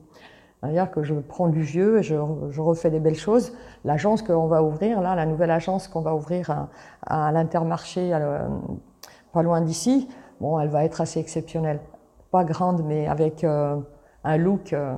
C'est-à-dire 0.61 0.91
que 0.91 1.03
je 1.03 1.15
prends 1.15 1.49
du 1.49 1.63
vieux 1.63 1.99
et 1.99 2.03
je, 2.03 2.17
refais 2.61 2.91
des 2.91 3.01
belles 3.01 3.17
choses. 3.17 3.53
L'agence 3.85 4.23
qu'on 4.23 4.47
va 4.47 4.63
ouvrir, 4.63 5.01
là, 5.01 5.15
la 5.15 5.25
nouvelle 5.25 5.51
agence 5.51 5.89
qu'on 5.89 6.03
va 6.03 6.15
ouvrir 6.15 6.69
à, 7.07 7.33
l'Intermarché, 7.33 8.13
pas 9.33 9.43
loin 9.43 9.63
d'ici, 9.63 10.09
bon, 10.41 10.61
elle 10.61 10.69
va 10.69 10.85
être 10.85 11.01
assez 11.01 11.19
exceptionnelle. 11.19 11.81
Pas 12.31 12.45
grande, 12.45 12.85
mais 12.85 13.09
avec 13.09 13.43
euh, 13.43 13.77
un 14.23 14.37
look 14.37 14.73
euh, 14.73 14.95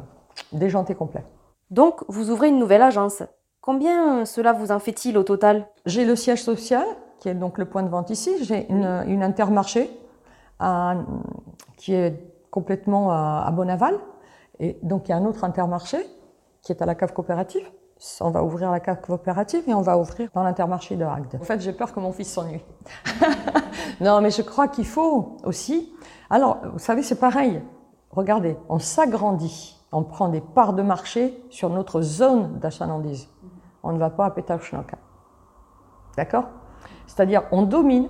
déjanté 0.52 0.94
complet. 0.94 1.24
Donc, 1.70 2.04
vous 2.08 2.30
ouvrez 2.30 2.48
une 2.48 2.58
nouvelle 2.58 2.82
agence. 2.82 3.22
Combien 3.60 4.24
cela 4.24 4.52
vous 4.52 4.72
en 4.72 4.80
fait-il 4.80 5.16
au 5.16 5.22
total? 5.22 5.66
J'ai 5.86 6.04
le 6.04 6.16
siège 6.16 6.42
social, 6.42 6.84
qui 7.20 7.28
est 7.28 7.34
donc 7.34 7.56
le 7.56 7.64
point 7.66 7.84
de 7.84 7.88
vente 7.88 8.10
ici. 8.10 8.32
J'ai 8.44 8.68
une, 8.68 9.22
Intermarché 9.22 9.88
qui 11.76 11.94
est 11.94 12.14
complètement 12.50 13.10
à, 13.10 13.44
à 13.46 13.50
Bonaval, 13.50 13.98
et 14.58 14.78
donc 14.82 15.08
il 15.08 15.10
y 15.10 15.14
a 15.14 15.16
un 15.16 15.24
autre 15.24 15.44
intermarché 15.44 15.98
qui 16.62 16.72
est 16.72 16.82
à 16.82 16.86
la 16.86 16.94
cave 16.94 17.12
coopérative. 17.12 17.66
On 18.20 18.30
va 18.30 18.42
ouvrir 18.42 18.70
la 18.70 18.80
cave 18.80 19.00
coopérative 19.00 19.62
et 19.68 19.74
on 19.74 19.80
va 19.80 19.96
ouvrir 19.96 20.28
dans 20.34 20.42
l'intermarché 20.42 20.96
de 20.96 21.04
Agde. 21.04 21.38
En 21.40 21.44
fait, 21.44 21.60
j'ai 21.60 21.72
peur 21.72 21.92
que 21.92 22.00
mon 22.00 22.10
fils 22.12 22.32
s'ennuie. 22.32 22.64
non, 24.00 24.20
mais 24.20 24.30
je 24.30 24.42
crois 24.42 24.66
qu'il 24.66 24.86
faut 24.86 25.36
aussi. 25.44 25.92
Alors, 26.28 26.58
vous 26.72 26.80
savez, 26.80 27.02
c'est 27.02 27.20
pareil. 27.20 27.62
Regardez, 28.10 28.56
on 28.68 28.80
s'agrandit, 28.80 29.76
on 29.92 30.02
prend 30.02 30.28
des 30.28 30.40
parts 30.40 30.72
de 30.72 30.82
marché 30.82 31.40
sur 31.48 31.70
notre 31.70 32.00
zone 32.02 32.58
d'achalandise. 32.58 33.28
On 33.84 33.92
ne 33.92 33.98
va 33.98 34.10
pas 34.10 34.26
à 34.26 34.30
Petauschnoka. 34.30 34.98
D'accord? 36.16 36.48
C'est-à-dire, 37.06 37.44
on 37.52 37.62
domine 37.62 38.08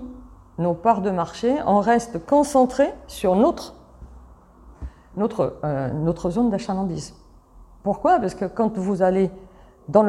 nos 0.59 0.75
parts 0.75 1.03
de 1.03 1.11
marché, 1.11 1.57
on 1.67 1.81
reste 1.81 2.25
concentré 2.25 2.93
sur 3.07 3.37
notre, 3.37 3.75
notre, 5.17 5.59
euh, 5.65 5.91
notre 5.93 6.31
zone 6.31 6.51
d'achalandise. 6.51 7.15
Pourquoi? 7.83 8.19
Parce 8.21 8.35
que 8.35 8.45
quand 8.45 8.79
vous 8.79 9.03
allez 9.03 9.31
dans 9.89 10.05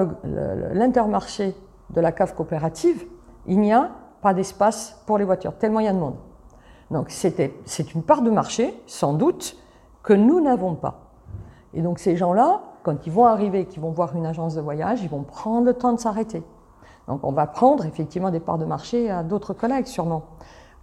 l'intermarché 0.73 1.55
de 1.89 2.01
la 2.01 2.11
cave 2.11 2.35
coopérative, 2.35 3.05
il 3.47 3.59
n'y 3.59 3.73
a 3.73 3.89
pas 4.21 4.33
d'espace 4.33 5.01
pour 5.05 5.17
les 5.17 5.25
voitures, 5.25 5.57
tellement 5.57 5.79
il 5.79 5.85
y 5.85 5.89
a 5.89 5.93
de 5.93 5.99
monde. 5.99 6.15
Donc 6.91 7.09
c'est 7.09 7.93
une 7.93 8.03
part 8.03 8.21
de 8.21 8.29
marché, 8.29 8.79
sans 8.85 9.13
doute, 9.13 9.57
que 10.03 10.13
nous 10.13 10.39
n'avons 10.41 10.75
pas. 10.75 11.11
Et 11.73 11.81
donc 11.81 11.99
ces 11.99 12.15
gens-là, 12.15 12.61
quand 12.83 13.07
ils 13.07 13.11
vont 13.11 13.25
arriver, 13.25 13.65
qu'ils 13.65 13.81
vont 13.81 13.91
voir 13.91 14.15
une 14.15 14.25
agence 14.25 14.55
de 14.55 14.61
voyage, 14.61 15.01
ils 15.01 15.09
vont 15.09 15.23
prendre 15.23 15.65
le 15.65 15.73
temps 15.73 15.93
de 15.93 15.99
s'arrêter. 15.99 16.43
Donc 17.07 17.21
on 17.23 17.31
va 17.31 17.47
prendre 17.47 17.85
effectivement 17.85 18.29
des 18.29 18.39
parts 18.39 18.57
de 18.57 18.65
marché 18.65 19.09
à 19.09 19.23
d'autres 19.23 19.53
collègues 19.53 19.87
sûrement, 19.87 20.23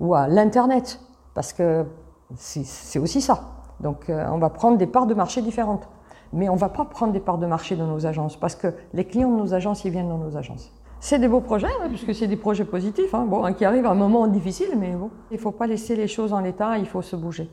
ou 0.01 0.15
à 0.15 0.27
l'Internet, 0.27 1.01
parce 1.35 1.53
que 1.53 1.87
c'est 2.35 2.99
aussi 2.99 3.21
ça. 3.21 3.41
Donc 3.81 4.09
euh, 4.09 4.27
on 4.31 4.39
va 4.39 4.51
prendre 4.51 4.79
des 4.79 4.87
parts 4.87 5.07
de 5.07 5.15
marché 5.15 5.43
différentes 5.43 5.89
mais 6.33 6.49
on 6.49 6.55
ne 6.55 6.59
va 6.59 6.69
pas 6.69 6.85
prendre 6.85 7.13
des 7.13 7.21
parts 7.21 7.39
de 7.39 7.47
marché 7.47 7.77
dans 7.77 7.87
nos 7.87 8.07
agences 8.07 8.37
parce 8.37 8.55
que 8.55 8.69
les 8.95 9.05
clients 9.05 9.31
de 9.31 9.37
nos 9.37 9.55
agences, 9.55 9.85
ils 9.85 9.91
viennent 9.91 10.09
dans 10.09 10.19
nos 10.19 10.37
agences. 10.37 10.73
C'est 11.01 11.19
des 11.19 11.29
beaux 11.29 11.41
projets, 11.41 11.67
hein, 11.67 11.89
puisque 11.89 12.15
c'est 12.15 12.27
des 12.27 12.37
projets 12.37 12.67
positifs, 12.67 13.15
hein, 13.15 13.25
bon, 13.27 13.45
hein, 13.45 13.55
qui 13.55 13.65
arrivent 13.65 13.87
à 13.87 13.91
un 13.91 13.95
moment 13.95 14.27
difficile, 14.27 14.69
mais 14.79 14.93
bon, 14.93 15.11
il 15.31 15.37
ne 15.37 15.41
faut 15.41 15.51
pas 15.51 15.67
laisser 15.67 15.97
les 15.97 16.07
choses 16.07 16.35
en 16.35 16.41
l'état, 16.41 16.77
il 16.77 16.87
faut 16.87 17.01
se 17.01 17.17
bouger. 17.17 17.51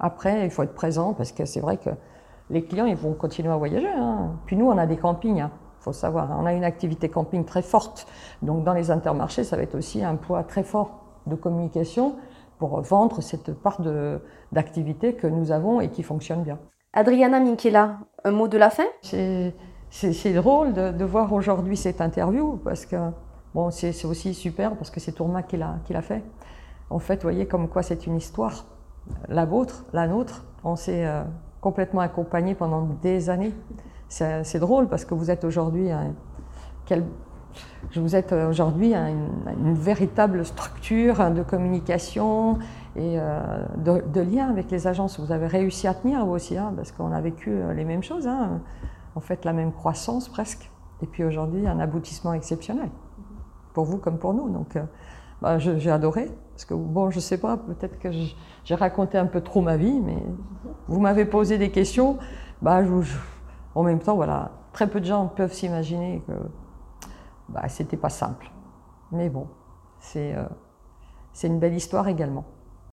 Après, 0.00 0.44
il 0.44 0.50
faut 0.50 0.62
être 0.62 0.74
présent 0.74 1.12
parce 1.12 1.32
que 1.32 1.44
c'est 1.44 1.60
vrai 1.60 1.76
que 1.76 1.90
les 2.48 2.64
clients, 2.64 2.86
ils 2.86 2.96
vont 2.96 3.12
continuer 3.12 3.50
à 3.50 3.56
voyager. 3.56 3.90
Puis 4.46 4.56
nous, 4.56 4.66
on 4.66 4.78
a 4.78 4.86
des 4.86 4.96
campings, 4.96 5.38
il 5.38 5.50
faut 5.80 5.92
savoir, 5.92 6.30
on 6.40 6.46
a 6.46 6.54
une 6.54 6.64
activité 6.64 7.10
camping 7.10 7.44
très 7.44 7.62
forte. 7.62 8.06
Donc 8.40 8.64
dans 8.64 8.72
les 8.72 8.90
intermarchés, 8.90 9.44
ça 9.44 9.56
va 9.56 9.62
être 9.62 9.76
aussi 9.76 10.02
un 10.02 10.16
poids 10.16 10.42
très 10.42 10.62
fort 10.62 11.02
de 11.26 11.36
communication 11.36 12.16
pour 12.62 12.80
vendre 12.82 13.20
cette 13.22 13.54
part 13.54 13.80
d'activité 14.52 15.14
que 15.14 15.26
nous 15.26 15.50
avons 15.50 15.80
et 15.80 15.88
qui 15.88 16.04
fonctionne 16.04 16.44
bien. 16.44 16.60
Adriana 16.92 17.40
Minkela, 17.40 17.98
un 18.22 18.30
mot 18.30 18.46
de 18.46 18.56
la 18.56 18.70
fin? 18.70 18.84
C'est 19.02 20.32
drôle 20.32 20.72
de, 20.72 21.04
voir 21.04 21.32
aujourd'hui 21.32 21.76
cette 21.76 22.00
interview 22.00 22.60
parce 22.62 22.86
que 22.86 22.94
bon, 23.52 23.72
c'est 23.72 24.04
aussi 24.04 24.32
super 24.32 24.76
parce 24.76 24.90
que 24.90 25.00
c'est 25.00 25.10
Tourma 25.10 25.42
qui 25.42 25.56
l'a 25.56 26.02
fait. 26.02 26.22
En 26.88 27.00
fait, 27.00 27.16
vous 27.16 27.22
voyez 27.22 27.46
comme 27.46 27.66
quoi 27.66 27.82
c'est 27.82 28.06
une 28.06 28.16
histoire. 28.16 28.64
La 29.28 29.44
vôtre, 29.44 29.84
la 29.92 30.06
nôtre, 30.06 30.44
on 30.62 30.76
s'est 30.76 31.04
euh, 31.04 31.24
complètement 31.60 32.02
accompagnés 32.02 32.54
pendant 32.54 32.82
des 33.02 33.28
années. 33.28 33.54
C'est 34.08 34.60
drôle 34.60 34.86
parce 34.86 35.04
que 35.04 35.14
vous 35.14 35.32
êtes 35.32 35.42
aujourd'hui 35.42 35.88
vous 37.96 38.16
êtes 38.16 38.32
aujourd'hui 38.32 38.94
une, 38.94 39.74
véritable 39.74 40.44
structure 40.44 41.30
de 41.30 41.42
communication, 41.42 42.58
et 42.96 43.18
euh, 43.18 43.64
de, 43.76 44.20
lien 44.20 44.50
avec 44.50 44.70
les 44.70 44.86
agences. 44.86 45.18
Vous 45.18 45.32
avez 45.32 45.46
réussi 45.46 45.86
à 45.86 45.94
tenir 45.94 46.24
vous 46.26 46.32
aussi, 46.32 46.56
hein, 46.58 46.72
parce 46.76 46.92
qu'on 46.92 47.12
a 47.12 47.20
vécu 47.20 47.50
euh, 47.50 47.72
les 47.72 47.84
mêmes 47.84 48.02
choses, 48.02 48.26
hein, 48.26 48.60
en 49.14 49.20
fait 49.20 49.44
la 49.44 49.52
même 49.52 49.72
croissance 49.72 50.28
presque, 50.28 50.70
et 51.02 51.06
puis 51.06 51.24
aujourd'hui 51.24 51.66
un 51.66 51.80
aboutissement 51.80 52.34
exceptionnel, 52.34 52.90
pour 53.72 53.84
vous 53.84 53.98
comme 53.98 54.18
pour 54.18 54.34
nous. 54.34 54.50
Donc 54.50 54.76
euh, 54.76 54.82
bah, 55.40 55.58
j'ai 55.58 55.90
adoré, 55.90 56.30
parce 56.52 56.64
que 56.66 56.74
bon, 56.74 57.10
je 57.10 57.20
sais 57.20 57.38
pas, 57.38 57.56
peut-être 57.56 57.98
que 57.98 58.10
j'ai 58.12 58.74
raconté 58.74 59.16
un 59.16 59.26
peu 59.26 59.40
trop 59.40 59.62
ma 59.62 59.76
vie, 59.76 60.00
mais 60.00 60.22
vous 60.86 61.00
m'avez 61.00 61.24
posé 61.24 61.56
des 61.56 61.70
questions, 61.70 62.18
bah, 62.60 62.82
en 63.74 63.82
même 63.82 64.00
temps, 64.00 64.16
voilà, 64.16 64.50
très 64.74 64.86
peu 64.86 65.00
de 65.00 65.06
gens 65.06 65.28
peuvent 65.28 65.52
s'imaginer 65.52 66.22
que 66.26 66.32
bah, 67.52 67.68
c'était 67.68 67.96
pas 67.96 68.10
simple. 68.10 68.50
Mais 69.10 69.28
bon, 69.28 69.46
c'est 70.00 70.34
une 71.42 71.58
belle 71.58 71.74
histoire 71.74 72.08
également. 72.08 72.44